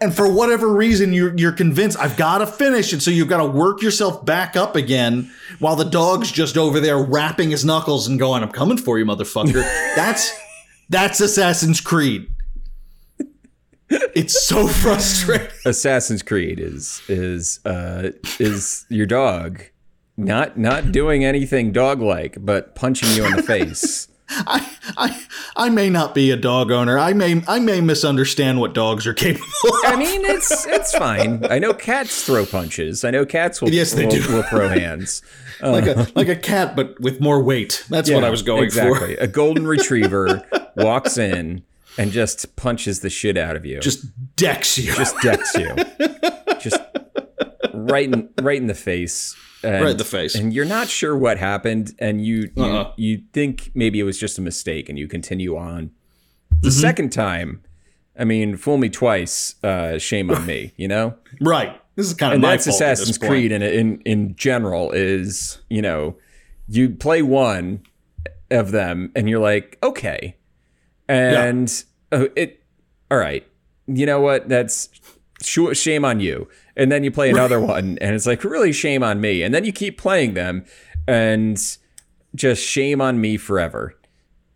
And 0.00 0.14
for 0.14 0.30
whatever 0.30 0.68
reason, 0.68 1.12
you're 1.12 1.36
you're 1.36 1.52
convinced 1.52 1.98
I've 1.98 2.16
got 2.16 2.38
to 2.38 2.46
finish, 2.46 2.92
and 2.92 3.02
so 3.02 3.10
you've 3.10 3.28
got 3.28 3.38
to 3.38 3.46
work 3.46 3.82
yourself 3.82 4.24
back 4.24 4.54
up 4.54 4.76
again, 4.76 5.32
while 5.58 5.76
the 5.76 5.84
dog's 5.84 6.30
just 6.30 6.56
over 6.56 6.78
there 6.78 6.98
rapping 6.98 7.50
his 7.50 7.64
knuckles 7.64 8.06
and 8.06 8.18
going, 8.18 8.42
"I'm 8.42 8.52
coming 8.52 8.76
for 8.76 8.98
you, 8.98 9.04
motherfucker." 9.04 9.54
That's 9.96 10.38
That's 10.88 11.20
Assassin's 11.20 11.80
Creed. 11.80 12.28
It's 13.90 14.46
so 14.46 14.68
frustrating. 14.68 15.48
Assassin's 15.64 16.22
Creed 16.22 16.60
is 16.60 17.02
is 17.08 17.60
uh, 17.64 18.10
is 18.38 18.84
your 18.90 19.06
dog 19.06 19.62
not 20.18 20.58
not 20.58 20.92
doing 20.92 21.24
anything 21.24 21.72
dog 21.72 22.02
like, 22.02 22.36
but 22.40 22.74
punching 22.74 23.10
you 23.16 23.24
in 23.24 23.36
the 23.36 23.42
face. 23.54 24.08
I, 24.30 24.76
I 24.98 25.24
I 25.56 25.68
may 25.70 25.88
not 25.88 26.14
be 26.14 26.30
a 26.30 26.36
dog 26.36 26.70
owner. 26.70 26.98
I 26.98 27.14
may 27.14 27.42
I 27.48 27.58
may 27.60 27.80
misunderstand 27.80 28.60
what 28.60 28.74
dogs 28.74 29.06
are 29.06 29.14
capable 29.14 29.46
of. 29.64 29.84
I 29.86 29.96
mean, 29.96 30.22
it's 30.26 30.66
it's 30.66 30.94
fine. 30.94 31.46
I 31.46 31.58
know 31.58 31.72
cats 31.72 32.24
throw 32.24 32.44
punches. 32.44 33.04
I 33.04 33.10
know 33.10 33.24
cats 33.24 33.62
will 33.62 33.70
Yes, 33.70 33.92
they 33.92 34.04
will, 34.04 34.12
do. 34.12 34.28
will 34.34 34.42
throw 34.42 34.68
hands. 34.68 35.22
Uh, 35.62 35.70
like 35.72 35.86
a 35.86 36.06
like 36.14 36.28
a 36.28 36.36
cat, 36.36 36.76
but 36.76 37.00
with 37.00 37.22
more 37.22 37.42
weight. 37.42 37.86
That's 37.88 38.10
what 38.10 38.22
I 38.22 38.28
was 38.28 38.42
going 38.42 38.70
for. 38.70 38.88
exactly. 38.88 39.16
for. 39.16 39.22
A 39.22 39.26
golden 39.28 39.66
retriever 39.76 40.44
walks 40.76 41.16
in 41.16 41.62
and 41.96 42.12
just 42.12 42.54
punches 42.54 43.00
the 43.00 43.08
shit 43.10 43.38
out 43.38 43.56
of 43.56 43.64
you. 43.64 43.80
Just 43.80 44.04
decks 44.36 44.76
you. 44.76 44.92
just 44.94 45.16
decks 45.22 45.54
you. 45.54 45.74
just 46.60 46.80
right 47.88 48.04
in 48.12 48.28
right 48.40 48.56
in 48.60 48.66
the 48.66 48.74
face. 48.74 49.36
And, 49.62 49.82
Right 49.82 49.90
in 49.90 49.96
the 49.96 50.04
face. 50.04 50.36
And 50.36 50.52
you're 50.54 50.64
not 50.64 50.88
sure 50.88 51.16
what 51.16 51.36
happened, 51.38 51.94
and 51.98 52.24
you 52.24 52.50
you, 52.54 52.62
Uh-uh. 52.64 52.92
you 52.96 53.22
think 53.32 53.72
maybe 53.74 53.98
it 53.98 54.04
was 54.04 54.18
just 54.18 54.38
a 54.38 54.40
mistake, 54.40 54.88
and 54.88 54.96
you 54.98 55.08
continue 55.08 55.56
on. 55.56 55.90
The 56.62 56.68
Mm-hmm. 56.68 56.80
second 56.80 57.10
time, 57.12 57.62
I 58.18 58.24
mean, 58.24 58.56
fool 58.56 58.78
me 58.78 58.88
twice, 58.88 59.56
uh, 59.64 59.98
shame 59.98 60.30
on 60.30 60.46
me. 60.46 60.72
You 60.76 60.86
know, 60.88 61.14
right. 61.40 61.80
This 61.96 62.06
is 62.06 62.14
kind 62.14 62.32
of 62.32 62.34
and 62.36 62.42
my 62.42 62.50
that's 62.52 62.66
fault 62.66 62.80
at 62.80 62.90
this 62.90 63.00
Assassin's. 63.00 63.18
Creed 63.18 63.50
in 63.50 63.62
in 63.62 64.00
in 64.02 64.36
general 64.36 64.92
is 64.92 65.58
you 65.68 65.82
know 65.82 66.16
you 66.68 66.90
play 66.90 67.22
one 67.22 67.82
of 68.52 68.70
them 68.70 69.10
and 69.16 69.28
you're 69.28 69.40
like 69.40 69.76
okay, 69.82 70.36
and 71.08 71.84
oh, 72.12 72.28
it 72.36 72.62
all 73.10 73.18
right. 73.18 73.44
You 73.88 74.06
know 74.06 74.20
what? 74.20 74.48
That's 74.48 74.88
shame 75.42 76.04
on 76.04 76.20
you. 76.20 76.48
And 76.76 76.90
then 76.92 77.04
you 77.04 77.10
play 77.10 77.30
another 77.30 77.60
one 77.60 77.98
and 78.00 78.14
it's 78.14 78.26
like 78.26 78.44
really 78.44 78.72
shame 78.72 79.02
on 79.02 79.20
me. 79.20 79.42
And 79.42 79.54
then 79.54 79.64
you 79.64 79.72
keep 79.72 79.98
playing 79.98 80.34
them 80.34 80.64
and 81.06 81.58
just 82.34 82.62
shame 82.62 83.00
on 83.00 83.20
me 83.20 83.36
forever. 83.36 83.94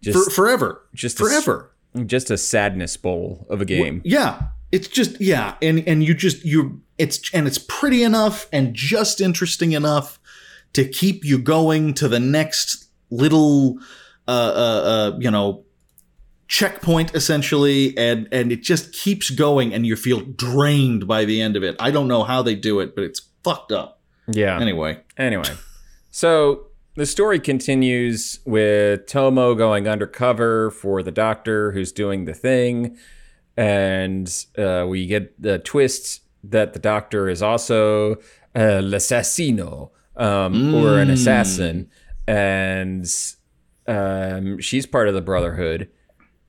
For, 0.03 0.11
Just 0.12 0.33
forever. 0.33 0.88
just 0.95 1.21
a 1.21 1.25
forever. 1.25 1.73
just 2.07 2.31
a 2.31 2.37
sadness 2.37 2.97
bowl 2.97 3.47
of 3.49 3.61
a 3.61 3.64
game. 3.64 4.03
Yeah. 4.05 4.42
It's 4.73 4.88
just 4.88 5.21
yeah, 5.21 5.57
and 5.61 5.87
and 5.87 6.03
you 6.03 6.14
just 6.14 6.45
you 6.47 6.81
it's 6.97 7.33
and 7.35 7.47
it's 7.47 7.59
pretty 7.59 8.03
enough 8.03 8.49
and 8.53 8.73
just 8.75 9.21
interesting 9.21 9.73
enough 9.73 10.18
to 10.73 10.88
keep 10.88 11.27
you 11.27 11.38
going 11.38 11.92
to 11.95 12.09
the 12.09 12.18
next 12.18 12.87
little 13.11 13.79
uh 14.27 14.31
uh, 14.31 14.83
uh 15.14 15.18
you 15.21 15.31
know 15.31 15.64
checkpoint 16.49 17.15
essentially 17.15 17.97
and 17.97 18.29
and 18.31 18.53
it 18.53 18.63
just 18.63 18.93
keeps 18.93 19.31
going 19.31 19.73
and 19.73 19.87
you 19.87 19.97
feel 19.97 20.21
drained 20.21 21.07
by 21.07 21.25
the 21.25 21.41
end 21.41 21.57
of 21.57 21.63
it. 21.63 21.77
I 21.79 21.91
don't 21.91 22.09
know 22.09 22.25
how 22.25 22.43
they 22.43 22.55
do 22.55 22.81
it, 22.81 22.95
but 22.95 23.05
it's 23.05 23.23
fucked 23.43 23.73
up. 23.73 24.01
Yeah. 24.29 24.61
Anyway. 24.61 25.01
Anyway, 25.17 25.51
so 26.11 26.67
the 26.95 27.07
story 27.07 27.41
continues 27.41 28.41
with 28.45 29.07
Tomo 29.07 29.55
going 29.55 29.89
undercover 29.89 30.71
for 30.71 31.03
the 31.03 31.11
doctor 31.11 31.73
who's 31.73 31.91
doing 31.91 32.27
the 32.27 32.35
thing. 32.35 32.97
And 33.57 34.31
uh, 34.59 34.87
we 34.89 35.07
get 35.07 35.41
the 35.41 35.59
twist 35.59 36.21
that 36.45 36.73
the 36.73 36.79
doctor 36.79 37.29
is 37.29 37.43
also 37.43 38.17
uh, 38.55 38.81
l'assassino 38.83 39.91
um, 40.17 40.75
or 40.75 40.99
an 40.99 41.11
assassin. 41.11 41.91
And 42.27 43.07
um, 43.87 44.61
she's 44.61 44.87
part 44.87 45.09
of 45.09 45.15
the 45.15 45.23
Brotherhood. 45.23 45.89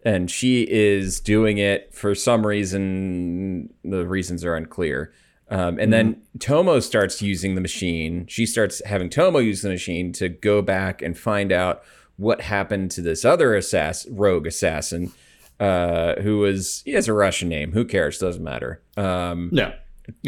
And 0.06 0.30
she 0.30 0.63
is 0.70 1.20
doing 1.20 1.58
it 1.58 1.94
for 1.94 2.13
some 2.16 2.46
reason. 2.46 3.74
The 3.84 4.06
reasons 4.06 4.44
are 4.44 4.56
unclear. 4.56 5.13
Um, 5.50 5.78
and 5.78 5.94
then 5.94 6.22
Tomo 6.39 6.80
starts 6.80 7.22
using 7.22 7.56
the 7.56 7.62
machine. 7.62 8.26
She 8.28 8.46
starts 8.46 8.82
having 8.86 9.10
Tomo 9.10 9.39
use 9.39 9.62
the 9.62 9.70
machine 9.70 10.12
to 10.13 10.28
go 10.30 10.62
back 10.62 11.02
and 11.02 11.18
find 11.18 11.52
out 11.52 11.84
what 12.18 12.42
happened 12.42 12.92
to 12.92 13.02
this 13.02 13.24
other 13.26 13.50
assass- 13.58 14.08
rogue 14.10 14.48
assassin, 14.48 15.12
uh, 15.60 16.16
who 16.22 16.39
was 16.39 16.82
he 16.86 16.92
has 16.94 17.08
a 17.08 17.13
Russian 17.13 17.50
name. 17.50 17.72
Who 17.74 17.86
cares? 17.86 18.18
Doesn't 18.18 18.44
matter. 18.44 18.82
Um, 18.98 19.50
No. 19.52 19.74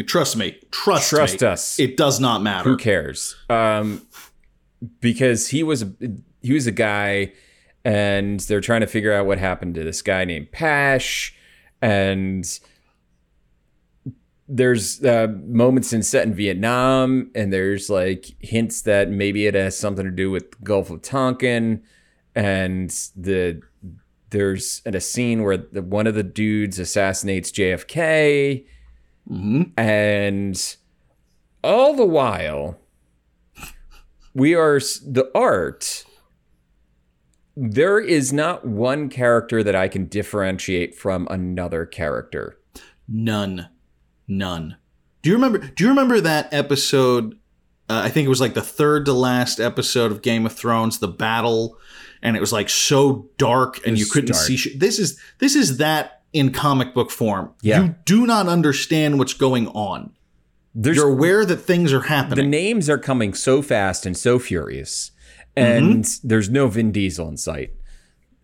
Trust 0.06 0.36
me. 0.36 0.58
Trust 0.70 1.10
Trust 1.10 1.40
me. 1.42 1.48
us. 1.48 1.78
It 1.78 1.96
does 1.96 2.18
not 2.20 2.40
matter. 2.42 2.68
who 2.68 2.76
cares? 2.76 3.36
Um, 3.50 4.02
because 5.00 5.48
he 5.48 5.62
was 5.62 5.82
a, 5.82 5.92
he 6.40 6.52
was 6.52 6.66
a 6.66 6.72
guy, 6.72 7.32
and 7.86 8.40
they're 8.40 8.60
trying 8.60 8.80
to 8.80 8.88
figure 8.88 9.12
out 9.12 9.26
what 9.26 9.38
happened 9.38 9.76
to 9.76 9.84
this 9.84 10.02
guy 10.02 10.24
named 10.24 10.50
Pash, 10.50 11.32
and 11.80 12.58
there's 14.48 15.04
uh, 15.04 15.28
moments 15.44 15.92
in 15.92 16.02
set 16.02 16.26
in 16.26 16.34
Vietnam, 16.34 17.30
and 17.36 17.52
there's 17.52 17.88
like 17.88 18.34
hints 18.40 18.82
that 18.82 19.08
maybe 19.08 19.46
it 19.46 19.54
has 19.54 19.78
something 19.78 20.04
to 20.04 20.10
do 20.10 20.32
with 20.32 20.50
the 20.50 20.56
Gulf 20.64 20.90
of 20.90 21.02
Tonkin, 21.02 21.84
and 22.34 22.90
the 23.14 23.62
there's 24.30 24.82
a 24.84 25.00
scene 25.00 25.44
where 25.44 25.56
the, 25.56 25.80
one 25.80 26.08
of 26.08 26.16
the 26.16 26.24
dudes 26.24 26.80
assassinates 26.80 27.52
JFK, 27.52 28.66
hmm 29.28 29.62
and 29.76 30.76
all 31.62 31.94
the 31.94 32.04
while 32.04 32.80
we 34.34 34.56
are 34.56 34.80
the 34.80 35.30
art. 35.36 36.04
There 37.56 37.98
is 37.98 38.32
not 38.32 38.66
one 38.66 39.08
character 39.08 39.62
that 39.62 39.74
I 39.74 39.88
can 39.88 40.06
differentiate 40.06 40.94
from 40.94 41.26
another 41.30 41.86
character. 41.86 42.58
None. 43.08 43.68
None. 44.28 44.76
Do 45.22 45.30
you 45.30 45.36
remember 45.36 45.58
do 45.58 45.84
you 45.84 45.90
remember 45.90 46.20
that 46.20 46.52
episode 46.52 47.34
uh, 47.88 48.02
I 48.04 48.10
think 48.10 48.26
it 48.26 48.28
was 48.28 48.40
like 48.40 48.54
the 48.54 48.62
third 48.62 49.04
to 49.06 49.12
last 49.12 49.60
episode 49.60 50.10
of 50.10 50.22
Game 50.22 50.44
of 50.44 50.52
Thrones, 50.52 50.98
the 50.98 51.08
battle, 51.08 51.78
and 52.20 52.36
it 52.36 52.40
was 52.40 52.52
like 52.52 52.68
so 52.68 53.28
dark 53.38 53.84
and 53.86 53.96
you 53.96 54.06
couldn't 54.06 54.32
dark. 54.32 54.44
see 54.44 54.56
shit. 54.56 54.80
This 54.80 54.98
is 54.98 55.20
this 55.38 55.54
is 55.54 55.78
that 55.78 56.22
in 56.32 56.52
comic 56.52 56.94
book 56.94 57.10
form. 57.10 57.52
Yeah. 57.62 57.82
You 57.82 57.94
do 58.04 58.26
not 58.26 58.48
understand 58.48 59.18
what's 59.18 59.34
going 59.34 59.68
on. 59.68 60.12
There's 60.74 60.96
You're 60.96 61.08
aware 61.08 61.46
that 61.46 61.56
things 61.56 61.92
are 61.92 62.02
happening. 62.02 62.36
the 62.36 62.50
names 62.50 62.90
are 62.90 62.98
coming 62.98 63.32
so 63.32 63.62
fast 63.62 64.04
and 64.04 64.16
so 64.16 64.38
furious, 64.38 65.12
and 65.56 66.04
there's 66.22 66.50
no 66.50 66.68
Vin 66.68 66.92
Diesel 66.92 67.28
in 67.28 67.36
sight. 67.36 67.70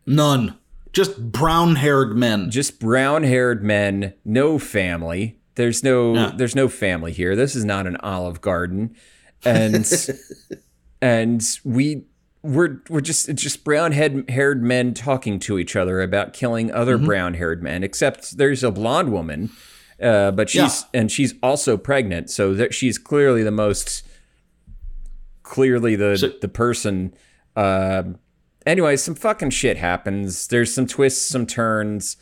None. 0.07 0.59
Just 0.93 1.31
brown-haired 1.33 2.17
men. 2.17 2.51
Just 2.51 2.79
brown-haired 2.81 3.63
men, 3.63 4.15
no 4.25 4.59
family. 4.59 5.39
There's 5.55 5.83
no 5.85 6.15
Yeah. 6.15 6.33
there's 6.37 6.55
no 6.57 6.69
family 6.69 7.13
here. 7.13 7.35
This 7.37 7.55
is 7.55 7.65
not 7.65 7.87
an 7.87 7.97
Olive 7.99 8.41
Garden, 8.41 8.95
and 9.45 9.87
and 11.01 11.43
we 11.65 12.05
we're 12.43 12.81
we're 12.89 13.01
just 13.01 13.29
it's 13.29 13.43
just 13.43 13.63
brown 13.65 13.93
head 13.93 14.25
haired 14.29 14.63
men 14.63 14.95
talking 14.95 15.39
to 15.41 15.59
each 15.59 15.77
other 15.77 16.01
about 16.01 16.33
killing 16.33 16.73
other 16.73 16.97
Mm-hmm. 16.97 17.07
brown 17.07 17.35
haired 17.35 17.63
men. 17.63 17.85
Except 17.85 18.37
there's 18.39 18.63
a 18.65 18.71
blonde 18.71 19.13
woman, 19.13 19.51
uh, 20.01 20.31
but 20.33 20.51
she's 20.51 20.85
and 20.95 21.11
she's 21.13 21.35
also 21.43 21.77
pregnant, 21.77 22.31
so 22.31 22.55
that 22.55 22.75
she's 22.75 22.99
clearly 22.99 23.43
the 23.43 23.51
most 23.51 24.03
clearly 25.43 25.97
the 25.97 26.17
So- 26.17 26.33
the 26.41 26.49
person. 26.49 27.15
Uh, 27.57 28.03
anyway, 28.67 28.97
some 28.97 29.15
fucking 29.15 29.51
shit 29.51 29.77
happens. 29.77 30.47
There's 30.49 30.73
some 30.75 30.87
twists, 30.87 31.25
some 31.29 31.47
turns, 31.47 32.17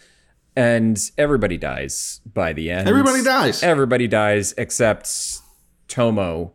and 0.56 0.98
everybody 1.16 1.56
dies 1.56 2.20
by 2.33 2.52
the 2.52 2.70
end. 2.70 2.88
Everybody 2.88 3.22
dies. 3.22 3.62
Everybody 3.62 4.09
dies 4.09 4.54
except 4.59 5.09
Tomo 5.88 6.52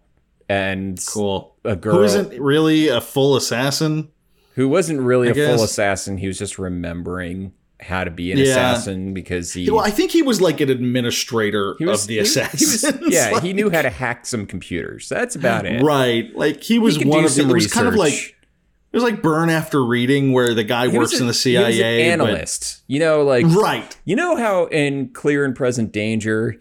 and 0.49 1.01
cool. 1.07 1.55
a 1.63 1.75
girl 1.75 1.95
Who 1.97 2.03
isn't 2.03 2.39
really 2.41 2.87
a 2.89 3.01
full 3.01 3.35
assassin? 3.35 4.09
who 4.55 4.69
wasn't 4.69 5.01
really 5.01 5.27
I 5.27 5.31
a 5.31 5.33
full 5.55 5.63
assassin. 5.65 6.17
He 6.17 6.27
was 6.27 6.37
just 6.37 6.57
remembering 6.57 7.51
how 7.81 8.03
to 8.03 8.11
be 8.11 8.31
an 8.31 8.37
Yeah. 8.37 8.45
assassin 8.45 9.13
because 9.13 9.53
he, 9.53 9.69
Well, 9.69 9.81
I 9.83 9.89
think 9.89 10.11
he 10.11 10.21
was 10.21 10.39
like 10.41 10.61
an 10.61 10.69
administrator 10.69 11.75
he 11.77 11.85
was 11.85 12.03
of 12.03 12.07
the 12.07 12.13
he- 12.15 12.19
assassins. 12.21 12.81
He 12.81 12.87
was, 13.05 13.13
yeah, 13.13 13.29
Like- 13.31 13.43
he 13.43 13.53
knew 13.53 13.69
how 13.69 13.81
to 13.81 13.89
hack 13.89 14.25
some 14.25 14.45
computers. 14.45 15.09
That's 15.09 15.35
about 15.35 15.65
it. 15.65 15.81
Right. 15.83 16.33
Like 16.35 16.63
he 16.63 16.79
was 16.79 16.95
He 16.97 17.05
one 17.05 17.25
of 17.25 17.35
the, 17.35 17.41
it 17.41 17.47
was 17.47 17.71
kind 17.71 17.87
of 17.87 17.95
like 17.95 18.13
it 18.13 18.97
was 18.97 19.03
like 19.03 19.21
burn 19.21 19.49
after 19.49 19.83
reading 19.83 20.31
where 20.31 20.53
the 20.53 20.63
guy 20.63 20.87
He 20.87 20.97
works 20.97 21.13
a- 21.13 21.17
in 21.17 21.19
the 21.27 21.33
he 21.33 21.57
was 21.57 21.75
CIA. 21.75 22.09
an 22.11 22.19
but- 22.19 22.27
analyst. 22.29 22.81
You 22.87 22.99
know, 22.99 23.23
like 23.23 23.45
right. 23.47 23.97
You 24.05 24.15
know 24.15 24.37
how 24.37 24.67
in 24.67 25.09
Clear 25.09 25.43
and 25.43 25.53
Present 25.55 25.91
Danger, 25.91 26.55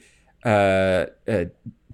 uh, 0.44 0.48
uh, 1.28 1.44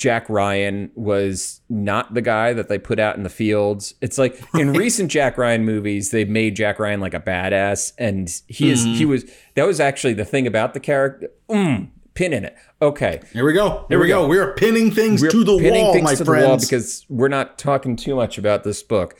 Jack 0.01 0.31
Ryan 0.31 0.91
was 0.95 1.61
not 1.69 2.15
the 2.15 2.23
guy 2.23 2.55
that 2.55 2.71
they 2.71 2.79
put 2.79 2.99
out 2.99 3.17
in 3.17 3.23
the 3.23 3.29
fields. 3.29 3.95
It's 4.01 4.17
like 4.17 4.43
in 4.55 4.73
recent 4.73 5.11
Jack 5.11 5.37
Ryan 5.37 5.65
movies, 5.67 6.11
they've 6.11 6.29
made 6.29 6.57
Jack 6.57 6.79
Ryan 6.79 7.01
like 7.01 7.13
a 7.13 7.21
badass, 7.21 7.93
and 7.99 8.29
he 8.49 8.71
is 8.71 8.81
Mm-hmm. 8.87 8.95
he 8.95 9.05
was 9.05 9.25
that 9.57 9.67
was 9.67 9.79
actually 9.79 10.15
the 10.15 10.25
thing 10.25 10.47
about 10.47 10.73
the 10.73 10.81
character. 10.81 11.29
Mm, 11.51 11.91
pin 12.15 12.33
in 12.33 12.45
it. 12.47 12.57
Okay, 12.81 13.21
Here 13.35 13.45
we 13.45 13.53
go. 13.53 13.85
Here 13.91 13.99
we 13.99 14.05
we 14.05 14.09
go. 14.09 14.23
go. 14.23 14.29
We're 14.29 14.55
pinning 14.55 14.91
things 14.91 15.21
we're 15.21 15.31
to 15.31 15.45
the 15.45 15.59
pinning 15.59 15.85
wall, 15.85 15.93
things 15.93 16.05
my 16.05 16.15
to 16.15 16.25
friends. 16.25 16.43
the 16.45 16.49
wall 16.49 16.57
because 16.59 17.07
we're 17.11 17.29
not 17.29 17.59
talking 17.59 17.95
too 17.95 18.17
much 18.17 18.39
about 18.39 18.65
this 18.65 18.83
book. 18.83 19.17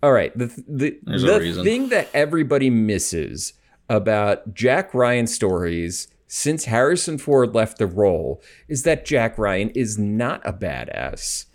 All 0.00 0.12
right, 0.12 0.32
the 0.38 0.46
the 0.68 0.96
There's 1.02 1.24
the 1.56 1.64
thing 1.64 1.88
that 1.88 2.08
everybody 2.14 2.70
misses 2.70 3.54
about 3.88 4.54
Jack 4.54 4.94
Ryan 4.94 5.26
stories 5.26 6.06
since 6.32 6.66
Harrison 6.66 7.18
Ford 7.18 7.56
left 7.56 7.78
the 7.78 7.88
role 7.88 8.40
is 8.68 8.84
that 8.84 9.04
Jack 9.04 9.36
Ryan 9.36 9.70
is 9.70 9.98
not 9.98 10.40
a 10.44 10.52
badass. 10.52 11.46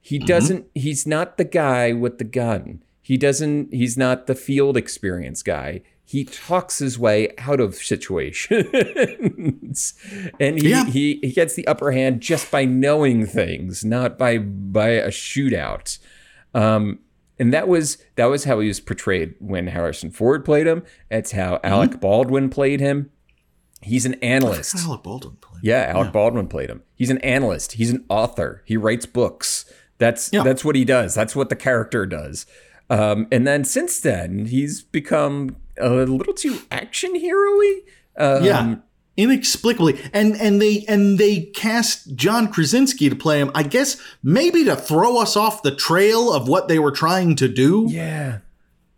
He 0.00 0.18
doesn't 0.18 0.66
he's 0.74 1.06
not 1.06 1.36
the 1.36 1.44
guy 1.44 1.92
with 1.92 2.18
the 2.18 2.24
gun. 2.24 2.82
He 3.00 3.16
doesn't 3.16 3.72
he's 3.72 3.96
not 3.96 4.26
the 4.26 4.34
field 4.34 4.76
experience 4.76 5.44
guy. 5.44 5.82
He 6.04 6.24
talks 6.24 6.80
his 6.80 6.98
way 6.98 7.28
out 7.38 7.60
of 7.60 7.76
situations. 7.76 9.94
and 10.40 10.60
he, 10.60 10.70
Yeah. 10.70 10.86
he 10.86 11.20
he 11.22 11.30
gets 11.30 11.54
the 11.54 11.66
upper 11.68 11.92
hand 11.92 12.20
just 12.20 12.50
by 12.50 12.64
knowing 12.64 13.26
things, 13.26 13.84
not 13.84 14.18
by 14.18 14.38
by 14.38 14.88
a 14.88 15.10
shootout. 15.10 15.96
Um 16.54 16.98
and 17.38 17.52
that 17.52 17.68
was 17.68 17.98
that 18.16 18.26
was 18.26 18.42
how 18.44 18.58
he 18.58 18.66
was 18.66 18.80
portrayed 18.80 19.36
when 19.38 19.68
Harrison 19.68 20.10
Ford 20.10 20.44
played 20.44 20.66
him. 20.66 20.82
That's 21.08 21.30
how 21.30 21.60
Alec 21.62 22.00
Baldwin 22.00 22.50
played 22.50 22.80
him. 22.80 23.10
He's 23.84 24.06
an 24.06 24.14
analyst. 24.14 24.74
Alec 24.76 25.02
Baldwin 25.02 25.36
played. 25.40 25.62
Yeah, 25.62 25.92
Alec 25.94 26.12
Baldwin 26.12 26.48
played 26.48 26.70
him. 26.70 26.82
He's 26.94 27.10
an 27.10 27.18
analyst. 27.18 27.72
He's 27.72 27.90
an 27.90 28.04
author. 28.08 28.62
He 28.64 28.76
writes 28.76 29.06
books. 29.06 29.64
That's 29.98 30.32
Yeah. 30.32 30.42
that's 30.42 30.64
what 30.64 30.74
he 30.76 30.84
does. 30.84 31.14
That's 31.14 31.36
what 31.36 31.48
the 31.50 31.56
character 31.56 32.06
does. 32.06 32.46
Um, 32.90 33.26
and 33.30 33.46
then 33.46 33.64
since 33.64 34.00
then, 34.00 34.46
he's 34.46 34.82
become 34.82 35.56
a 35.78 35.88
little 35.90 36.34
too 36.34 36.58
action 36.70 37.14
hero-y. 37.14 37.80
Um, 38.16 38.44
yeah 38.44 38.74
inexplicably 39.16 39.96
and 40.12 40.34
and 40.40 40.60
they 40.60 40.84
and 40.88 41.18
they 41.18 41.42
cast 41.54 42.14
john 42.16 42.50
krasinski 42.50 43.08
to 43.08 43.14
play 43.14 43.38
him 43.40 43.48
i 43.54 43.62
guess 43.62 43.96
maybe 44.24 44.64
to 44.64 44.74
throw 44.74 45.18
us 45.20 45.36
off 45.36 45.62
the 45.62 45.74
trail 45.74 46.32
of 46.32 46.48
what 46.48 46.66
they 46.66 46.80
were 46.80 46.90
trying 46.90 47.36
to 47.36 47.46
do 47.46 47.86
yeah. 47.88 48.38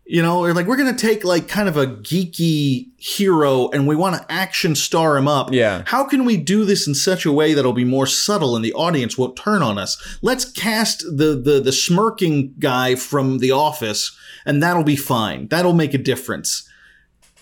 You 0.09 0.21
know 0.21 0.43
they're 0.43 0.53
like 0.53 0.67
we're 0.67 0.77
gonna 0.77 0.93
take 0.95 1.23
like 1.23 1.47
kind 1.47 1.67
of 1.67 1.75
a 1.77 1.85
geeky 1.85 2.87
hero 2.97 3.69
and 3.71 3.87
we 3.87 3.95
want 3.95 4.15
to 4.15 4.31
action 4.31 4.73
star 4.75 5.17
him 5.17 5.27
up 5.27 5.51
Yeah. 5.51 5.83
how 5.85 6.05
can 6.05 6.23
we 6.23 6.37
do 6.37 6.63
this 6.65 6.87
in 6.87 6.95
such 6.95 7.25
a 7.25 7.31
way 7.31 7.53
that'll 7.53 7.73
be 7.73 7.83
more 7.83 8.05
subtle 8.07 8.55
and 8.55 8.63
the 8.63 8.73
audience 8.73 9.17
won't 9.17 9.35
turn 9.35 9.61
on 9.61 9.77
us 9.77 10.17
let's 10.21 10.45
cast 10.49 10.99
the 11.03 11.39
the 11.43 11.59
the 11.61 11.71
smirking 11.73 12.53
guy 12.59 12.95
from 12.95 13.39
the 13.39 13.51
office 13.51 14.15
and 14.45 14.63
that'll 14.63 14.83
be 14.83 14.95
fine 14.95 15.47
that'll 15.49 15.73
make 15.73 15.93
a 15.93 15.97
difference 15.97 16.69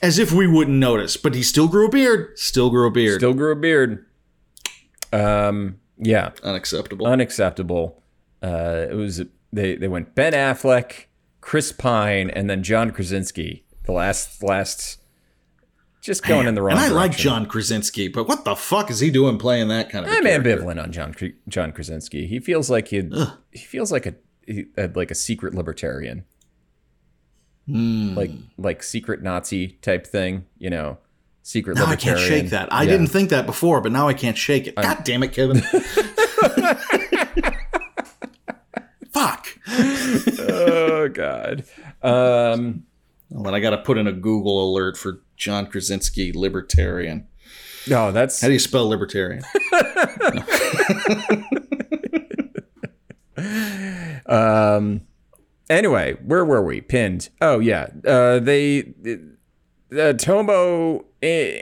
as 0.02 0.18
if 0.20 0.32
we 0.32 0.48
wouldn't 0.48 0.78
notice 0.78 1.18
but 1.18 1.36
he 1.36 1.44
still 1.44 1.68
grew 1.68 1.88
a 1.88 1.92
beard 1.92 2.38
still 2.38 2.70
grew 2.70 2.88
a 2.88 2.92
beard 2.92 3.20
Still 3.20 3.34
grew 3.34 3.52
a 3.52 3.56
beard. 3.56 4.06
Um, 5.14 5.80
yeah. 5.98 6.32
unacceptable 6.44 7.06
unacceptable. 7.08 8.02
Uh, 8.44 8.88
it 8.90 8.96
was 8.96 9.22
they 9.54 9.76
they 9.76 9.88
went 9.88 10.14
Ben 10.16 10.34
Affleck, 10.34 11.06
Chris 11.46 11.72
Pine, 11.72 12.32
and 12.32 12.50
then 12.50 12.64
John 12.64 12.90
Krasinski. 12.90 13.64
The 13.84 13.92
last 13.92 14.42
last, 14.42 15.00
just 16.02 16.24
going 16.24 16.48
in 16.48 16.56
the 16.56 16.62
wrong. 16.64 16.72
and 16.78 16.80
i 16.80 16.88
like 16.90 17.16
john 17.16 17.46
krasinski 17.46 18.08
but 18.08 18.28
what 18.28 18.44
the 18.46 18.56
fuck 18.56 18.90
is 18.92 19.00
he 19.00 19.10
doing 19.12 19.38
playing 19.38 19.68
that 19.68 19.90
kind 19.92 20.06
of 20.06 20.12
I'm 20.12 20.24
ambivalent 20.26 20.82
on 20.82 20.92
John 20.92 21.16
John 21.48 21.72
Krasinski. 21.72 22.26
He 22.26 22.40
feels 22.40 22.70
like 22.72 22.88
he 22.88 23.08
he 23.52 23.60
feels 23.60 23.92
like 23.92 24.08
a, 24.08 24.16
a 24.76 24.88
like 24.96 25.12
a 25.12 25.16
secret 25.16 25.54
libertarian, 25.54 26.26
Hmm. 27.68 28.16
like 28.16 28.32
like 28.58 28.82
secret 28.84 29.22
Nazi 29.22 29.78
type 29.84 30.06
thing. 30.08 30.46
You 30.58 30.72
know, 30.72 30.98
secret 31.44 31.78
Now 31.78 31.86
I 31.86 31.96
can't 31.96 32.20
shake 32.20 32.50
that. 32.50 32.72
I 32.74 32.84
Yeah. 32.84 32.92
didn't 32.92 33.08
think 33.08 33.30
that 33.30 33.46
before, 33.46 33.82
but 33.82 33.92
now 33.92 34.08
I 34.08 34.14
can't 34.14 34.38
shake 34.38 34.66
it. 34.68 34.76
God 34.76 35.04
damn 35.04 35.22
it, 35.24 35.32
Kevin. 35.34 35.58
Fuck. 39.16 39.48
Oh 39.70 41.08
God. 41.08 41.64
Um, 42.04 42.84
Well, 43.30 43.56
I 43.56 43.62
got 43.62 43.70
to 43.70 43.78
put 43.78 43.98
in 43.98 44.08
a 44.08 44.12
Google 44.12 44.70
alert 44.70 44.98
for 44.98 45.22
John 45.38 45.68
Krasinski, 45.68 46.34
libertarian. 46.34 47.26
no, 47.88 48.12
that's 48.12 48.42
How 48.42 48.48
do 48.48 48.54
you 48.54 48.60
spell 48.60 48.90
libertarian? 48.90 49.42
Um. 54.28 55.02
Anyway, 55.70 56.14
where 56.24 56.44
were 56.46 56.62
we? 56.64 56.82
Pinned. 56.82 57.30
Oh 57.42 57.60
yeah. 57.60 57.88
Uh. 58.06 58.40
They. 58.40 58.94
Uh, 59.98 60.14
Tomo 60.14 61.06
eh, 61.22 61.62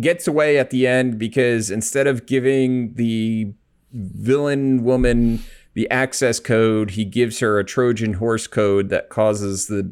gets 0.00 0.28
away 0.28 0.58
at 0.58 0.70
the 0.70 0.86
end 0.86 1.18
because 1.18 1.70
instead 1.70 2.06
of 2.06 2.26
giving 2.26 2.94
the 2.94 3.52
villain 3.92 4.84
woman 4.84 5.42
the 5.74 5.90
access 5.90 6.38
code, 6.40 6.90
he 6.92 7.04
gives 7.04 7.38
her 7.40 7.58
a 7.58 7.64
Trojan 7.64 8.14
horse 8.14 8.46
code 8.46 8.88
that 8.90 9.08
causes 9.08 9.66
the 9.66 9.90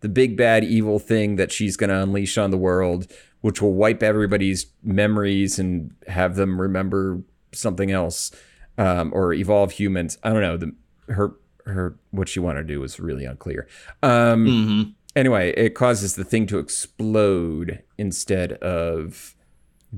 the 0.00 0.08
big 0.08 0.36
bad 0.36 0.64
evil 0.64 0.98
thing 0.98 1.36
that 1.36 1.52
she's 1.52 1.76
going 1.76 1.90
to 1.90 1.96
unleash 2.02 2.36
on 2.36 2.50
the 2.50 2.58
world, 2.58 3.06
which 3.40 3.62
will 3.62 3.72
wipe 3.74 4.02
everybody's 4.02 4.66
memories 4.82 5.60
and 5.60 5.94
have 6.08 6.34
them 6.34 6.60
remember 6.60 7.22
something 7.52 7.92
else, 7.92 8.32
um, 8.78 9.12
or 9.14 9.32
evolve 9.32 9.70
humans. 9.72 10.18
I 10.24 10.30
don't 10.30 10.42
know. 10.42 10.56
The 10.56 10.74
her 11.12 11.34
her 11.66 11.96
what 12.10 12.28
she 12.28 12.40
wanted 12.40 12.62
to 12.66 12.74
do 12.74 12.80
was 12.80 12.98
really 12.98 13.24
unclear. 13.24 13.68
Um, 14.02 14.46
hmm 14.46 14.82
anyway, 15.14 15.52
it 15.56 15.74
causes 15.74 16.14
the 16.16 16.24
thing 16.24 16.46
to 16.46 16.58
explode 16.58 17.82
instead 17.98 18.54
of 18.54 19.34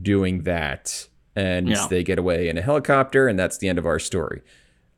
doing 0.00 0.42
that, 0.42 1.08
and 1.36 1.68
Yeah. 1.68 1.86
they 1.88 2.02
get 2.02 2.18
away 2.18 2.48
in 2.48 2.58
a 2.58 2.62
helicopter, 2.62 3.28
and 3.28 3.38
that's 3.38 3.58
the 3.58 3.68
end 3.68 3.78
of 3.78 3.86
our 3.86 3.98
story. 3.98 4.42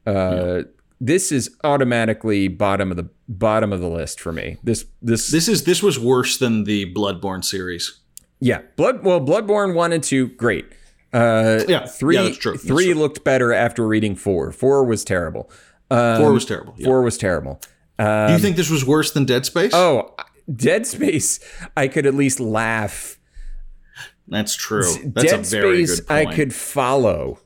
Uh, 0.07 0.62
This 1.01 1.31
is 1.33 1.51
automatically 1.64 2.49
bottom 2.49 2.90
of 2.90 2.97
the 2.97 3.09
bottom 3.29 3.73
of 3.73 3.81
the 3.81 3.88
list 3.88 4.21
for 4.21 4.33
me. 4.33 4.57
This 4.64 4.87
this, 5.03 5.31
This 5.31 5.49
is 5.49 5.64
this 5.64 5.83
was 5.83 5.99
worse 5.99 6.38
than 6.38 6.64
the 6.64 6.92
Bloodborne 6.95 7.45
series. 7.45 8.01
yeah 8.40 8.61
blood 8.77 9.05
well 9.05 9.21
Bloodborne 9.21 9.75
one 9.75 9.92
and 9.92 10.03
two 10.03 10.29
great. 10.29 10.64
Uh, 11.12 11.61
Yeah, 11.69 11.87
three 11.87 12.16
yeah, 12.16 12.23
that's 12.25 12.38
true. 12.38 12.53
That's 12.53 12.64
three 12.66 12.92
true. 12.92 12.95
looked 12.95 13.25
better 13.25 13.53
after 13.53 13.87
reading 13.87 14.14
four. 14.16 14.53
Four 14.53 14.85
was 14.85 15.05
terrible. 15.05 15.51
Um, 15.90 16.16
Four 16.21 16.33
was 16.33 16.45
terrible. 16.45 16.75
yeah. 16.79 16.87
Four 16.87 17.03
was 17.03 17.16
terrible. 17.19 17.61
Um, 17.99 18.27
Do 18.29 18.33
you 18.35 18.38
think 18.38 18.57
this 18.57 18.71
was 18.71 18.85
worse 18.85 19.12
than 19.12 19.25
Dead 19.25 19.47
Space? 19.47 19.73
Oh, 19.75 20.14
Dead 20.55 20.87
Space! 20.87 21.40
I 21.77 21.88
could 21.88 22.07
at 22.07 22.14
least 22.14 22.40
laugh. 22.40 23.19
that's 24.29 24.55
true. 24.55 24.83
That's 25.05 25.31
Dead 25.31 25.40
a 25.40 25.42
very 25.45 25.87
Space, 25.87 26.01
good 26.01 26.09
point. 26.09 26.29
I 26.29 26.35
could 26.35 26.55
follow. 26.55 27.38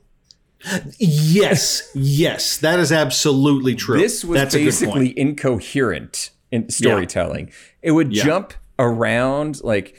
Yes, 0.99 1.91
yes, 1.95 2.59
that 2.59 2.79
is 2.79 2.93
absolutely 2.93 3.75
true. 3.75 3.99
This 3.99 4.25
was 4.25 4.39
That's 4.41 4.55
a 4.55 4.65
basically 4.65 5.19
incoherent 5.19 6.31
in 6.51 6.69
storytelling. 6.69 7.51
It 7.83 7.93
would 7.93 8.15
Yeah. 8.15 8.25
jump 8.25 8.55
around. 8.79 9.63
Like, 9.65 9.95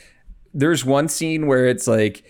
there's 0.54 0.86
one 0.86 1.08
scene 1.08 1.48
where 1.48 1.66
it's 1.68 1.88
like 1.88 2.24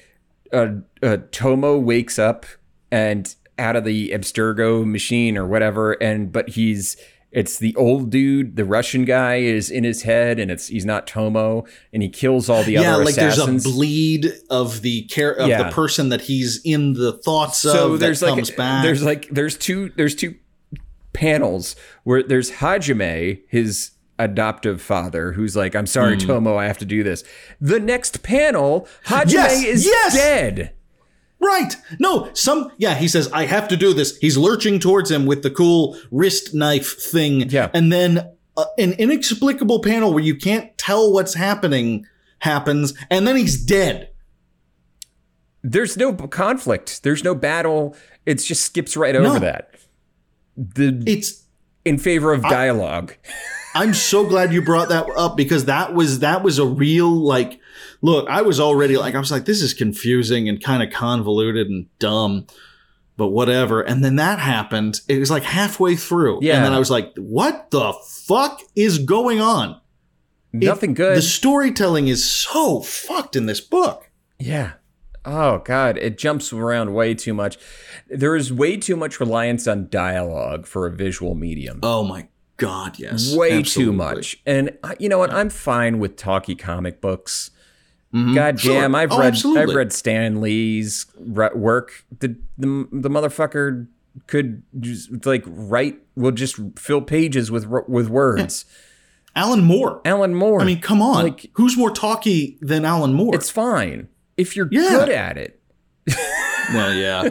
uh, 0.53 0.67
uh, 1.01 1.17
Tomo 1.31 1.77
wakes 1.77 2.19
up 2.19 2.45
and 2.91 3.33
out 3.57 3.75
of 3.75 3.85
the 3.85 4.09
Abstergo 4.09 4.85
machine 4.85 5.37
or 5.37 5.45
whatever, 5.47 5.93
and 5.93 6.31
but 6.31 6.49
he's 6.49 6.97
it's 7.31 7.57
the 7.57 7.75
old 7.75 8.09
dude, 8.09 8.55
the 8.57 8.65
Russian 8.65 9.05
guy 9.05 9.35
is 9.37 9.71
in 9.71 9.83
his 9.83 10.01
head, 10.03 10.37
and 10.39 10.51
it's 10.51 10.67
he's 10.67 10.85
not 10.85 11.07
Tomo, 11.07 11.65
and 11.93 12.03
he 12.03 12.09
kills 12.09 12.49
all 12.49 12.63
the 12.63 12.73
yeah, 12.73 12.79
other 12.81 12.89
Yeah, 12.89 12.95
like 13.05 13.17
assassins. 13.17 13.63
there's 13.63 13.73
a 13.73 13.77
bleed 13.77 14.33
of 14.49 14.81
the 14.81 15.03
care 15.03 15.31
of 15.31 15.47
Yeah. 15.47 15.63
the 15.63 15.71
person 15.71 16.09
that 16.09 16.21
he's 16.21 16.59
in 16.65 16.93
the 16.93 17.13
thoughts 17.13 17.59
so 17.59 17.93
of 17.93 17.99
there's 17.99 18.21
like 18.21 18.35
comes 18.35 18.51
back. 18.51 18.83
there's 18.83 19.01
like 19.03 19.27
there's 19.29 19.57
two 19.57 19.91
there's 19.95 20.13
two 20.15 20.35
panels 21.13 21.75
where 22.03 22.23
there's 22.23 22.51
Hajime, 22.51 23.41
his 23.47 23.91
adoptive 24.19 24.81
father, 24.81 25.31
who's 25.33 25.55
like, 25.55 25.75
I'm 25.75 25.87
sorry, 25.87 26.13
Hmm. 26.15 26.27
Tomo, 26.27 26.55
I 26.57 26.65
have 26.65 26.77
to 26.79 26.85
do 26.85 27.03
this. 27.03 27.23
The 27.59 27.79
next 27.79 28.23
panel, 28.23 28.87
Hajime 29.07 29.31
Yes, 29.33 29.63
is 29.63 29.85
yes! 29.85 30.13
dead. 30.13 30.73
Right. 31.41 31.75
No, 31.99 32.29
some 32.33 32.71
yeah, 32.77 32.93
he 32.95 33.07
says 33.07 33.29
I 33.33 33.45
have 33.45 33.67
to 33.69 33.77
do 33.77 33.93
this. 33.93 34.17
He's 34.19 34.37
lurching 34.37 34.79
towards 34.79 35.09
him 35.09 35.25
with 35.25 35.41
the 35.43 35.49
cool 35.49 35.97
wrist 36.11 36.53
knife 36.53 36.97
thing. 37.01 37.49
Yeah. 37.49 37.69
And 37.73 37.91
then 37.91 38.29
uh, 38.55 38.65
an 38.77 38.93
inexplicable 38.93 39.81
panel 39.81 40.13
where 40.13 40.23
you 40.23 40.35
can't 40.35 40.77
tell 40.77 41.11
what's 41.11 41.33
happening 41.33 42.05
happens 42.39 42.93
and 43.09 43.27
then 43.27 43.35
he's 43.37 43.57
dead. 43.63 44.09
There's 45.63 45.95
no 45.97 46.13
conflict. 46.13 47.03
There's 47.03 47.23
no 47.23 47.35
battle. 47.35 47.95
It 48.25 48.35
just 48.35 48.63
skips 48.65 48.97
right 48.97 49.15
over 49.15 49.33
No. 49.35 49.39
that. 49.39 49.71
The 50.57 51.03
It's 51.05 51.43
in 51.85 51.97
favor 51.97 52.33
of 52.33 52.41
dialogue. 52.43 53.15
I'm 53.73 53.93
so 53.93 54.27
glad 54.27 54.51
you 54.53 54.61
brought 54.61 54.89
that 54.89 55.05
up 55.15 55.37
because 55.37 55.65
that 55.65 55.93
was 55.93 56.19
that 56.19 56.43
was 56.43 56.59
a 56.59 56.65
real 56.65 57.09
like 57.09 57.59
look, 58.01 58.27
I 58.29 58.41
was 58.41 58.59
already 58.59 58.97
like 58.97 59.15
I 59.15 59.19
was 59.19 59.31
like 59.31 59.45
this 59.45 59.61
is 59.61 59.73
confusing 59.73 60.47
and 60.49 60.61
kind 60.63 60.83
of 60.83 60.91
convoluted 60.91 61.67
and 61.69 61.87
dumb 61.99 62.47
but 63.17 63.27
whatever. 63.29 63.81
And 63.81 64.03
then 64.03 64.15
that 64.15 64.39
happened. 64.39 65.01
It 65.07 65.19
was 65.19 65.29
like 65.29 65.43
halfway 65.43 65.95
through. 65.95 66.39
Yeah. 66.41 66.55
And 66.55 66.65
then 66.65 66.73
I 66.73 66.79
was 66.79 66.89
like, 66.89 67.13
what 67.17 67.69
the 67.69 67.93
fuck 68.07 68.61
is 68.75 68.97
going 68.97 69.39
on? 69.39 69.79
It- 70.53 70.63
Nothing 70.63 70.95
good. 70.95 71.17
The 71.17 71.21
storytelling 71.21 72.07
is 72.07 72.27
so 72.27 72.81
fucked 72.81 73.35
in 73.35 73.45
this 73.45 73.61
book. 73.61 74.09
Yeah. 74.39 74.73
Oh 75.23 75.59
god, 75.59 75.99
it 75.99 76.17
jumps 76.17 76.51
around 76.51 76.95
way 76.95 77.13
too 77.13 77.33
much. 77.35 77.59
There 78.09 78.35
is 78.35 78.51
way 78.51 78.75
too 78.77 78.95
much 78.95 79.19
reliance 79.19 79.67
on 79.67 79.87
dialogue 79.89 80.65
for 80.65 80.87
a 80.87 80.91
visual 80.91 81.35
medium. 81.35 81.79
Oh 81.83 82.03
my 82.03 82.27
god, 82.57 82.97
yes. 82.97 83.35
way 83.35 83.51
Absolutely. 83.51 83.91
too 83.91 83.93
much. 83.95 84.41
And 84.47 84.75
you 84.97 85.09
know 85.09 85.19
what? 85.19 85.31
I'm 85.31 85.51
fine 85.51 85.99
with 85.99 86.15
talky 86.15 86.55
comic 86.55 87.01
books. 87.01 87.51
Mhm. 88.13 88.35
God 88.35 88.59
Sure. 88.59 88.73
damn, 88.81 88.93
I've 88.95 89.11
Oh, 89.11 89.19
read 89.19 89.27
absolutely. 89.27 89.61
I've 89.63 89.75
read 89.75 89.93
Stan 89.93 90.41
Lee's 90.41 91.05
work. 91.17 92.05
The, 92.19 92.35
the 92.57 92.87
the 92.91 93.09
motherfucker 93.09 93.87
could 94.27 94.63
just 94.79 95.25
like 95.25 95.43
write 95.47 95.99
will 96.15 96.31
just 96.31 96.57
fill 96.77 97.01
pages 97.01 97.49
with 97.51 97.67
with 97.87 98.09
words. 98.09 98.65
Alan 99.35 99.63
Moore. 99.63 100.01
Alan 100.03 100.35
Moore. 100.35 100.61
I 100.61 100.65
mean, 100.65 100.81
come 100.81 101.01
on. 101.01 101.23
Like- 101.23 101.49
Who's 101.53 101.77
more 101.77 101.91
talky 101.91 102.57
than 102.61 102.83
Alan 102.83 103.13
Moore? 103.13 103.33
it's 103.33 103.49
fine 103.49 104.09
if 104.35 104.57
you're 104.57 104.67
Yeah. 104.71 104.89
good 104.89 105.09
at 105.09 105.37
it. 105.37 105.61
well, 106.73 106.93
yeah. 106.93 107.29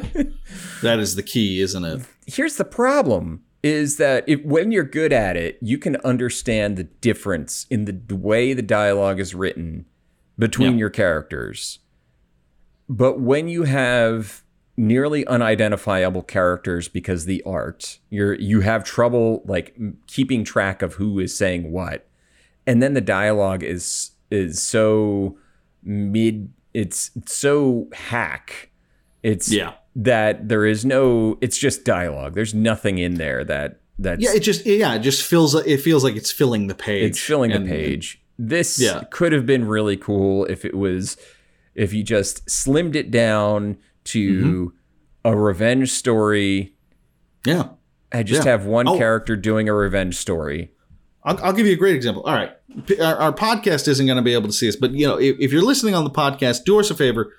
that 0.83 0.99
is 0.99 1.14
the 1.16 1.23
key, 1.23 1.61
isn't 1.61 1.85
it? 1.85 2.01
Here's 2.27 2.57
the 2.57 2.64
problem 2.64 3.43
is 3.62 3.99
that 3.99 4.25
if, 4.27 4.43
when 4.43 4.73
you're 4.73 4.85
good 4.85 5.12
at 5.12 5.37
it, 5.37 5.59
you 5.61 5.77
can 5.77 5.97
understand 5.97 6.79
the 6.79 6.85
difference 6.85 7.66
in 7.69 7.85
the 8.07 8.16
way 8.16 8.55
the 8.55 8.62
dialogue 8.62 9.21
is 9.21 9.35
written 9.35 9.85
between 10.40 10.72
Yeah. 10.72 10.79
your 10.79 10.90
characters. 10.90 11.79
But 12.88 13.20
when 13.20 13.48
you 13.48 13.62
have 13.64 14.42
nearly 14.76 15.24
unidentifiable 15.26 16.22
characters 16.22 16.88
because 16.88 17.26
the 17.26 17.42
art, 17.44 17.98
you're 18.09 18.35
you 18.35 18.61
have 18.62 18.83
trouble 18.83 19.42
like 19.46 19.76
keeping 20.07 20.42
track 20.42 20.83
of 20.83 20.94
who 20.94 21.20
is 21.20 21.37
saying 21.37 21.70
what. 21.70 22.09
And 22.66 22.83
then 22.83 22.94
the 22.94 23.00
dialogue 23.00 23.62
is 23.62 24.12
is 24.31 24.61
so 24.62 25.37
mid 25.83 26.53
it's 26.74 27.11
it's 27.16 27.35
so 27.35 27.88
hack. 27.92 28.70
It's 29.22 29.53
Yeah. 29.53 29.74
that 29.96 30.48
there 30.48 30.64
is 30.64 30.85
no 30.85 31.37
it's 31.40 31.59
just 31.59 31.85
dialogue. 31.85 32.35
There's 32.35 32.55
nothing 32.55 32.98
in 32.98 33.14
there 33.14 33.44
that 33.44 33.81
that's 33.98 34.22
Yeah, 34.22 34.33
it 34.35 34.40
just 34.40 34.64
yeah, 34.66 34.94
it 34.94 35.00
just 35.00 35.22
feels 35.22 35.55
like 35.55 35.66
it 35.66 35.79
feels 35.79 36.03
like 36.03 36.16
it's 36.16 36.33
filling 36.33 36.66
the 36.68 36.74
page. 36.74 37.05
it's 37.11 37.20
filling 37.20 37.53
And- 37.53 37.66
the 37.66 37.70
page. 37.70 38.22
This 38.42 38.81
Yeah. 38.81 39.03
could 39.11 39.33
have 39.33 39.44
been 39.44 39.66
really 39.66 39.96
cool 39.98 40.46
if 40.46 40.64
it 40.64 40.74
was 40.74 41.16
if 41.74 41.92
you 41.92 42.03
just 42.03 42.46
slimmed 42.46 42.94
it 42.96 43.11
down 43.11 43.76
to 44.05 44.40
Mm-hmm. 44.42 44.66
a 45.29 45.37
revenge 45.37 45.90
story. 45.90 46.74
Yeah. 47.46 47.68
I 48.12 48.22
just 48.22 48.44
Yeah. 48.46 48.53
have 48.53 48.64
one 48.64 48.88
Oh. 48.88 48.96
character 48.96 49.37
doing 49.37 49.68
a 49.68 49.74
revenge 49.74 50.16
story. 50.16 50.72
I'll, 51.22 51.38
I'll 51.44 51.53
give 51.53 51.66
you 51.66 51.74
a 51.74 51.76
great 51.76 51.94
example. 51.94 52.22
All 52.22 52.35
right, 52.35 52.50
our, 52.98 53.16
our 53.16 53.33
podcast 53.33 53.87
isn't 53.88 54.07
going 54.07 54.16
to 54.16 54.22
be 54.22 54.33
able 54.33 54.46
to 54.48 54.55
see 54.55 54.66
this, 54.66 54.76
but 54.76 54.92
you 54.92 55.07
know, 55.07 55.18
if, 55.18 55.37
if 55.38 55.53
you're 55.53 55.62
listening 55.62 55.94
on 55.94 56.05
the 56.05 56.11
podcast, 56.11 56.64
do 56.64 56.81
us 56.81 56.90
a 56.90 56.94
favor. 56.94 57.35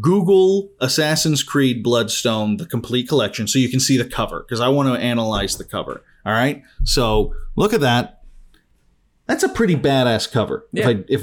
Google 0.00 0.70
Assassin's 0.80 1.42
Creed 1.44 1.82
Bloodstone, 1.84 2.56
the 2.56 2.66
complete 2.66 3.08
collection, 3.08 3.46
so 3.46 3.58
you 3.58 3.68
can 3.68 3.78
see 3.78 3.96
the 3.96 4.04
cover 4.04 4.40
because 4.40 4.60
I 4.60 4.68
want 4.68 4.88
to 4.88 4.94
analyze 5.00 5.56
the 5.58 5.64
cover. 5.64 6.02
All 6.24 6.32
right, 6.32 6.62
so 6.82 7.34
look 7.56 7.72
at 7.72 7.80
that. 7.82 8.15
That's 9.26 9.42
a 9.42 9.48
pretty 9.48 9.74
badass 9.74 10.30
cover, 10.30 10.66
Yeah. 10.72 10.88
if 10.88 10.96
I 10.96 11.04
if 11.08 11.22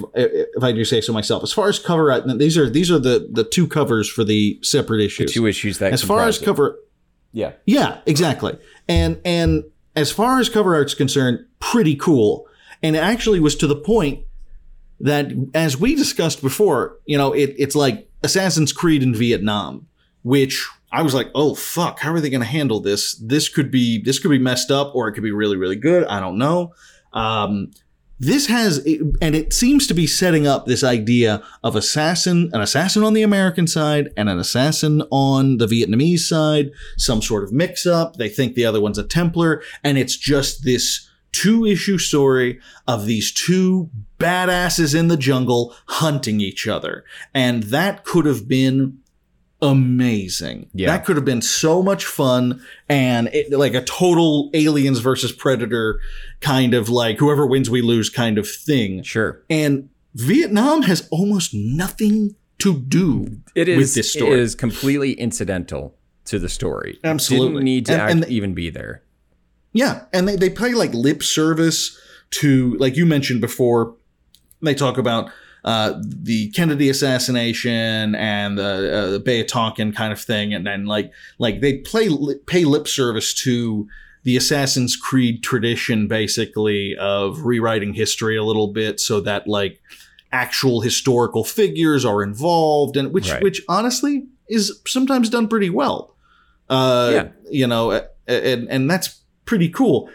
if 0.56 0.64
I 0.64 0.72
do 0.74 0.84
say 0.84 1.00
so 1.00 1.14
myself. 1.14 1.42
As 1.42 1.54
far 1.54 1.70
as 1.70 1.80
cover 1.80 2.12
art, 2.12 2.24
these 2.38 2.58
are 2.58 2.70
these 2.70 2.92
are 2.92 3.00
the 3.00 3.30
the 3.32 3.44
two 3.46 3.68
covers 3.68 4.10
for 4.10 4.24
the 4.26 4.60
separate 4.62 5.02
issues. 5.02 5.32
Two 5.32 5.48
issues 5.48 5.80
that 5.80 5.94
as 5.94 6.04
far 6.04 6.22
as 6.28 6.42
it. 6.42 6.46
cover, 6.46 6.78
yeah. 7.32 7.54
yeah, 7.66 8.02
exactly. 8.06 8.58
And 8.90 9.22
and 9.24 9.64
as 9.96 10.12
far 10.12 10.40
as 10.40 10.50
cover 10.50 10.76
art's 10.76 10.94
concerned, 10.94 11.46
pretty 11.60 11.96
cool. 11.96 12.48
And 12.82 12.98
it 12.98 13.00
actually 13.00 13.40
was 13.40 13.56
to 13.58 13.68
the 13.68 13.76
point 13.76 14.26
that, 15.00 15.32
as 15.54 15.78
we 15.78 15.96
discussed 15.96 16.42
before, 16.42 16.98
you 17.06 17.18
know, 17.18 17.32
it, 17.32 17.56
it's 17.58 17.76
like 17.76 18.10
Assassin's 18.24 18.74
Creed 18.74 19.02
in 19.02 19.16
Vietnam, 19.16 19.88
which 20.24 20.68
I 20.92 21.02
was 21.04 21.14
like, 21.14 21.30
oh 21.34 21.56
fuck, 21.56 22.00
how 22.00 22.12
are 22.12 22.20
they 22.20 22.30
going 22.30 22.42
to 22.42 22.48
handle 22.48 22.82
this? 22.82 23.16
This 23.16 23.48
could 23.48 23.72
be 23.72 24.02
this 24.04 24.20
could 24.20 24.32
be 24.32 24.40
messed 24.40 24.72
up, 24.72 24.94
or 24.94 25.08
it 25.08 25.14
could 25.14 25.24
be 25.24 25.32
really 25.32 25.56
really 25.56 25.78
good. 25.78 26.04
I 26.06 26.20
don't 26.20 26.38
know. 26.38 26.74
Um, 27.14 27.72
this 28.24 28.48
has 28.48 28.78
and 29.22 29.36
it 29.36 29.54
seems 29.54 29.88
to 29.88 29.94
be 29.94 30.08
setting 30.08 30.48
up 30.48 30.66
this 30.66 30.84
idea 30.84 31.44
of 31.64 31.76
assassin 31.76 32.50
an 32.54 32.62
assassin 32.62 33.04
on 33.04 33.14
the 33.14 33.24
american 33.24 33.68
side 33.68 34.12
and 34.16 34.30
an 34.30 34.40
assassin 34.40 35.02
on 35.12 35.58
the 35.58 35.68
vietnamese 35.68 36.20
side 36.20 36.72
some 36.98 37.22
sort 37.22 37.44
of 37.44 37.52
mix 37.52 37.86
up 37.86 38.16
they 38.16 38.30
think 38.30 38.56
the 38.56 38.66
other 38.66 38.82
one's 38.82 38.98
a 38.98 39.04
templar 39.04 39.62
and 39.84 39.98
it's 39.98 40.18
just 40.18 40.64
this 40.64 41.10
two 41.34 41.66
issue 41.66 41.98
story 41.98 42.60
of 42.88 43.06
these 43.06 43.32
two 43.32 43.90
badasses 44.20 44.98
in 44.98 45.10
the 45.10 45.18
jungle 45.18 45.76
hunting 45.88 46.40
each 46.40 46.68
other. 46.68 47.04
And 47.34 47.64
that 47.64 48.06
could 48.06 48.26
have 48.26 48.48
been 48.48 49.00
amazing 49.64 50.70
Yeah. 50.74 50.88
that 50.88 51.06
could 51.06 51.16
have 51.16 51.26
been 51.26 51.42
so 51.42 51.82
much 51.82 52.06
fun 52.06 52.62
and 52.90 53.30
it, 53.34 53.52
like 53.52 53.74
a 53.74 53.82
total 53.84 54.50
aliens 54.54 55.00
versus 55.00 55.32
predator 55.32 56.00
kind 56.42 56.74
of 56.74 56.90
like 56.90 57.18
whoever 57.18 57.48
wins 57.48 57.70
we 57.70 57.82
lose 57.82 58.10
kind 58.10 58.38
of 58.38 58.48
thing 58.48 59.02
Sure. 59.04 59.42
and 59.50 59.90
Vietnam 60.16 60.84
has 60.84 61.08
almost 61.12 61.54
nothing 61.54 62.36
to 62.60 62.78
do 62.78 63.40
It 63.56 63.68
is 63.68 63.78
with 63.78 63.94
this 63.96 64.12
story. 64.14 64.34
It 64.34 64.40
is 64.40 64.54
completely 64.56 65.14
incidental 65.14 65.96
to 66.26 66.38
the 66.40 66.48
story. 66.50 67.00
Absolutely. 67.04 67.48
Didn't 67.56 67.64
need 67.66 67.86
to 67.88 67.94
And- 68.02 68.24
and- 68.24 68.32
even 68.32 68.54
be 68.54 68.70
there. 68.70 69.02
Yeah, 69.74 70.04
and 70.14 70.28
they, 70.28 70.36
they 70.36 70.50
play 70.52 70.74
like 70.74 70.94
lip 70.94 71.24
service 71.24 71.98
to 72.32 72.76
like 72.78 72.96
you 72.96 73.06
mentioned 73.08 73.42
before. 73.42 73.96
They 74.62 74.76
talk 74.76 74.98
about 75.00 75.30
uh, 75.64 75.94
the 76.04 76.50
Kennedy 76.52 76.90
assassination 76.90 78.16
and 78.16 78.58
the, 78.58 78.94
uh, 78.94 79.10
the 79.12 79.20
Bay 79.20 79.40
of 79.42 79.48
Tonkin 79.48 79.94
kind 79.94 80.12
of 80.12 80.20
thing, 80.20 80.54
and 80.54 80.66
then 80.68 80.86
like 80.86 81.12
like 81.40 81.62
they 81.62 81.78
play 81.78 82.10
li- 82.10 82.40
pay 82.46 82.66
lip 82.66 82.88
service 82.88 83.34
to 83.44 83.88
the 84.24 84.38
Assassin's 84.38 84.96
Creed 84.96 85.44
tradition, 85.44 86.08
basically 86.08 86.96
of 86.98 87.42
rewriting 87.46 87.94
history 87.94 88.38
a 88.38 88.44
little 88.44 88.68
bit, 88.74 89.00
so 89.00 89.20
that 89.22 89.48
like 89.48 89.82
actual 90.32 90.82
historical 90.82 91.44
figures 91.44 92.04
are 92.06 92.24
involved, 92.24 92.98
and 92.98 93.14
which 93.14 93.32
Right. 93.32 93.44
which 93.44 93.62
honestly 93.70 94.26
is 94.50 94.80
sometimes 94.88 95.30
done 95.30 95.48
pretty 95.48 95.70
well. 95.70 96.16
Uh, 96.70 97.12
Yeah. 97.14 97.28
you 97.50 97.68
know, 97.68 98.02
and 98.28 98.68
and 98.70 98.90
that's 98.90 99.22
pretty 99.46 99.70
cool. 99.70 100.10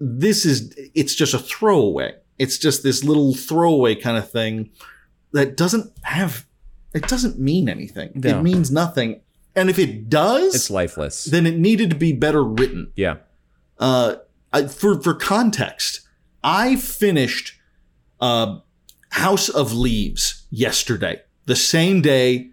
This 0.00 0.44
is 0.44 0.74
it's 0.94 1.14
just 1.14 1.34
a 1.34 1.38
throwaway. 1.38 2.14
It's 2.42 2.58
just 2.58 2.82
this 2.82 3.04
little 3.04 3.34
throwaway 3.34 3.94
kind 3.94 4.16
of 4.16 4.30
thing 4.30 4.70
that 5.32 5.56
doesn't 5.56 5.92
have 6.02 6.46
it 6.94 7.08
doesn't 7.08 7.38
mean 7.38 7.68
anything. 7.68 8.10
No. 8.14 8.38
It 8.38 8.42
means 8.42 8.70
nothing. 8.70 9.20
And 9.56 9.70
if 9.70 9.78
it 9.78 10.10
does, 10.10 10.54
It's 10.54 10.70
lifeless. 10.70 11.24
then 11.24 11.46
it 11.46 11.56
needed 11.58 11.88
to 11.90 11.96
be 11.96 12.12
better 12.12 12.42
written. 12.44 12.92
yeah. 12.96 13.16
Uh, 13.78 14.16
I, 14.52 14.66
for 14.66 15.00
for 15.00 15.14
context, 15.14 16.00
I 16.44 16.76
finished 16.76 17.54
uh, 18.20 18.58
House 19.10 19.48
of 19.48 19.72
Leaves 19.72 20.46
yesterday, 20.50 21.22
the 21.46 21.56
same 21.56 22.00
day 22.02 22.50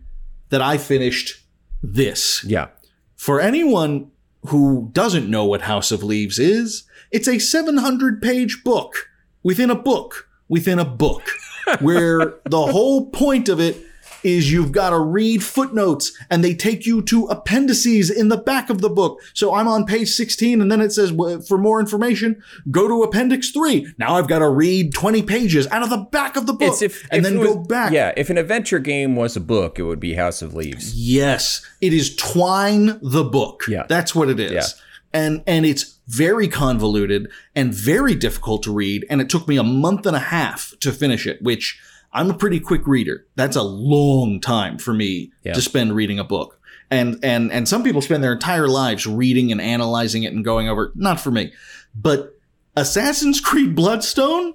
that 0.49 0.61
I 0.61 0.77
finished 0.77 1.43
this. 1.83 2.43
Yeah. 2.45 2.67
For 3.15 3.39
anyone 3.41 4.11
who 4.47 4.89
doesn't 4.93 5.29
know 5.29 5.45
what 5.45 5.61
House 5.61 5.91
of 5.91 6.01
Leaves 6.03 6.39
is, 6.39 6.83
it's 7.11 7.27
a 7.27 7.39
700 7.39 8.21
page 8.21 8.63
book 8.63 9.08
within 9.43 9.69
a 9.69 9.75
book 9.75 10.27
within 10.49 10.79
a 10.79 10.85
book, 10.85 11.21
where 11.79 12.33
the 12.43 12.65
whole 12.67 13.09
point 13.11 13.47
of 13.47 13.59
it 13.59 13.77
is 14.21 14.51
you've 14.51 14.73
got 14.73 14.89
to 14.89 14.99
read 14.99 15.41
footnotes 15.41 16.11
and 16.29 16.43
they 16.43 16.53
take 16.53 16.85
you 16.85 17.01
to 17.01 17.25
appendices 17.27 18.09
in 18.09 18.27
the 18.27 18.35
back 18.35 18.69
of 18.69 18.81
the 18.81 18.89
book. 18.89 19.21
So 19.33 19.53
I'm 19.53 19.67
on 19.67 19.85
page 19.85 20.09
16 20.09 20.61
and 20.61 20.69
then 20.69 20.81
it 20.81 20.91
says, 20.91 21.13
for 21.47 21.57
more 21.57 21.79
information, 21.79 22.43
go 22.69 22.89
to 22.89 23.03
appendix 23.03 23.51
three. 23.51 23.87
Now 23.97 24.15
I've 24.15 24.27
got 24.27 24.39
to 24.39 24.49
read 24.49 24.93
20 24.93 25.23
pages 25.23 25.67
out 25.67 25.83
of 25.83 25.89
the 25.89 25.99
back 26.11 26.35
of 26.35 26.47
the 26.47 26.53
book 26.53 26.81
if 26.81 27.07
and 27.11 27.19
if 27.19 27.23
then 27.23 27.39
was- 27.39 27.47
go 27.47 27.59
back. 27.59 27.93
Yeah, 27.93 28.11
if 28.17 28.29
an 28.29 28.37
adventure 28.37 28.79
game 28.79 29.15
was 29.15 29.37
a 29.37 29.41
book, 29.41 29.79
it 29.79 29.83
would 29.83 30.01
be 30.01 30.15
House 30.15 30.41
of 30.41 30.53
Leaves. 30.53 30.93
Yes, 30.95 31.65
it 31.79 31.93
is 31.93 32.13
Twine 32.17 32.99
the 33.01 33.23
book. 33.23 33.63
Yeah. 33.69 33.85
That's 33.87 34.13
what 34.13 34.29
it 34.29 34.41
is. 34.41 34.51
Yeah. 34.51 34.65
And 35.13 35.43
and 35.47 35.65
it's 35.65 35.99
very 36.07 36.47
convoluted 36.47 37.29
and 37.55 37.73
very 37.73 38.15
difficult 38.15 38.63
to 38.63 38.71
read 38.73 39.05
and 39.09 39.21
it 39.21 39.29
took 39.29 39.47
me 39.47 39.57
a 39.57 39.63
month 39.63 40.05
and 40.05 40.15
a 40.15 40.19
half 40.19 40.73
to 40.81 40.91
finish 40.91 41.25
it, 41.27 41.41
which 41.41 41.79
I'm 42.13 42.29
a 42.29 42.33
pretty 42.33 42.59
quick 42.59 42.87
reader. 42.87 43.25
That's 43.35 43.55
a 43.55 43.61
long 43.63 44.39
time 44.39 44.77
for 44.77 44.93
me 44.93 45.31
Yeah. 45.43 45.53
to 45.53 45.61
spend 45.61 45.95
reading 45.95 46.19
a 46.19 46.23
book. 46.23 46.59
And 46.91 47.19
and 47.23 47.51
and 47.51 47.67
some 47.67 47.83
people 47.83 48.01
spend 48.01 48.23
their 48.23 48.33
entire 48.33 48.67
lives 48.67 49.05
reading 49.05 49.51
and 49.51 49.61
analyzing 49.61 50.23
it 50.23 50.33
and 50.33 50.43
going 50.43 50.67
over. 50.69 50.91
Not 50.95 51.19
for 51.19 51.29
me. 51.31 51.53
But 51.95 52.35
Assassin's 52.75 53.39
Creed 53.41 53.75
Bloodstone 53.75 54.53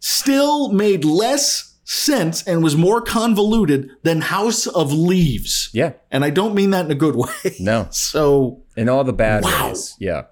still 0.00 0.72
made 0.72 1.04
less 1.04 1.74
sense 1.88 2.42
and 2.48 2.64
was 2.64 2.76
more 2.76 3.00
convoluted 3.00 3.88
than 4.02 4.20
House 4.20 4.66
of 4.66 4.92
Leaves. 4.92 5.70
Yeah. 5.72 5.92
And 6.10 6.24
I 6.24 6.30
don't 6.30 6.52
mean 6.54 6.70
that 6.70 6.84
in 6.84 6.90
a 6.90 6.96
good 6.96 7.14
way. 7.16 7.54
No. 7.60 7.86
So, 7.92 8.62
In 8.76 8.88
all 8.88 9.04
the 9.04 9.12
bad 9.12 9.44
Wow. 9.44 9.68
ways. 9.68 9.94
Yeah. 10.00 10.24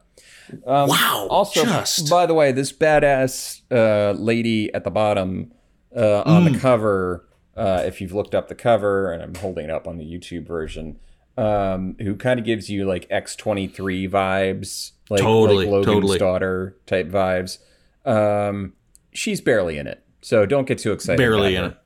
Um, 0.67 0.89
wow. 0.89 1.29
Also, 1.31 1.65
just. 1.65 2.11
by 2.11 2.27
the 2.27 2.35
way, 2.35 2.51
this 2.53 2.73
badass 2.73 3.63
uh, 3.71 4.13
lady 4.19 4.75
at 4.75 4.83
the 4.85 4.91
bottom 4.91 5.53
uh, 5.97 6.23
on 6.27 6.45
Mm. 6.45 6.53
the 6.55 6.59
cover, 6.59 7.25
uh, 7.57 7.83
if 7.87 8.01
you've 8.01 8.13
looked 8.13 8.35
up 8.35 8.49
the 8.49 8.55
cover, 8.57 9.13
and 9.13 9.23
I'm 9.23 9.35
holding 9.37 9.65
it 9.67 9.71
up 9.71 9.87
on 9.87 9.97
the 9.97 10.05
YouTube 10.05 10.47
version, 10.49 10.99
um, 11.39 11.95
who 12.01 12.17
kind 12.17 12.39
of 12.41 12.45
gives 12.45 12.69
you 12.69 12.85
like 12.85 13.09
X23 13.11 14.11
vibes, 14.11 14.91
like, 15.09 15.21
Totally, 15.21 15.67
like 15.67 15.73
Logan's 15.73 15.87
totally. 15.95 16.19
daughter 16.19 16.77
type 16.87 17.09
vibes. 17.09 17.59
Um, 18.05 18.73
she's 19.13 19.41
barely 19.41 19.79
in 19.79 19.87
it, 19.87 20.04
so 20.25 20.47
don't 20.47 20.67
get 20.67 20.79
too 20.79 20.93
excited. 20.93 21.19
Barely 21.19 21.55
in 21.57 21.65
it. 21.65 21.77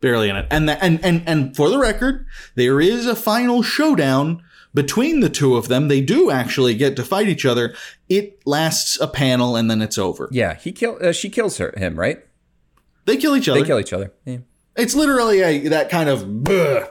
barely 0.00 0.28
in 0.28 0.36
it. 0.36 0.46
And 0.50 0.68
the, 0.68 0.82
and 0.82 1.04
and 1.04 1.22
and 1.26 1.54
for 1.56 1.68
the 1.70 1.78
record, 1.78 2.26
there 2.54 2.80
is 2.80 3.06
a 3.06 3.14
final 3.16 3.62
showdown 3.62 4.42
between 4.74 5.20
the 5.20 5.28
two 5.30 5.56
of 5.56 5.68
them. 5.68 5.88
They 5.88 6.00
do 6.00 6.30
actually 6.30 6.74
get 6.74 6.96
to 6.96 7.04
fight 7.04 7.28
each 7.28 7.44
other. 7.46 7.74
It 8.08 8.40
lasts 8.46 8.98
a 9.00 9.08
panel 9.08 9.56
and 9.56 9.70
then 9.70 9.82
it's 9.82 9.98
over. 9.98 10.28
Yeah, 10.32 10.54
he 10.54 10.72
kill. 10.72 10.98
Uh, 11.02 11.12
she 11.12 11.28
kills 11.30 11.58
her. 11.58 11.72
Him, 11.76 11.98
right? 11.98 12.18
They 13.06 13.16
kill 13.16 13.34
each 13.36 13.48
other. 13.48 13.60
They 13.60 13.66
kill 13.66 13.78
each 13.80 13.92
other. 13.92 14.12
Yeah. 14.24 14.38
It's 14.76 14.94
literally 14.94 15.40
a 15.40 15.68
that 15.68 15.88
kind 15.90 16.08
of 16.08 16.22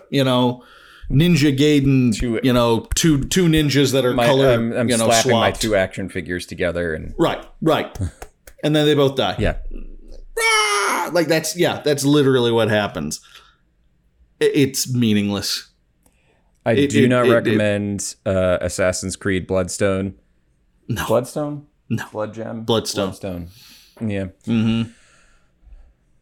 you 0.10 0.24
know 0.24 0.64
Ninja 1.10 1.56
Gaiden. 1.58 2.14
Two- 2.18 2.40
you 2.44 2.52
know 2.52 2.88
two 2.96 3.24
two 3.26 3.46
ninjas 3.46 3.94
that 3.94 4.04
are 4.04 4.14
My, 4.14 4.26
color 4.26 4.50
I'm, 4.52 4.74
I'm 4.74 4.90
you 4.90 4.98
know 4.98 5.06
slapping 5.06 5.32
my 5.32 5.52
two 5.52 5.74
action 5.76 6.10
figures 6.10 6.46
together, 6.46 6.94
and 6.94 7.14
Right, 7.18 7.46
right, 7.62 7.98
and 8.64 8.76
then 8.76 8.86
they 8.86 8.94
both 8.96 9.16
die. 9.16 9.36
yeah, 9.40 9.58
Ah! 10.40 11.10
like 11.14 11.28
that's 11.28 11.56
yeah, 11.58 11.82
that's 11.84 12.04
literally 12.06 12.52
what 12.52 12.70
happens. 12.70 13.20
It's 14.40 14.92
meaningless. 14.94 15.70
I 16.66 16.74
It- 16.74 16.90
do 16.92 17.06
it- 17.06 17.08
not 17.08 17.26
it- 17.26 17.30
it- 17.30 17.34
recommend 17.34 18.16
uh, 18.26 18.58
Assassin's 18.62 19.16
Creed 19.16 19.48
Bloodstone. 19.48 20.16
No. 20.88 21.06
Bloodstone. 21.08 21.66
No. 21.90 22.06
Blood 22.12 22.34
gem. 22.34 22.64
Bloodstone. 22.64 23.06
Bloodstone. 23.08 23.48
Yeah. 24.02 24.26
Mm-hmm. 24.46 24.92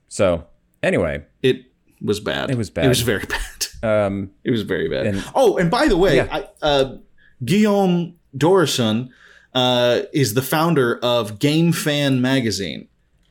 So 0.07 0.45
anyway, 0.83 1.23
It 1.41 1.65
was 2.01 2.19
bad. 2.19 2.49
It 2.51 2.57
was 2.57 2.69
bad. 2.69 2.85
It 2.85 2.89
was 2.89 3.01
very 3.01 3.25
bad. 3.83 4.05
um, 4.07 4.31
It 4.43 4.51
was 4.51 4.61
very 4.61 4.87
bad. 4.89 5.07
And- 5.07 5.23
oh, 5.35 5.57
and 5.57 5.69
by 5.71 5.87
the 5.87 5.97
way, 5.97 6.17
Yeah. 6.17 6.27
I, 6.31 6.47
uh, 6.61 6.97
Guillaume 7.43 8.15
Dorison 8.37 9.09
uh, 9.53 10.01
is 10.13 10.33
the 10.35 10.41
founder 10.41 10.99
of 11.01 11.39
Game 11.39 11.71
Fan 11.73 12.21
magazine. 12.21 12.87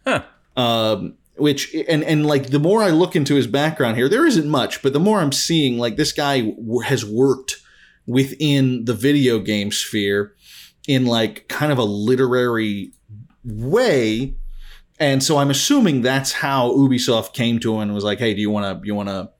huh. 0.06 0.22
Um, 0.56 1.16
which 1.36 1.74
and 1.88 2.04
and 2.04 2.26
like 2.26 2.48
the 2.48 2.58
more 2.58 2.82
I 2.82 2.90
look 2.90 3.16
into 3.16 3.34
his 3.34 3.46
background 3.46 3.96
here, 3.96 4.08
there 4.08 4.26
isn't 4.26 4.46
much, 4.48 4.82
but 4.82 4.92
the 4.92 5.00
more 5.00 5.20
I'm 5.20 5.32
seeing, 5.32 5.78
like 5.78 5.96
this 5.96 6.12
guy 6.12 6.40
w- 6.40 6.80
has 6.80 7.04
worked 7.04 7.56
within 8.06 8.84
the 8.84 8.94
video 8.94 9.38
game 9.38 9.72
sphere 9.72 10.34
in 10.86 11.06
like 11.06 11.48
kind 11.48 11.72
of 11.72 11.78
a 11.78 11.84
literary 11.84 12.92
way, 13.44 14.34
and 15.00 15.22
so 15.22 15.38
I'm 15.38 15.50
assuming 15.50 16.02
that's 16.02 16.32
how 16.32 16.70
Ubisoft 16.72 17.32
came 17.32 17.58
to 17.60 17.74
him 17.74 17.80
and 17.80 17.94
was 17.94 18.04
like, 18.04 18.18
"Hey, 18.18 18.34
do 18.34 18.40
you 18.40 18.50
want 18.50 18.82
to 18.82 18.86
you 18.86 18.94
want 18.94 19.08
to 19.08 19.30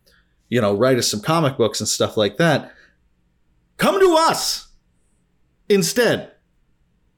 you 0.49 0.61
know 0.61 0.75
write 0.75 0.99
us 0.99 1.09
some 1.09 1.21
comic 1.21 1.57
books 1.57 1.81
and 1.81 1.89
stuff 1.89 2.17
like 2.17 2.39
that? 2.39 2.73
Come 3.77 4.01
to 4.01 4.17
us 4.19 4.69
instead, 5.69 6.33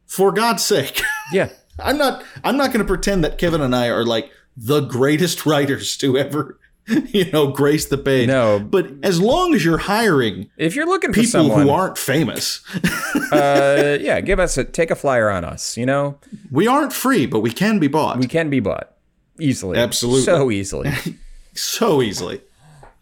for 0.06 0.32
God's 0.32 0.64
sake." 0.64 1.02
Yeah. 1.32 1.48
I'm 1.78 1.98
not 1.98 2.24
I'm 2.44 2.56
not 2.56 2.72
going 2.72 2.84
to 2.84 2.86
pretend 2.86 3.24
that 3.24 3.38
Kevin 3.38 3.60
and 3.60 3.74
I 3.74 3.88
are 3.88 4.04
like 4.04 4.30
the 4.56 4.80
greatest 4.80 5.46
writers 5.46 5.96
to 5.98 6.16
ever 6.16 6.58
you 6.88 7.30
know 7.32 7.48
grace 7.48 7.86
the 7.86 7.98
page. 7.98 8.28
No. 8.28 8.60
But 8.60 8.92
as 9.02 9.20
long 9.20 9.54
as 9.54 9.64
you're 9.64 9.78
hiring 9.78 10.50
If 10.56 10.76
you're 10.76 10.86
looking 10.86 11.10
for 11.12 11.20
people 11.20 11.30
someone, 11.30 11.62
who 11.62 11.70
aren't 11.70 11.98
famous, 11.98 12.62
uh, 13.32 13.98
yeah, 14.00 14.20
give 14.20 14.38
us 14.38 14.56
a 14.56 14.64
take 14.64 14.90
a 14.90 14.94
flyer 14.94 15.28
on 15.30 15.44
us. 15.44 15.76
You 15.76 15.86
know, 15.86 16.18
we 16.50 16.66
aren't 16.66 16.92
free, 16.92 17.26
but 17.26 17.40
we 17.40 17.50
can 17.50 17.78
be 17.78 17.88
bought 17.88 18.18
we 18.18 18.26
can 18.26 18.50
be 18.50 18.60
bought 18.60 18.92
easily, 19.40 19.78
Absolutely. 19.78 20.22
so 20.22 20.50
easily. 20.50 20.92
so 21.54 22.02
easily. 22.02 22.40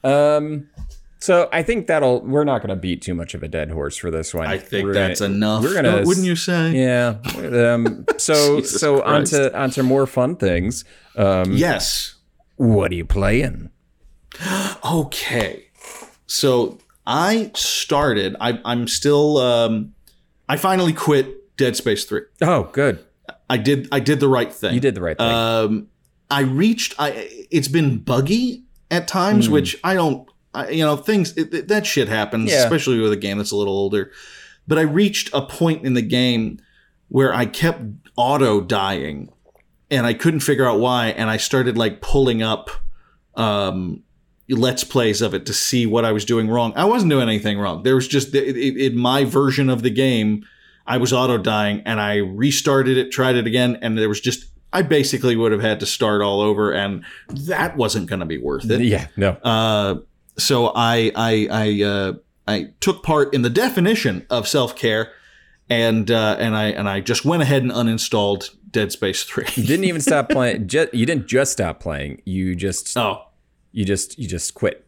Um, 0.03 0.69
so 1.25 1.49
I 1.53 1.63
think 1.63 1.87
that'll. 1.87 2.21
We're 2.21 2.45
not 2.45 2.59
going 2.61 2.69
to 2.69 2.77
beat 2.77 3.01
too 3.01 3.15
much 3.15 3.33
of 3.35 3.43
a 3.43 3.49
dead 3.49 3.71
horse 3.71 3.97
for 3.97 4.11
this 4.11 4.35
one. 4.35 4.47
I 4.47 4.59
think 4.59 4.85
We're 4.85 4.93
that's 4.93 5.21
gonna, 5.21 5.35
enough. 5.35 5.63
We're 5.63 5.75
gonna, 5.75 6.03
wouldn't 6.05 6.27
you 6.27 6.37
say? 6.37 6.73
Yeah. 6.73 7.17
Um. 7.75 8.05
So 8.19 8.61
so 8.61 9.01
Christ. 9.01 9.35
onto 9.35 9.57
onto 9.57 9.83
more 9.83 10.07
fun 10.07 10.37
things. 10.37 10.85
Um. 11.17 11.53
Yes. 11.53 12.17
What 12.57 12.93
are 12.93 12.95
you 12.95 13.07
playing? 13.07 13.71
Okay. 14.85 15.69
So 16.27 16.79
I 17.07 17.51
started. 17.55 18.37
I, 18.41 18.61
I'm 18.65 18.87
still. 18.87 19.39
Um, 19.39 19.95
I 20.49 20.57
finally 20.57 20.93
quit 20.93 21.57
Dead 21.57 21.75
Space 21.77 22.05
Three. 22.05 22.23
Oh, 22.43 22.65
good. 22.73 23.03
I 23.49 23.57
did. 23.57 23.89
I 23.93 24.01
did 24.01 24.21
the 24.21 24.29
right 24.29 24.53
thing. 24.53 24.75
You 24.75 24.81
did 24.81 24.95
the 24.95 25.01
right 25.01 25.17
thing. 25.17 25.27
Um, 25.27 25.89
I 26.31 26.41
reached. 26.43 26.95
I 26.99 27.29
it's 27.51 27.69
been 27.69 27.99
buggy 27.99 28.65
at 28.91 29.09
times, 29.09 29.47
Hmm. 29.47 29.53
which 29.53 29.77
I 29.83 29.95
don't. 29.95 30.29
I, 30.55 30.71
you 30.71 30.85
know, 30.85 30.97
things 30.97 31.33
it, 31.37 31.53
it- 31.53 31.69
that 31.69 31.85
shit 31.87 32.09
happens, 32.09 32.51
Yeah. 32.51 32.63
especially 32.63 32.99
with 33.01 33.13
a 33.13 33.17
game 33.17 33.39
that's 33.39 33.51
a 33.53 33.57
little 33.57 33.75
older. 33.77 34.11
But 34.67 34.79
I 34.79 34.83
reached 34.83 35.31
a 35.35 35.43
point 35.43 35.85
in 35.85 35.95
the 35.95 36.03
game 36.03 36.59
where 37.09 37.35
I 37.35 37.45
kept 37.47 37.83
auto 38.17 38.61
dying, 38.61 39.31
and 39.91 40.07
I 40.07 40.15
couldn't 40.15 40.41
figure 40.41 40.67
out 40.67 40.81
why. 40.81 41.09
And 41.09 41.29
I 41.29 41.37
started 41.37 41.77
like 41.77 42.01
pulling 42.01 42.43
up 42.43 42.71
um, 43.35 44.03
let's 44.49 44.85
plays 44.85 45.21
of 45.23 45.35
it 45.35 45.47
to 45.47 45.53
see 45.53 45.87
what 45.87 46.05
I 46.05 46.13
was 46.13 46.25
doing 46.25 46.49
wrong. 46.49 46.73
I 46.77 46.85
wasn't 46.85 47.11
doing 47.11 47.29
anything 47.29 47.59
wrong. 47.59 47.83
There 47.83 47.95
was 47.95 48.07
just 48.09 48.35
in 48.35 48.97
my 48.97 49.25
version 49.25 49.69
of 49.71 49.83
the 49.83 49.91
game, 49.91 50.45
I 50.87 50.99
was 50.99 51.13
auto 51.13 51.39
dying, 51.39 51.83
and 51.87 52.01
I 52.01 52.17
restarted 52.19 52.97
it, 52.99 53.11
tried 53.11 53.37
it 53.37 53.47
again, 53.47 53.79
and 53.83 53.97
there 53.99 54.09
was 54.09 54.21
just 54.21 54.47
I 54.73 54.83
basically 54.83 55.37
would 55.37 55.53
have 55.53 55.61
had 55.63 55.81
to 55.81 55.87
start 55.87 56.21
all 56.21 56.41
over, 56.41 56.73
and 56.73 57.05
that 57.29 57.77
wasn't 57.77 58.07
going 58.09 58.21
to 58.21 58.27
be 58.27 58.39
worth 58.39 58.69
it. 58.71 58.81
yeah. 58.83 59.07
No. 59.17 59.31
Uh, 59.43 59.97
so 60.39 60.73
I 60.75 61.13
I 61.15 61.49
I 61.51 61.83
uh, 61.83 62.13
I 62.47 62.73
took 62.81 63.03
part 63.03 63.35
in 63.35 63.43
the 63.43 63.51
definition 63.51 64.27
of 64.31 64.47
self 64.49 64.77
care, 64.77 65.13
and 65.71 66.11
uh, 66.11 66.37
and 66.39 66.57
I 66.57 66.67
and 66.67 66.89
I 66.89 67.01
just 67.01 67.25
went 67.25 67.43
ahead 67.43 67.63
and 67.63 67.73
uninstalled 67.73 68.51
Dead 68.71 68.93
Space 68.93 69.25
Three. 69.25 69.47
You 69.55 69.65
didn't 69.65 69.85
even 69.85 70.01
stop 70.01 70.29
playing. 70.29 70.67
Just, 70.69 70.93
you 70.95 71.07
didn't 71.07 71.27
just 71.29 71.53
stop 71.53 71.81
playing. 71.81 72.23
You 72.25 72.55
just 72.57 72.97
oh, 72.97 73.23
you 73.73 73.85
just 73.85 74.19
you 74.19 74.29
just 74.29 74.55
quit. 74.55 74.87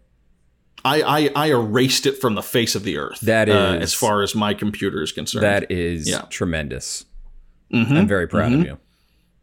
I, 0.84 1.02
I 1.02 1.30
I 1.34 1.50
erased 1.50 2.06
it 2.06 2.20
from 2.20 2.34
the 2.36 2.42
face 2.42 2.74
of 2.74 2.84
the 2.84 2.96
earth. 2.98 3.20
That 3.20 3.48
is, 3.48 3.54
uh, 3.54 3.78
as 3.80 3.92
far 3.94 4.22
as 4.22 4.34
my 4.34 4.54
computer 4.54 5.02
is 5.02 5.10
concerned. 5.12 5.42
That 5.44 5.70
is 5.70 6.08
Yeah. 6.08 6.22
tremendous. 6.30 7.04
Mhm. 7.72 7.90
I'm 7.96 8.06
very 8.06 8.28
proud 8.28 8.52
of 8.52 8.60
you. 8.64 8.78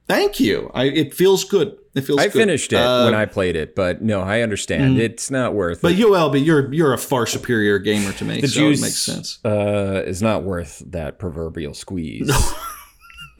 Thank 0.07 0.39
you. 0.39 0.69
I, 0.73 0.85
it 0.85 1.13
feels 1.13 1.43
good. 1.45 1.77
It 1.95 2.01
feels. 2.01 2.19
I 2.19 2.23
good. 2.25 2.33
finished 2.33 2.73
it 2.73 2.77
Uh, 2.77 3.05
when 3.05 3.13
I 3.15 3.25
played 3.25 3.55
it, 3.55 3.75
but 3.75 4.01
no, 4.01 4.21
I 4.21 4.41
understand. 4.41 4.99
It's 4.99 5.31
not 5.31 5.53
worth 5.53 5.81
But 5.81 5.93
it. 5.93 5.97
you, 5.99 6.07
Albie, 6.09 6.43
you're 6.43 6.73
you're 6.73 6.93
a 6.93 6.97
far 6.97 7.25
superior 7.25 7.79
gamer 7.79 8.11
to 8.13 8.25
me, 8.25 8.41
The 8.41 8.47
so 8.47 8.59
juice 8.59 8.81
makes 8.81 8.97
sense. 8.99 9.39
Uh, 9.45 10.03
is 10.05 10.21
not 10.21 10.43
worth 10.43 10.83
that 10.87 11.19
proverbial 11.19 11.73
squeeze. 11.73 12.27
No, 12.27 12.51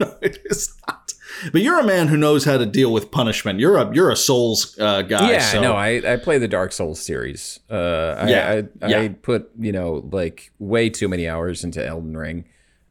no, 0.06 0.14
it 0.22 0.38
is 0.46 0.74
not. 0.86 1.12
But 1.52 1.62
you're 1.62 1.80
a 1.80 1.84
man 1.84 2.06
who 2.08 2.16
knows 2.16 2.44
how 2.44 2.56
to 2.56 2.64
deal 2.64 2.92
with 2.92 3.10
punishment. 3.10 3.58
You're 3.60 3.76
a 3.76 3.92
you're 3.94 4.10
a 4.10 4.16
Souls 4.16 4.78
uh, 4.78 5.02
guy. 5.02 5.32
yeah, 5.32 5.38
so. 5.40 5.60
no, 5.60 5.72
I, 5.74 6.14
I 6.14 6.16
play 6.16 6.38
the 6.38 6.48
Dark 6.48 6.72
Souls 6.72 7.00
series. 7.00 7.58
Uh, 7.68 8.14
I, 8.18 8.28
Yeah, 8.30 8.62
I, 8.80 8.86
I 8.86 8.88
yeah. 9.02 9.08
put 9.20 9.50
you 9.58 9.72
know 9.72 10.08
like 10.12 10.52
way 10.60 10.88
too 10.88 11.08
many 11.08 11.28
hours 11.28 11.62
into 11.64 11.84
Elden 11.84 12.16
Ring. 12.16 12.44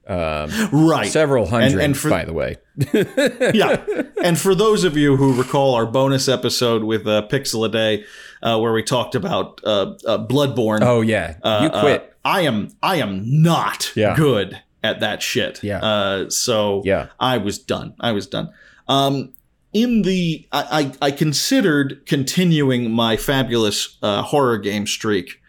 Um, 0.06 0.50
right. 0.72 1.08
several 1.10 1.46
hundred, 1.46 1.82
and 1.82 1.98
for- 1.98 2.10
by 2.10 2.26
the 2.26 2.34
way. 2.34 2.58
yeah. 3.54 3.84
And 4.24 4.38
for 4.40 4.54
those 4.56 4.84
of 4.84 4.98
you 4.98 5.16
who 5.16 5.34
recall 5.34 5.76
our 5.76 5.86
bonus 5.86 6.28
episode 6.28 6.84
with 6.84 7.08
uh, 7.08 7.28
Pixel 7.30 7.66
a 7.66 7.70
Day, 7.70 8.04
uh, 8.42 8.60
where 8.60 8.74
we 8.74 8.84
talked 8.84 9.16
about 9.16 9.62
uh, 9.64 9.94
uh, 10.06 10.18
Bloodborne, 10.28 10.82
Oh 10.82 11.02
yeah, 11.02 11.38
uh, 11.44 11.62
you 11.64 11.80
quit. 11.80 12.02
uh, 12.02 12.28
I 12.28 12.42
am 12.42 12.70
I 12.82 12.98
am 12.98 13.42
not 13.42 13.92
Yeah. 13.96 14.16
good 14.16 14.60
at 14.84 15.00
that 15.00 15.22
shit. 15.22 15.64
Yeah. 15.64 15.80
Uh, 15.80 16.30
so 16.30 16.82
yeah, 16.84 17.08
I 17.20 17.38
was 17.38 17.58
done. 17.58 17.94
I 18.00 18.12
was 18.12 18.28
done. 18.28 18.50
Um, 18.90 19.34
in 19.72 20.02
the 20.02 20.46
I, 20.52 20.92
I, 21.02 21.08
I 21.08 21.12
considered 21.12 22.06
continuing 22.06 22.92
my 22.92 23.16
fabulous 23.18 23.98
uh, 24.04 24.22
horror 24.22 24.58
game 24.58 24.86
streak, 24.88 25.40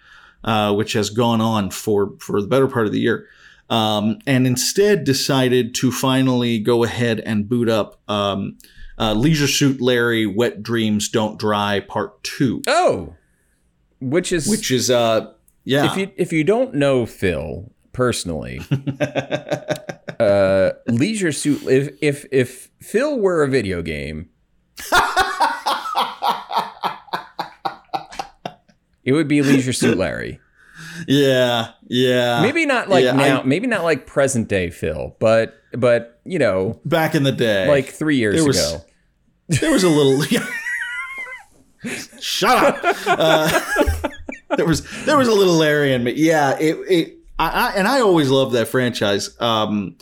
uh, 0.45 0.73
which 0.75 0.93
has 0.93 1.11
gone 1.11 1.41
on 1.41 1.71
for 1.71 2.13
for 2.21 2.41
the 2.41 2.47
better 2.47 2.69
part 2.69 2.87
of 2.87 2.93
the 2.93 3.01
year, 3.01 3.27
um, 3.75 4.19
and 4.25 4.47
instead 4.47 5.03
decided 5.05 5.75
to 5.75 5.91
finally 5.91 6.61
go 6.61 6.85
ahead 6.85 7.19
and 7.21 7.49
boot 7.49 7.69
up 7.69 8.01
um, 8.09 8.57
uh, 8.99 9.15
Leisure 9.15 9.49
Suit 9.49 9.81
Larry: 9.81 10.27
Wet 10.27 10.63
Dreams 10.63 11.09
Don't 11.09 11.39
Dry 11.39 11.81
Part 11.81 12.23
Two, 12.23 12.63
Oh, 12.69 13.17
which 14.01 14.31
is 14.33 14.47
which 14.47 14.71
is 14.71 14.91
uh 14.91 15.33
yeah 15.65 15.91
if 15.91 15.97
you 15.97 16.11
if 16.17 16.33
you 16.33 16.45
don't 16.45 16.75
know 16.75 17.05
Phil 17.05 17.73
personally, 17.93 18.61
uh, 20.21 20.71
Leisure 20.87 21.33
Suit. 21.33 21.63
If 21.65 21.99
if 22.01 22.27
if 22.31 22.71
Phil 22.81 23.19
were 23.19 23.43
a 23.43 23.49
video 23.49 23.83
game, 23.83 24.29
it 29.03 29.13
would 29.13 29.27
be 29.27 29.43
Leisure 29.43 29.73
Suit 29.73 29.99
Larry. 29.99 30.39
Yeah 31.09 31.73
yeah 31.89 32.41
Maybe 32.43 32.67
not 32.67 32.89
like 32.89 33.05
Yeah, 33.05 33.13
now. 33.13 33.41
I- 33.41 33.45
maybe 33.45 33.67
not 33.67 33.83
like 33.85 34.07
present 34.07 34.49
day 34.49 34.71
Phil, 34.71 35.17
but 35.19 35.55
but 35.73 36.21
you 36.25 36.39
know, 36.39 36.81
back 36.85 37.15
in 37.15 37.23
the 37.25 37.33
day 37.33 37.67
like 37.69 37.89
three 37.91 38.17
years 38.17 38.37
There 38.37 38.45
was- 38.47 38.73
ago. 38.75 38.85
There 39.49 39.71
was 39.73 39.83
a 39.85 39.89
little. 39.91 40.23
Shut 42.21 42.57
up. 42.57 42.79
Uh, 43.07 43.61
there 44.57 44.65
was 44.67 44.83
there 45.05 45.19
was 45.19 45.29
a 45.29 45.33
little 45.33 45.55
Larry 45.55 45.93
in 45.93 46.03
me. 46.03 46.13
Yeah, 46.13 46.57
it 46.59 46.77
it 46.91 47.15
I, 47.39 47.49
I 47.51 47.73
and 47.77 47.87
I 47.87 48.01
always 48.01 48.31
loved 48.31 48.53
that 48.55 48.69
franchise. 48.69 49.37
Um, 49.41 49.99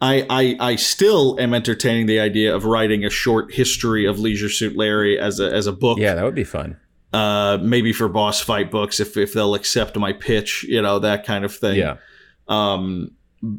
I, 0.00 0.26
I 0.28 0.56
I 0.72 0.76
still 0.76 1.38
am 1.38 1.54
entertaining 1.54 2.06
the 2.06 2.18
idea 2.18 2.52
of 2.54 2.64
writing 2.64 3.04
a 3.04 3.10
short 3.10 3.52
history 3.54 4.04
of 4.04 4.18
Leisure 4.18 4.48
Suit 4.48 4.76
Larry 4.76 5.16
as 5.16 5.38
a 5.38 5.48
as 5.52 5.68
a 5.68 5.72
book. 5.72 5.98
Yeah, 6.00 6.14
that 6.16 6.24
would 6.24 6.34
be 6.34 6.42
fun. 6.42 6.76
Uh, 7.12 7.58
maybe 7.60 7.92
for 7.92 8.08
boss 8.08 8.40
fight 8.40 8.70
books 8.70 9.00
if 9.00 9.16
if 9.16 9.32
they'll 9.32 9.54
accept 9.54 9.96
my 9.96 10.12
pitch, 10.12 10.64
you 10.64 10.80
know 10.80 10.98
that 10.98 11.26
kind 11.26 11.44
of 11.44 11.54
thing. 11.54 11.78
Yeah. 11.78 11.96
Um, 12.48 13.12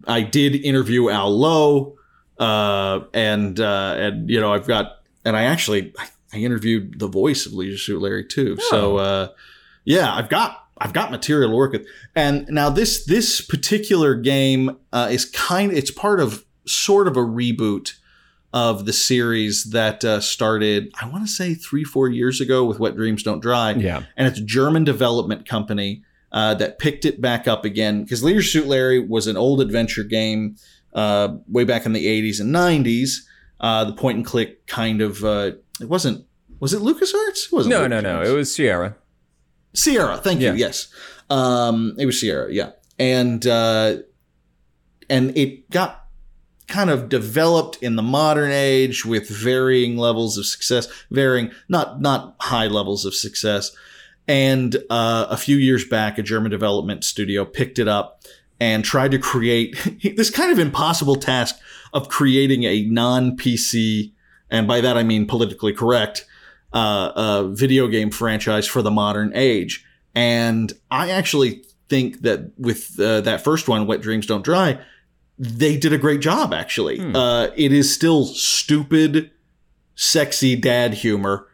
I 0.07 0.21
did 0.21 0.55
interview 0.55 1.09
Al 1.09 1.37
Lowe, 1.37 1.97
uh, 2.39 3.01
and 3.13 3.59
uh, 3.59 3.95
and 3.97 4.29
you 4.29 4.39
know 4.39 4.53
I've 4.53 4.67
got 4.67 5.03
and 5.25 5.35
I 5.35 5.43
actually 5.43 5.93
I 6.33 6.37
interviewed 6.37 6.99
the 6.99 7.07
voice 7.07 7.45
of 7.45 7.53
Leisure 7.53 7.77
Suit 7.77 8.01
Larry 8.01 8.25
too. 8.25 8.57
Oh. 8.59 8.67
So 8.69 8.97
uh, 8.97 9.27
yeah, 9.85 10.13
I've 10.13 10.29
got 10.29 10.63
I've 10.77 10.93
got 10.93 11.11
material 11.11 11.51
to 11.51 11.55
work 11.55 11.73
with. 11.73 11.87
And 12.15 12.47
now 12.49 12.69
this 12.69 13.05
this 13.05 13.41
particular 13.41 14.15
game 14.15 14.77
uh, 14.91 15.09
is 15.11 15.25
kind 15.25 15.71
it's 15.71 15.91
part 15.91 16.19
of 16.19 16.45
sort 16.65 17.07
of 17.07 17.17
a 17.17 17.21
reboot 17.21 17.93
of 18.53 18.85
the 18.85 18.93
series 18.93 19.65
that 19.71 20.05
uh, 20.05 20.19
started 20.21 20.91
I 21.01 21.07
want 21.09 21.25
to 21.25 21.31
say 21.31 21.55
three 21.55 21.83
four 21.83 22.07
years 22.09 22.39
ago 22.39 22.63
with 22.65 22.79
Wet 22.79 22.95
Dreams 22.95 23.23
Don't 23.23 23.39
Dry 23.41 23.71
Yeah. 23.71 24.03
and 24.15 24.27
it's 24.27 24.37
a 24.39 24.43
German 24.43 24.83
development 24.83 25.47
company 25.47 26.03
uh, 26.31 26.53
that 26.55 26.77
picked 26.79 27.03
it 27.05 27.19
back 27.19 27.47
up 27.47 27.65
again 27.65 28.03
because 28.03 28.23
Leisure 28.23 28.41
Suit 28.43 28.67
Larry 28.67 28.99
was 28.99 29.25
an 29.27 29.37
old 29.37 29.59
adventure 29.61 30.03
game 30.03 30.55
uh, 30.93 31.35
way 31.47 31.63
back 31.63 31.85
in 31.87 31.93
the 31.93 32.05
80s 32.05 32.39
and 32.39 32.53
90s. 32.53 33.21
Uh, 33.59 33.85
the 33.85 33.93
point 33.93 34.17
and 34.17 34.25
click 34.25 34.67
kind 34.67 35.01
of 35.01 35.23
uh, 35.23 35.51
it 35.81 35.89
wasn't 35.89 36.25
was 36.59 36.73
it 36.73 36.81
LucasArts? 36.81 37.47
It 37.47 37.51
wasn't 37.51 37.71
No, 37.75 37.87
no, 37.87 38.01
no. 38.01 38.21
It 38.21 38.31
was 38.35 38.53
Sierra. 38.53 38.95
Sierra. 39.73 40.17
Thank 40.17 40.41
Yeah. 40.41 40.51
you. 40.53 40.59
Yes, 40.59 40.87
um, 41.29 41.95
it 41.97 42.05
was 42.05 42.19
Sierra. 42.19 42.51
Yeah, 42.53 42.71
and 42.99 43.45
uh, 43.47 43.97
and 45.09 45.35
it 45.37 45.69
got 45.71 46.02
kind 46.73 46.89
of 46.89 47.07
developed 47.07 47.77
in 47.83 47.97
the 47.97 48.01
modern 48.01 48.51
age 48.51 49.05
with 49.05 49.29
varying 49.29 49.95
levels 49.95 50.39
of 50.39 50.45
success, 50.47 50.87
varying 51.11 51.51
not 51.69 52.01
not 52.01 52.35
high 52.41 52.65
levels 52.65 53.05
of 53.05 53.13
success. 53.13 53.71
And 54.27 54.75
uh, 54.89 55.27
a 55.29 55.37
few 55.37 55.57
years 55.57 55.85
back, 55.85 56.17
a 56.17 56.23
German 56.23 56.49
development 56.49 57.03
studio 57.03 57.45
picked 57.45 57.77
it 57.77 57.87
up 57.87 58.23
and 58.59 58.83
tried 58.83 59.11
to 59.11 59.19
create 59.19 59.77
this 60.17 60.31
kind 60.31 60.51
of 60.51 60.57
impossible 60.57 61.15
task 61.15 61.59
of 61.93 62.09
creating 62.09 62.63
a 62.63 62.85
non 62.85 63.37
PC, 63.37 64.11
and 64.49 64.67
by 64.67 64.81
that 64.81 64.97
I 64.97 65.03
mean 65.03 65.27
politically 65.27 65.73
correct, 65.73 66.25
uh, 66.73 67.11
uh, 67.15 67.43
video 67.49 67.87
game 67.87 68.09
franchise 68.09 68.65
for 68.65 68.81
the 68.81 68.89
modern 68.89 69.31
age. 69.35 69.85
And 70.15 70.73
I 70.89 71.11
actually 71.11 71.65
think 71.87 72.21
that 72.21 72.51
with 72.57 72.99
uh, 72.99 73.21
that 73.21 73.43
first 73.43 73.67
one, 73.67 73.85
Wet 73.85 74.01
Dreams 74.01 74.25
Don't 74.25 74.43
Dry, 74.43 74.79
they 75.43 75.77
did 75.77 75.93
a 75.93 75.97
great 75.97 76.21
job, 76.21 76.53
actually. 76.53 76.97
Hmm. 76.99 77.15
Uh, 77.15 77.47
it 77.55 77.71
is 77.71 77.93
still 77.93 78.25
stupid, 78.25 79.31
sexy 79.95 80.55
dad 80.55 80.93
humor 80.93 81.47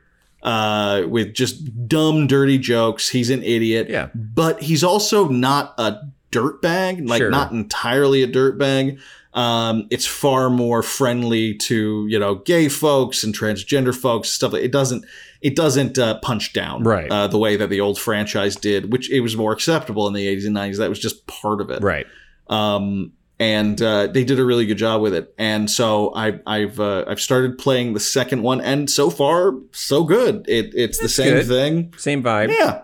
uh, 0.44 1.04
with 1.08 1.34
just 1.34 1.88
dumb, 1.88 2.28
dirty 2.28 2.58
jokes. 2.58 3.10
He's 3.10 3.30
an 3.30 3.44
idiot 3.44 3.90
Yeah. 3.90 4.10
but 4.16 4.62
he's 4.64 4.84
also 4.84 5.28
not 5.28 5.74
a 5.78 5.98
dirtbag, 6.32 7.08
like 7.10 7.20
Sure. 7.20 7.30
not 7.30 7.52
entirely 7.52 8.24
a 8.24 8.28
dirtbag. 8.28 9.00
Um, 9.34 9.88
it's 9.92 10.06
far 10.08 10.50
more 10.50 10.82
friendly 10.82 11.54
to 11.56 12.06
you 12.10 12.18
know 12.18 12.36
gay 12.36 12.68
folks 12.68 13.24
and 13.24 13.34
transgender 13.38 13.96
folks 13.96 14.30
stuff. 14.30 14.54
Like, 14.54 14.64
it 14.64 14.72
doesn't 14.72 15.06
it 15.42 15.56
doesn't 15.56 15.98
uh, 16.00 16.20
punch 16.20 16.52
down 16.54 16.84
Right. 16.84 17.10
uh, 17.12 17.28
the 17.28 17.38
way 17.38 17.56
that 17.56 17.70
the 17.70 17.80
old 17.80 18.00
franchise 18.00 18.56
did, 18.56 18.92
which 18.92 19.10
it 19.12 19.22
was 19.22 19.38
more 19.38 19.52
acceptable 19.54 20.08
in 20.08 20.14
the 20.14 20.26
80s 20.28 20.46
and 20.48 20.56
90s. 20.56 20.78
That 20.78 20.90
was 20.90 21.00
just 21.00 21.28
part 21.28 21.62
of 21.62 21.70
it. 21.70 21.82
Right. 21.84 22.06
Um, 22.50 23.12
and 23.40 23.82
uh, 23.82 24.08
they 24.08 24.24
did 24.26 24.38
a 24.40 24.44
really 24.46 24.66
good 24.66 24.78
job 24.78 25.02
with 25.02 25.14
it. 25.14 25.34
And 25.38 25.72
so 25.72 26.14
I, 26.16 26.40
I've 26.46 26.80
uh, 26.80 27.06
I've 27.08 27.22
started 27.22 27.58
playing 27.58 27.94
the 27.94 28.00
second 28.00 28.42
one, 28.44 28.60
and 28.62 28.90
so 28.90 29.10
far 29.10 29.54
so 29.72 30.04
good. 30.04 30.46
It, 30.50 30.74
it's 30.76 31.00
the 31.00 31.10
same 31.10 31.34
good. 31.36 31.48
thing. 31.48 31.94
Same 31.98 32.22
vibe. 32.24 32.50
Yeah. 32.50 32.82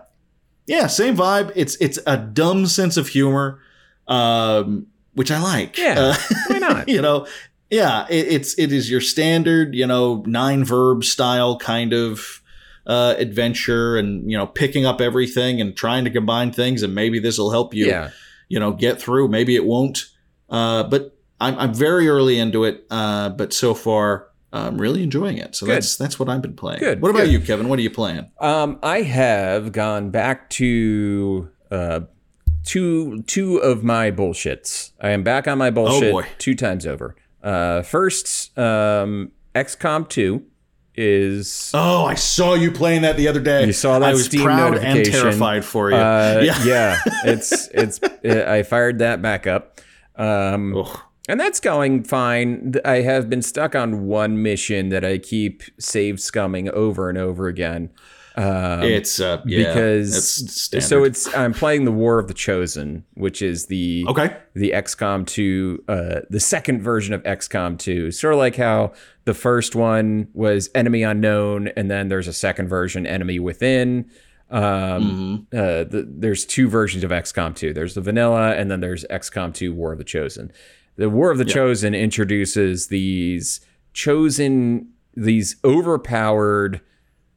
Yeah, 0.66 0.86
same 0.88 1.16
vibe. 1.16 1.52
It's 1.54 1.76
it's 1.76 1.98
a 2.06 2.16
dumb 2.16 2.66
sense 2.66 2.96
of 2.96 3.08
humor, 3.08 3.60
um, 4.08 4.86
which 5.14 5.30
I 5.30 5.40
like. 5.40 5.78
Yeah, 5.78 5.94
Uh, 5.98 6.16
Why 6.48 6.58
not? 6.58 6.88
you 6.88 7.00
know, 7.00 7.26
yeah, 7.70 8.06
it, 8.08 8.26
it's 8.28 8.58
it 8.58 8.72
is 8.72 8.90
your 8.90 9.00
standard, 9.00 9.74
you 9.74 9.86
know, 9.86 10.22
nine 10.26 10.64
verb 10.64 11.04
style 11.04 11.58
kind 11.58 11.92
of 11.92 12.42
uh, 12.86 13.14
adventure, 13.18 13.96
and 13.96 14.28
you 14.30 14.36
know, 14.36 14.46
picking 14.46 14.86
up 14.86 15.00
everything 15.00 15.60
and 15.60 15.76
trying 15.76 16.04
to 16.04 16.10
combine 16.10 16.52
things, 16.52 16.82
and 16.82 16.94
maybe 16.94 17.18
this 17.18 17.38
will 17.38 17.50
help 17.50 17.74
you, 17.74 17.86
Yeah. 17.86 18.10
you 18.48 18.58
know, 18.58 18.72
get 18.72 19.00
through. 19.00 19.28
Maybe 19.28 19.54
it 19.56 19.64
won't, 19.64 20.06
uh, 20.48 20.84
but 20.84 21.16
I'm 21.40 21.58
I'm 21.58 21.74
very 21.74 22.08
early 22.08 22.38
into 22.38 22.64
it, 22.64 22.86
uh, 22.90 23.30
but 23.30 23.52
so 23.52 23.74
far. 23.74 24.28
I'm 24.52 24.80
really 24.80 25.02
enjoying 25.02 25.36
it, 25.36 25.54
so 25.54 25.66
Good. 25.66 25.74
that's 25.74 25.96
that's 25.96 26.18
what 26.18 26.30
I've 26.30 26.40
been 26.40 26.54
playing. 26.56 26.78
Good, 26.78 27.02
What 27.02 27.10
about 27.10 27.24
good. 27.24 27.32
you, 27.32 27.40
Kevin? 27.40 27.68
What 27.68 27.78
are 27.78 27.82
you 27.82 27.90
playing? 27.90 28.30
Um, 28.40 28.78
I 28.82 29.02
have 29.02 29.70
gone 29.72 30.08
back 30.10 30.48
to 30.50 31.50
uh, 31.70 32.00
two 32.64 33.22
two 33.24 33.58
of 33.58 33.84
my 33.84 34.10
bullshits. 34.10 34.92
I 34.98 35.10
am 35.10 35.22
back 35.22 35.46
on 35.46 35.58
my 35.58 35.68
bullshit 35.70 36.10
boy. 36.10 36.26
two 36.38 36.54
times 36.54 36.86
over. 36.86 37.16
Uh, 37.42 37.82
first, 37.82 38.56
um, 38.58 39.32
XCOM 39.54 40.08
two 40.08 40.44
is 40.94 41.70
Oh, 41.74 42.06
I 42.06 42.14
saw 42.14 42.54
you 42.54 42.70
playing 42.70 43.02
that 43.02 43.16
the 43.18 43.28
other 43.28 43.40
day. 43.40 43.66
You 43.66 43.72
saw 43.74 43.98
that 43.98 44.08
I 44.08 44.12
was 44.12 44.24
Steam 44.24 44.42
proud 44.44 44.78
and 44.78 45.04
terrified 45.04 45.64
for 45.66 45.90
you. 45.90 45.96
uh, 45.96 46.40
yeah. 46.44 46.64
yeah. 46.64 46.98
it's 47.24 47.68
it's 47.74 48.00
I 48.24 48.62
fired 48.62 49.00
that 49.00 49.20
back 49.20 49.46
up. 49.46 49.80
Um. 50.16 50.86
And 51.28 51.40
that's 51.40 51.58
going 51.58 52.04
fine. 52.04 52.74
I 52.84 53.00
have 53.00 53.28
been 53.28 53.42
stuck 53.42 53.74
on 53.74 54.06
one 54.06 54.42
mission 54.44 54.90
that 54.90 55.04
I 55.04 55.18
keep 55.18 55.64
save 55.76 56.16
scumming 56.16 56.70
over 56.70 57.08
and 57.08 57.18
over 57.18 57.48
again. 57.48 57.90
Um, 58.36 58.82
it's 58.82 59.18
uh, 59.18 59.40
yeah, 59.46 59.68
because 59.68 60.70
so 60.86 61.04
it's 61.04 61.34
I'm 61.34 61.54
playing 61.54 61.86
the 61.86 61.92
War 61.92 62.18
of 62.18 62.28
the 62.28 62.34
Chosen, 62.34 63.02
which 63.14 63.40
is 63.40 63.66
the 63.66 64.04
okay. 64.08 64.36
the 64.52 64.72
XCOM 64.72 65.26
2, 65.26 65.84
uh, 65.88 66.20
the 66.28 66.38
second 66.38 66.82
version 66.82 67.14
of 67.14 67.22
XCOM 67.22 67.78
2. 67.78 68.10
Sort 68.10 68.34
of 68.34 68.38
like 68.38 68.56
how 68.56 68.92
the 69.24 69.32
first 69.32 69.74
one 69.74 70.28
was 70.34 70.68
Enemy 70.74 71.02
Unknown, 71.02 71.68
and 71.68 71.90
then 71.90 72.08
there's 72.08 72.28
a 72.28 72.32
second 72.32 72.68
version, 72.68 73.06
Enemy 73.06 73.38
Within. 73.38 74.10
Um, 74.50 75.46
Mhm. 75.52 75.58
uh, 75.58 75.84
the, 75.84 76.06
there's 76.08 76.44
two 76.44 76.68
versions 76.68 77.02
of 77.04 77.10
XCOM 77.10 77.54
2. 77.54 77.72
There's 77.72 77.94
the 77.94 78.00
vanilla, 78.00 78.54
and 78.54 78.70
then 78.70 78.80
there's 78.80 79.04
XCOM 79.10 79.52
2 79.52 79.72
War 79.74 79.92
of 79.92 79.98
the 79.98 80.04
Chosen. 80.04 80.52
The 80.96 81.10
War 81.10 81.30
of 81.30 81.38
the 81.38 81.44
Chosen 81.44 81.94
introduces 81.94 82.86
these 82.86 83.60
chosen, 83.92 84.88
these 85.14 85.56
overpowered, 85.64 86.80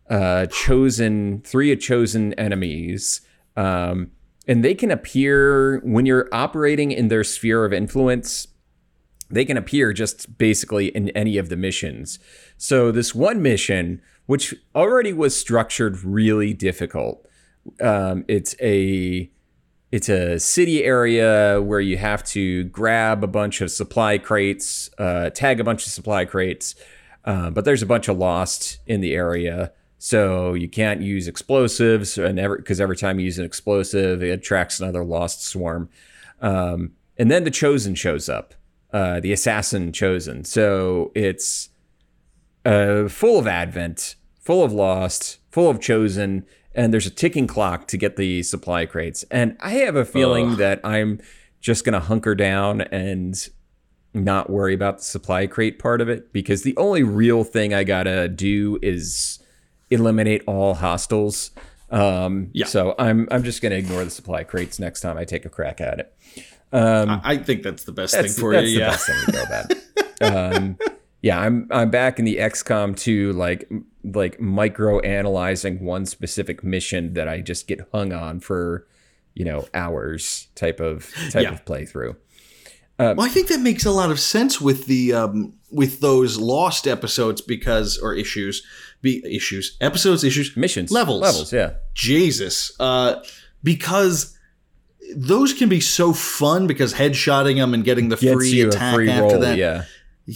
uh, 0.09 0.45
chosen, 0.47 1.41
three 1.41 1.75
chosen 1.77 2.33
enemies. 2.35 3.21
Um, 3.57 4.11
and 4.47 4.63
they 4.63 4.73
can 4.75 4.91
appear 4.91 5.79
when 5.79 6.05
you're 6.05 6.27
operating 6.31 6.91
in 6.91 7.07
their 7.09 7.23
sphere 7.23 7.65
of 7.65 7.73
influence. 7.73 8.47
They 9.29 9.45
can 9.45 9.57
appear 9.57 9.93
just 9.93 10.37
basically 10.37 10.87
in 10.87 11.09
any 11.09 11.37
of 11.37 11.49
the 11.49 11.55
missions. 11.57 12.17
So, 12.57 12.91
this 12.91 13.13
one 13.13 13.41
mission, 13.41 14.01
which 14.29 14.53
already 14.75 15.11
was 15.11 15.35
structured 15.35 16.03
really 16.03 16.53
difficult, 16.53 17.27
um, 17.81 18.23
it's 18.27 18.55
a 18.61 19.27
it's 19.91 20.07
a 20.07 20.39
city 20.39 20.83
area 20.83 21.59
where 21.59 21.79
you 21.79 21.97
have 21.97 22.23
to 22.23 22.65
grab 22.65 23.23
a 23.23 23.27
bunch 23.27 23.59
of 23.59 23.71
supply 23.71 24.19
crates, 24.19 24.91
uh, 24.99 25.31
tag 25.31 25.59
a 25.59 25.63
bunch 25.63 25.83
of 25.87 25.91
supply 25.91 26.25
crates, 26.25 26.75
uh, 27.25 27.49
but 27.49 27.65
there's 27.65 27.81
a 27.81 27.87
bunch 27.87 28.07
of 28.07 28.19
lost 28.19 28.77
in 28.85 29.01
the 29.01 29.15
area, 29.15 29.71
so 29.97 30.53
you 30.53 30.69
can't 30.69 31.01
use 31.01 31.27
explosives, 31.27 32.15
and 32.15 32.35
because 32.57 32.79
every 32.79 32.97
time 32.97 33.17
you 33.17 33.25
use 33.25 33.39
an 33.39 33.45
explosive, 33.45 34.21
it 34.21 34.29
attracts 34.29 34.79
another 34.79 35.03
lost 35.03 35.43
swarm. 35.43 35.89
Um, 36.39 36.91
and 37.17 37.31
then 37.31 37.45
the 37.45 37.51
chosen 37.51 37.95
shows 37.95 38.29
up, 38.29 38.53
uh, 38.93 39.21
the 39.21 39.31
assassin 39.31 39.91
chosen. 39.91 40.43
So 40.43 41.11
it's 41.15 41.69
uh, 42.63 43.07
full 43.07 43.39
of 43.39 43.47
Advent, 43.47 44.17
full 44.49 44.63
of 44.63 44.73
Lost, 44.73 45.37
full 45.51 45.69
of 45.69 45.79
Chosen, 45.79 46.43
and 46.73 46.91
there's 46.91 47.05
a 47.05 47.11
ticking 47.11 47.45
clock 47.45 47.87
to 47.87 47.97
get 47.97 48.15
the 48.15 48.41
supply 48.41 48.83
crates. 48.87 49.21
And 49.29 49.55
I 49.59 49.69
have 49.73 49.95
a 49.95 50.03
feeling 50.03 50.53
Ugh. 50.53 50.57
that 50.57 50.81
I'm 50.83 51.21
just 51.61 51.85
going 51.85 51.93
to 51.93 51.99
hunker 51.99 52.33
down 52.33 52.81
and 52.81 53.35
not 54.11 54.49
worry 54.49 54.73
about 54.73 54.97
the 54.97 55.03
supply 55.03 55.45
crate 55.45 55.77
part 55.77 56.01
of 56.01 56.09
it 56.09 56.33
because 56.33 56.63
the 56.63 56.75
only 56.77 57.03
real 57.03 57.43
thing 57.43 57.75
I 57.75 57.83
got 57.83 58.05
to 58.05 58.27
do 58.27 58.79
is 58.81 59.37
eliminate 59.91 60.41
all 60.47 60.73
hostiles. 60.73 61.51
Um, 61.91 62.49
Yeah. 62.51 62.65
So 62.65 62.95
I'm 62.97 63.27
I'm 63.29 63.43
just 63.43 63.61
going 63.61 63.71
to 63.71 63.77
ignore 63.77 64.03
the 64.03 64.09
supply 64.09 64.43
crates 64.43 64.79
next 64.79 65.01
time 65.01 65.15
I 65.15 65.25
take 65.25 65.45
a 65.45 65.49
crack 65.49 65.79
at 65.79 65.99
it. 65.99 66.13
Um, 66.73 67.07
I, 67.11 67.33
I 67.33 67.37
think 67.37 67.61
that's 67.61 67.83
the 67.83 67.91
best 67.91 68.15
that's, 68.15 68.33
thing 68.33 68.41
for 68.41 68.53
that's 68.53 68.67
you. 68.71 68.79
the 68.79 68.79
Yeah. 68.79 68.89
best 68.89 69.05
thing 69.05 69.25
to 69.27 69.31
go 69.31 69.43
about. 69.43 70.53
um, 70.55 70.77
yeah, 71.21 71.39
I'm 71.39 71.67
I'm 71.69 71.91
back 71.91 72.17
in 72.17 72.25
the 72.25 72.37
XCOM 72.37 72.97
2, 72.97 73.33
like 73.33 73.69
like 74.03 74.39
micro 74.39 74.99
analyzing 74.99 75.83
one 75.83 76.05
specific 76.05 76.63
mission 76.63 77.13
that 77.13 77.27
I 77.27 77.41
just 77.41 77.67
get 77.67 77.81
hung 77.91 78.13
on 78.13 78.39
for, 78.39 78.87
you 79.33 79.45
know, 79.45 79.67
hours 79.73 80.47
type 80.55 80.79
of 80.79 81.11
type 81.31 81.43
Yeah. 81.43 81.53
of 81.53 81.65
playthrough. 81.65 82.15
well, 82.97 83.21
I 83.21 83.29
think 83.29 83.47
that 83.47 83.59
makes 83.61 83.85
a 83.85 83.91
lot 83.91 84.11
of 84.11 84.19
sense 84.19 84.59
with 84.61 84.85
the 84.87 85.13
um, 85.13 85.53
with 85.71 85.99
those 86.01 86.37
lost 86.37 86.87
episodes 86.87 87.41
because 87.41 87.97
or 87.97 88.13
issues, 88.13 88.63
be 89.01 89.21
issues, 89.25 89.77
episodes, 89.81 90.23
issues, 90.23 90.55
Missions, 90.57 90.91
levels, 90.91 91.21
levels, 91.21 91.53
yeah. 91.53 91.73
Jesus, 91.93 92.71
uh, 92.79 93.23
because 93.63 94.37
those 95.15 95.53
can 95.53 95.69
be 95.69 95.79
so 95.79 96.13
fun 96.13 96.67
because 96.67 96.93
headshotting 96.93 97.55
them 97.55 97.73
and 97.73 97.83
getting 97.83 98.09
the 98.09 98.15
Gets 98.17 98.33
free 98.35 98.61
attack 98.61 98.95
free 98.95 99.09
after 99.09 99.21
roll, 99.35 99.39
that. 99.41 99.57
yeah. 99.57 99.85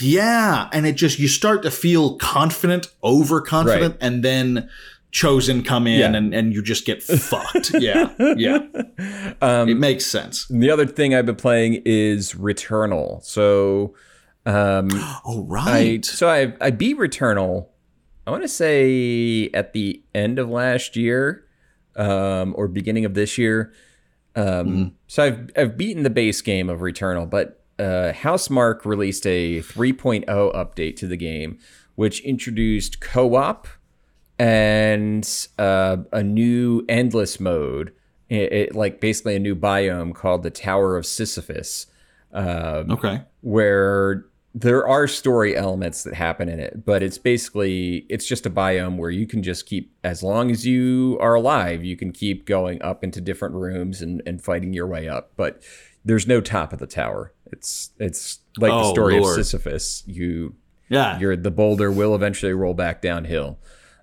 Yeah, 0.02 0.70
and 0.74 0.86
it 0.88 0.94
just 0.94 1.20
you 1.20 1.28
start 1.28 1.62
to 1.64 1.72
feel 1.72 2.18
confident, 2.18 2.88
overconfident, 3.04 3.98
and 4.02 4.24
then 4.24 4.70
chosen 5.12 5.62
come 5.64 5.86
in 5.86 6.00
Yeah. 6.00 6.18
and, 6.18 6.34
and 6.34 6.52
you 6.54 6.64
just 6.64 6.86
get 6.86 7.04
fucked. 7.30 7.72
Yeah, 7.80 8.12
yeah. 8.36 8.60
Um, 9.42 9.70
It 9.70 9.78
makes 9.78 10.06
sense. 10.06 10.48
the 10.48 10.72
other 10.72 10.86
thing 10.88 11.14
I've 11.14 11.26
been 11.26 11.36
playing 11.36 11.82
is 11.86 12.34
Returnal. 12.34 13.24
So, 13.24 13.94
um, 14.46 14.88
Oh 15.26 15.46
I 15.52 15.72
right. 15.94 16.06
so 16.06 16.30
I 16.30 16.54
I 16.62 16.72
beat 16.72 16.98
Returnal. 16.98 17.68
I 18.26 18.32
want 18.32 18.44
to 18.44 18.48
say 18.48 19.50
at 19.54 19.74
the 19.74 20.02
end 20.16 20.40
of 20.40 20.50
last 20.50 20.96
year, 20.96 21.46
um, 21.96 22.54
or 22.58 22.68
beginning 22.68 23.06
of 23.06 23.14
this 23.14 23.38
year. 23.38 23.74
Um, 24.36 24.96
So 25.08 25.24
I've 25.24 25.50
I've 25.58 25.78
beaten 25.78 26.04
the 26.04 26.10
base 26.10 26.42
game 26.42 26.70
of 26.70 26.80
Returnal, 26.80 27.30
but 27.30 27.63
uh, 27.84 28.14
Housemarque 28.14 28.86
released 28.86 29.26
a 29.28 29.60
3.0 29.60 30.26
update 30.28 30.96
to 30.98 31.08
the 31.08 31.18
game, 31.18 31.58
which 31.96 32.22
introduced 32.22 33.00
co-op 33.02 33.68
and 34.40 35.48
uh, 35.60 35.98
a 36.12 36.24
new 36.24 36.84
endless 36.90 37.40
mode. 37.40 37.94
It, 38.30 38.52
it- 38.54 38.76
like 38.76 39.00
basically 39.00 39.36
a 39.36 39.40
new 39.40 39.56
biome 39.56 40.14
called 40.16 40.44
the 40.44 40.50
Tower 40.50 40.98
of 40.98 41.06
Sisyphus. 41.06 41.88
Um, 42.32 42.90
okay. 42.90 43.22
where 43.42 44.26
there 44.56 44.88
are 44.88 45.08
story 45.08 45.56
elements 45.56 46.04
that 46.04 46.16
happen 46.16 46.50
in 46.50 46.60
it, 46.60 46.84
but 46.84 47.04
it's 47.04 47.20
basically 47.20 48.08
it's 48.10 48.26
just 48.26 48.48
a 48.48 48.50
biome 48.50 48.98
where 48.98 49.12
you 49.12 49.28
can 49.28 49.44
just 49.44 49.68
keep 49.68 49.92
as 50.04 50.24
long 50.24 50.50
as 50.50 50.66
you 50.66 51.18
are 51.22 51.36
alive, 51.36 51.84
you 51.84 51.96
can 51.96 52.12
keep 52.12 52.46
going 52.48 52.82
up 52.82 53.04
into 53.04 53.22
different 53.22 53.54
rooms 53.54 54.02
and, 54.02 54.24
and 54.26 54.42
fighting 54.44 54.74
your 54.74 54.88
way 54.88 55.08
up. 55.08 55.34
But 55.36 55.62
there's 56.04 56.26
no 56.26 56.42
top 56.42 56.74
of 56.74 56.80
the 56.80 56.88
tower. 56.88 57.33
It's 57.54 57.92
it's 58.00 58.40
like 58.58 58.72
the 58.72 58.76
Oh, 58.78 58.92
story 58.94 59.20
Lord. 59.20 59.40
of 59.40 59.46
Sisyphus. 59.46 60.04
You 60.06 60.56
Yeah. 60.90 61.18
you're 61.20 61.38
the 61.38 61.52
boulder 61.52 61.92
will 61.92 62.14
eventually 62.16 62.54
roll 62.54 62.74
back 62.74 63.02
downhill. 63.02 63.60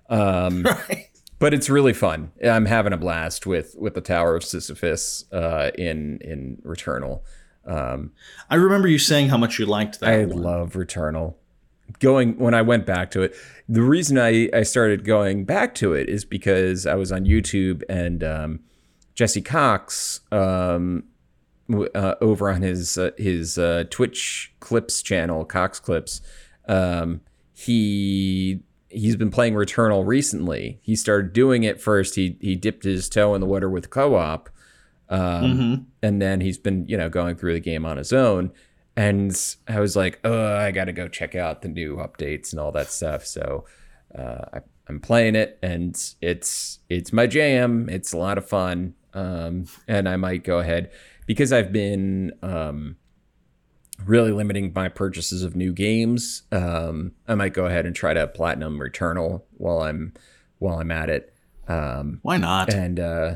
Um, 0.09 0.63
right. 0.89 1.07
but 1.39 1.53
it's 1.53 1.69
really 1.69 1.93
fun. 1.93 2.31
I'm 2.43 2.65
having 2.65 2.93
a 2.93 2.97
blast 2.97 3.45
with 3.45 3.75
with 3.77 3.93
the 3.93 4.01
Tower 4.01 4.35
of 4.35 4.43
Sisyphus 4.43 5.25
uh, 5.31 5.71
in 5.77 6.17
in 6.21 6.57
Returnal. 6.65 7.21
Um, 7.65 8.11
I 8.49 8.55
remember 8.55 8.87
you 8.87 8.97
saying 8.97 9.29
how 9.29 9.37
much 9.37 9.59
you 9.59 9.67
liked 9.67 9.99
that. 9.99 10.09
I 10.09 10.25
one. 10.25 10.41
love 10.41 10.73
Returnal. 10.73 11.35
Going 11.99 12.37
when 12.39 12.53
I 12.53 12.61
went 12.61 12.85
back 12.85 13.11
to 13.11 13.21
it, 13.21 13.35
the 13.67 13.81
reason 13.81 14.17
I, 14.17 14.49
I 14.53 14.63
started 14.63 15.03
going 15.03 15.43
back 15.45 15.75
to 15.75 15.93
it 15.93 16.07
is 16.09 16.23
because 16.25 16.87
I 16.87 16.95
was 16.95 17.11
on 17.11 17.25
YouTube 17.25 17.83
and 17.89 18.23
um, 18.23 18.59
Jesse 19.13 19.41
Cox 19.41 20.21
um, 20.31 21.03
uh, 21.95 22.15
over 22.21 22.49
on 22.49 22.61
his 22.61 22.97
uh, 22.97 23.11
his 23.17 23.57
uh, 23.57 23.85
Twitch 23.89 24.53
Clips 24.59 25.01
channel, 25.01 25.45
Cox 25.45 25.79
Clips. 25.79 26.21
Um, 26.67 27.21
he 27.53 28.61
he's 28.89 29.15
been 29.15 29.31
playing 29.31 29.53
Returnal 29.53 30.05
recently. 30.05 30.79
He 30.81 30.95
started 30.95 31.33
doing 31.33 31.63
it 31.63 31.79
first. 31.81 32.15
He 32.15 32.37
he 32.41 32.55
dipped 32.55 32.83
his 32.83 33.07
toe 33.09 33.33
in 33.35 33.41
the 33.41 33.47
water 33.47 33.69
with 33.69 33.89
co-op, 33.89 34.49
um, 35.09 35.19
Mhm. 35.19 35.85
and 36.01 36.21
then 36.21 36.41
he's 36.41 36.57
been 36.57 36.85
you 36.87 36.97
know 36.97 37.09
going 37.09 37.35
through 37.35 37.53
the 37.53 37.59
game 37.59 37.85
on 37.85 37.97
his 37.97 38.11
own. 38.13 38.51
And 38.97 39.33
I 39.69 39.79
was 39.79 39.95
like, 39.95 40.19
oh, 40.25 40.55
I 40.57 40.71
got 40.71 40.85
to 40.85 40.91
go 40.91 41.07
check 41.07 41.33
out 41.33 41.61
the 41.61 41.69
new 41.69 41.95
updates 41.95 42.51
and 42.51 42.59
all 42.59 42.73
that 42.73 42.87
stuff. 42.87 43.25
So 43.25 43.63
uh, 44.13 44.41
I, 44.53 44.59
I'm 44.87 44.99
playing 44.99 45.35
it, 45.35 45.57
and 45.63 45.95
it's 46.21 46.79
it's 46.89 47.13
my 47.13 47.25
jam. 47.27 47.87
It's 47.89 48.11
a 48.11 48.17
lot 48.17 48.37
of 48.37 48.45
fun, 48.47 48.95
um, 49.13 49.65
and 49.87 50.09
I 50.09 50.17
might 50.17 50.43
go 50.43 50.59
ahead 50.59 50.91
because 51.25 51.53
I've 51.53 51.71
been 51.71 52.33
um, 52.41 52.97
really 54.05 54.31
limiting 54.31 54.71
my 54.73 54.89
purchases 54.89 55.43
of 55.43 55.55
new 55.55 55.73
games. 55.73 56.43
Um, 56.51 57.13
I 57.27 57.35
might 57.35 57.53
go 57.53 57.65
ahead 57.65 57.85
and 57.85 57.95
try 57.95 58.13
to 58.13 58.27
platinum 58.27 58.79
Returnal 58.79 59.43
while 59.57 59.81
I'm 59.81 60.13
while 60.59 60.79
I'm 60.79 60.91
at 60.91 61.09
it. 61.09 61.33
Um, 61.67 62.19
Why 62.21 62.37
not? 62.37 62.73
and 62.73 62.99
uh, 62.99 63.35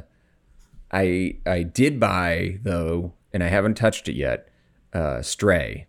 I 0.92 1.38
I 1.46 1.64
did 1.64 2.00
buy 2.00 2.60
though, 2.64 3.14
and 3.34 3.44
I 3.44 3.48
haven't 3.48 3.76
touched 3.76 4.08
it 4.10 4.16
yet. 4.16 4.50
Uh, 4.94 5.22
Stray, 5.22 5.88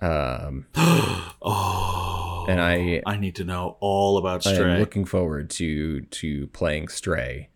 um, 0.00 0.66
oh. 0.76 2.46
and 2.48 2.60
I 2.60 3.02
I 3.06 3.16
need 3.16 3.36
to 3.36 3.44
know 3.44 3.76
all 3.80 4.18
about 4.18 4.42
Stray. 4.42 4.72
I'm 4.72 4.80
looking 4.80 5.04
forward 5.04 5.50
to 5.50 6.02
to 6.02 6.46
playing 6.48 6.88
Stray. 6.88 7.48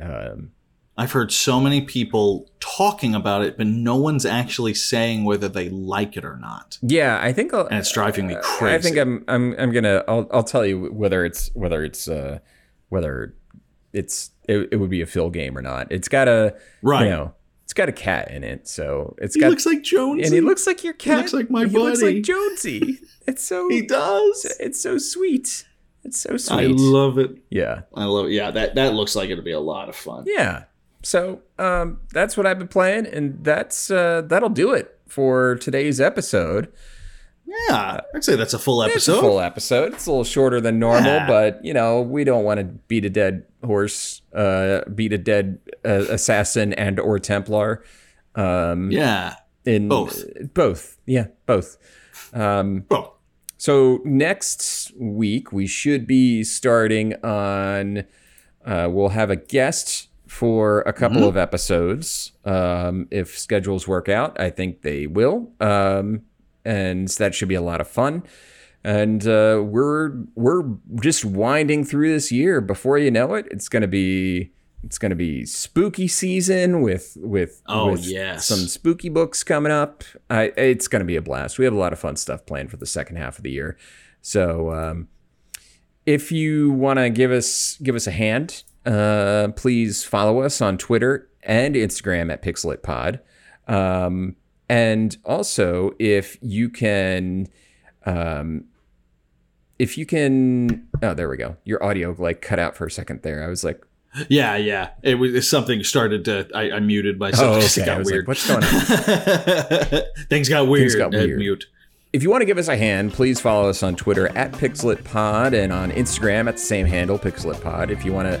Um, 0.00 0.52
I've 0.96 1.10
heard 1.12 1.32
so 1.32 1.58
many 1.60 1.80
people 1.80 2.48
talking 2.60 3.14
about 3.16 3.42
it, 3.42 3.56
but 3.56 3.66
no 3.66 3.96
one's 3.96 4.24
actually 4.24 4.74
saying 4.74 5.24
whether 5.24 5.48
they 5.48 5.68
like 5.68 6.16
it 6.16 6.24
or 6.24 6.36
not. 6.36 6.78
yeah, 6.82 7.18
I 7.20 7.32
think 7.32 7.52
I'll, 7.52 7.66
And 7.66 7.78
it's 7.78 7.90
driving 7.92 8.28
me 8.28 8.34
Uh, 8.36 8.40
crazy. 8.42 8.74
I 8.74 8.78
think 8.80 8.96
I'm 8.98 9.24
I'm 9.26 9.54
I'm 9.58 9.72
gonna 9.72 10.04
I'll 10.06 10.28
I'll 10.32 10.44
tell 10.44 10.64
you 10.64 10.86
whether 10.92 11.24
it's 11.24 11.50
whether 11.54 11.82
it's 11.84 12.06
uh 12.06 12.38
whether 12.90 13.34
it's 13.92 14.30
it, 14.48 14.68
it 14.72 14.76
would 14.76 14.90
be 14.90 15.00
a 15.00 15.06
Phil 15.06 15.30
game 15.30 15.56
or 15.58 15.62
not. 15.62 15.88
It's 15.90 16.08
got 16.08 16.28
a 16.28 16.54
Right. 16.82 17.04
you 17.04 17.10
know 17.10 17.34
it's 17.64 17.72
got 17.72 17.88
a 17.88 17.92
cat 17.92 18.30
in 18.30 18.44
it, 18.44 18.68
so 18.68 19.16
it's 19.18 19.34
He 19.34 19.40
got 19.40 19.50
looks 19.50 19.66
like 19.66 19.82
Jones. 19.82 20.24
and 20.26 20.34
he 20.34 20.40
looks 20.40 20.66
like 20.66 20.84
your 20.84 20.92
cat. 20.92 21.10
He 21.16 21.20
looks 21.22 21.32
like 21.32 21.50
my 21.50 21.64
He 21.66 21.76
looks 21.76 22.00
buddy. 22.02 22.16
like 22.16 22.24
Jonesy. 22.24 22.98
It's 23.26 23.42
so 23.42 23.70
He 23.70 23.80
does. 23.80 24.44
it's 24.60 24.78
so 24.82 24.98
sweet. 24.98 25.64
It's 26.04 26.20
so 26.20 26.36
sweet. 26.36 26.58
I 26.58 26.66
love 26.66 27.16
it. 27.16 27.38
yeah. 27.48 27.82
I 27.94 28.04
love 28.04 28.26
it. 28.26 28.32
Yeah, 28.32 28.50
that 28.50 28.74
that 28.74 28.92
looks 28.94 29.16
like 29.16 29.30
it'll 29.30 29.42
be 29.42 29.52
a 29.52 29.58
lot 29.60 29.88
of 29.88 29.96
fun. 29.96 30.24
Yeah. 30.26 30.64
So 31.04 31.42
um, 31.58 32.00
that's 32.12 32.36
what 32.36 32.46
I've 32.46 32.58
been 32.58 32.66
playing, 32.68 33.06
and 33.06 33.44
that's 33.44 33.90
uh, 33.90 34.22
that'll 34.22 34.48
do 34.48 34.72
it 34.72 34.98
for 35.06 35.56
today's 35.56 36.00
episode. 36.00 36.72
Yeah, 37.46 38.00
I'd 38.14 38.24
say 38.24 38.36
that's 38.36 38.54
a 38.54 38.58
full 38.58 38.82
It's 38.82 38.90
a 39.06 39.12
episode. 39.12 39.20
full 39.20 39.38
episode. 39.40 39.92
It's 39.92 40.06
a 40.06 40.10
little 40.10 40.24
shorter 40.24 40.60
than 40.60 40.78
normal, 40.78 41.12
Yeah. 41.12 41.26
but 41.26 41.64
you 41.64 41.74
know 41.74 42.00
we 42.00 42.24
don't 42.24 42.42
want 42.42 42.58
to 42.58 42.64
beat 42.64 43.04
a 43.04 43.10
dead 43.10 43.44
horse, 43.64 44.22
uh, 44.34 44.80
beat 44.94 45.12
a 45.12 45.18
dead 45.18 45.58
uh, 45.84 46.06
assassin 46.08 46.72
and 46.72 46.98
or 46.98 47.18
Templar. 47.18 47.84
Um, 48.34 48.90
yeah. 48.90 49.36
in 49.64 49.88
both. 49.88 50.24
both, 50.54 50.96
yeah, 51.06 51.26
both. 51.46 51.76
Um, 52.32 52.86
Oh, 52.90 53.14
So 53.58 54.00
next 54.04 54.90
week 54.98 55.52
we 55.52 55.66
should 55.66 56.06
be 56.06 56.42
starting 56.44 57.14
on. 57.22 58.04
Uh, 58.64 58.88
we'll 58.90 59.10
have 59.10 59.30
a 59.30 59.36
guest 59.36 60.08
for 60.34 60.80
a 60.82 60.92
couple 60.92 61.18
Mm-hmm. 61.18 61.28
of 61.28 61.36
episodes 61.36 62.32
um, 62.44 63.06
if 63.10 63.38
schedules 63.38 63.86
work 63.88 64.08
out. 64.08 64.38
I 64.40 64.50
think 64.50 64.82
they 64.82 65.06
will, 65.06 65.52
um, 65.60 66.22
and 66.64 67.06
that 67.20 67.34
should 67.34 67.48
be 67.48 67.54
a 67.54 67.62
lot 67.62 67.80
of 67.80 67.88
fun. 67.88 68.22
And 68.82 69.26
uh, 69.26 69.62
we're 69.64 70.10
we're 70.34 70.64
just 71.00 71.24
winding 71.24 71.84
through 71.84 72.10
this 72.12 72.30
year. 72.32 72.60
Before 72.60 72.98
you 72.98 73.10
know 73.10 73.34
it, 73.34 73.46
it's 73.50 73.68
gonna 73.68 73.86
be 73.88 74.52
it's 74.82 74.98
gonna 74.98 75.14
be 75.14 75.46
spooky 75.46 76.08
season 76.08 76.82
with 76.82 77.16
with 77.20 77.62
Oh, 77.66 77.92
with 77.92 78.04
yes. 78.04 78.44
some 78.46 78.66
spooky 78.66 79.08
books 79.08 79.42
coming 79.44 79.72
up. 79.72 80.04
I, 80.28 80.52
it's 80.56 80.88
going 80.88 81.00
to 81.00 81.06
be 81.06 81.16
a 81.16 81.22
blast. 81.22 81.58
We 81.58 81.64
have 81.64 81.72
a 81.72 81.78
lot 81.78 81.94
of 81.94 81.98
fun 81.98 82.16
stuff 82.16 82.44
planned 82.44 82.70
for 82.70 82.76
the 82.76 82.84
second 82.86 83.16
half 83.16 83.38
of 83.38 83.44
the 83.44 83.50
year. 83.52 83.78
So 84.20 84.70
um, 84.72 85.08
if 86.04 86.30
you 86.30 86.70
want 86.72 86.98
to 86.98 87.08
give 87.08 87.30
us 87.30 87.78
give 87.82 87.94
us 87.94 88.06
a 88.06 88.10
hand, 88.10 88.64
uh, 88.86 89.48
please 89.56 90.04
follow 90.04 90.40
us 90.40 90.60
on 90.60 90.78
Twitter 90.78 91.28
and 91.42 91.74
Instagram 91.74 92.32
at 92.32 92.42
PixelitPod. 92.42 93.20
Um, 93.66 94.36
and 94.68 95.16
also, 95.24 95.92
if 95.98 96.38
you 96.40 96.68
can, 96.70 97.48
um, 98.06 98.64
if 99.78 99.98
you 99.98 100.06
can, 100.06 100.86
oh, 101.02 101.14
there 101.14 101.28
we 101.28 101.36
go. 101.36 101.56
Your 101.64 101.82
audio 101.82 102.14
like 102.18 102.40
cut 102.40 102.58
out 102.58 102.76
for 102.76 102.86
a 102.86 102.90
second 102.90 103.22
there. 103.22 103.42
I 103.44 103.48
was 103.48 103.64
like, 103.64 103.84
yeah, 104.28 104.54
yeah. 104.56 104.90
It 105.02 105.16
was 105.16 105.48
something 105.48 105.82
started 105.82 106.24
to. 106.26 106.48
I, 106.54 106.72
I 106.76 106.80
muted 106.80 107.18
myself. 107.18 107.56
Oh, 107.56 107.58
okay. 107.66 107.82
It 107.82 107.86
got 107.86 107.98
was 107.98 108.06
like, 108.06 108.12
weird. 108.12 108.28
what's 108.28 108.46
going 108.46 108.62
on? 108.64 110.02
Things 110.28 110.48
got 110.48 110.68
weird. 110.68 110.96
got 110.96 111.14
Uh, 111.14 111.18
weird. 111.18 111.38
Mute. 111.38 111.66
If 112.12 112.22
you 112.22 112.30
want 112.30 112.42
to 112.42 112.46
give 112.46 112.58
us 112.58 112.68
a 112.68 112.76
hand, 112.76 113.12
please 113.12 113.40
follow 113.40 113.68
us 113.68 113.82
on 113.82 113.96
Twitter 113.96 114.28
at 114.36 114.52
PixelitPod 114.52 115.52
and 115.52 115.72
on 115.72 115.90
Instagram 115.90 116.46
at 116.48 116.54
the 116.54 116.60
same 116.62 116.86
handle, 116.86 117.18
PixelitPod. 117.18 117.90
If 117.90 118.04
you 118.04 118.12
want 118.12 118.28
to 118.28 118.38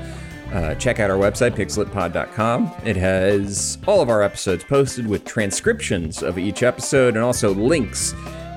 uh, 0.52 0.74
check 0.76 1.00
out 1.00 1.10
our 1.10 1.16
website, 1.16 1.52
pixelitpod.com, 1.56 2.72
it 2.84 2.96
has 2.96 3.78
all 3.86 4.00
of 4.00 4.08
our 4.08 4.22
episodes 4.22 4.62
posted 4.64 5.06
with 5.06 5.24
transcriptions 5.24 6.22
of 6.22 6.38
each 6.38 6.62
episode 6.62 7.14
and 7.14 7.24
also 7.24 7.52
links 7.54 8.14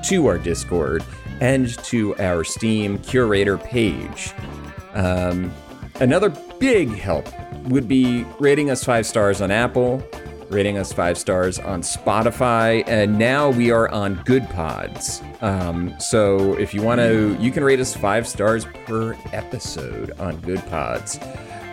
to 0.08 0.28
our 0.28 0.38
Discord 0.38 1.04
and 1.42 1.70
to 1.86 2.16
our 2.18 2.44
Steam 2.44 2.98
curator 3.00 3.58
page. 3.58 4.34
Um, 4.94 5.52
another 6.00 6.30
big 6.60 6.90
help 6.90 7.28
would 7.66 7.88
be 7.88 8.24
rating 8.40 8.70
us 8.70 8.84
five 8.84 9.06
stars 9.06 9.42
on 9.42 9.52
Apple. 9.52 10.04
rating 10.50 10.78
us 10.78 10.94
five 10.94 11.18
stars 11.18 11.60
on 11.60 11.82
Spotify, 11.82 12.82
and 12.88 13.20
now 13.20 13.50
we 13.50 13.70
are 13.70 13.90
on 13.90 14.16
Goodpods. 14.24 15.22
Um, 15.44 15.94
so 16.00 16.54
if 16.58 16.74
you 16.74 16.82
want 16.82 17.02
to, 17.02 17.36
you 17.40 17.52
can 17.52 17.66
rate 17.66 17.82
us 17.82 17.94
five 17.94 18.26
stars 18.26 18.66
per 18.86 19.14
episode 19.34 20.12
on 20.20 20.38
Goodpods. 20.42 21.22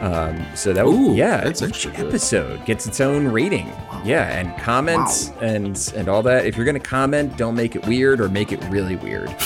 Um, 0.00 0.44
so 0.54 0.72
that 0.72 0.84
would, 0.84 0.94
Ooh, 0.94 1.14
yeah, 1.14 1.44
that's 1.44 1.62
each 1.62 1.84
good. 1.84 2.08
episode 2.08 2.64
gets 2.66 2.86
its 2.86 3.00
own 3.00 3.28
rating. 3.28 3.68
Yeah, 4.04 4.28
and 4.38 4.56
comments 4.60 5.30
and 5.40 5.92
and 5.96 6.08
all 6.08 6.22
that. 6.24 6.44
If 6.46 6.56
you're 6.56 6.66
gonna 6.66 6.80
comment, 6.80 7.36
don't 7.36 7.54
make 7.54 7.74
it 7.76 7.86
weird 7.86 8.20
or 8.20 8.28
make 8.28 8.52
it 8.52 8.62
really 8.64 8.96
weird. 8.96 9.34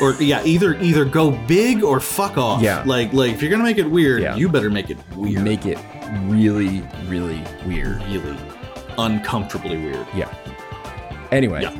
Or 0.00 0.12
yeah, 0.20 0.44
either 0.44 0.74
either 0.80 1.04
go 1.04 1.32
big 1.48 1.82
or 1.82 1.98
fuck 1.98 2.36
off. 2.38 2.62
Yeah. 2.62 2.84
Like 2.86 3.12
like 3.12 3.32
if 3.32 3.42
you're 3.42 3.50
gonna 3.50 3.64
make 3.64 3.78
it 3.78 3.90
weird, 3.90 4.22
Yeah. 4.22 4.36
you 4.36 4.48
better 4.48 4.70
make 4.70 4.90
it 4.90 4.98
weird. 5.16 5.42
Make 5.42 5.66
it 5.66 5.76
really, 6.26 6.86
really 7.06 7.42
weird. 7.66 8.00
really 8.04 8.38
uncomfortably 8.96 9.76
weird. 9.76 10.06
Yeah. 10.14 10.32
Anyway, 11.32 11.62
Yeah. 11.62 11.74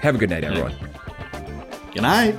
have 0.00 0.14
a 0.14 0.18
good 0.18 0.30
night, 0.30 0.44
everyone. 0.44 0.72
Good 1.92 2.02
night. 2.02 2.38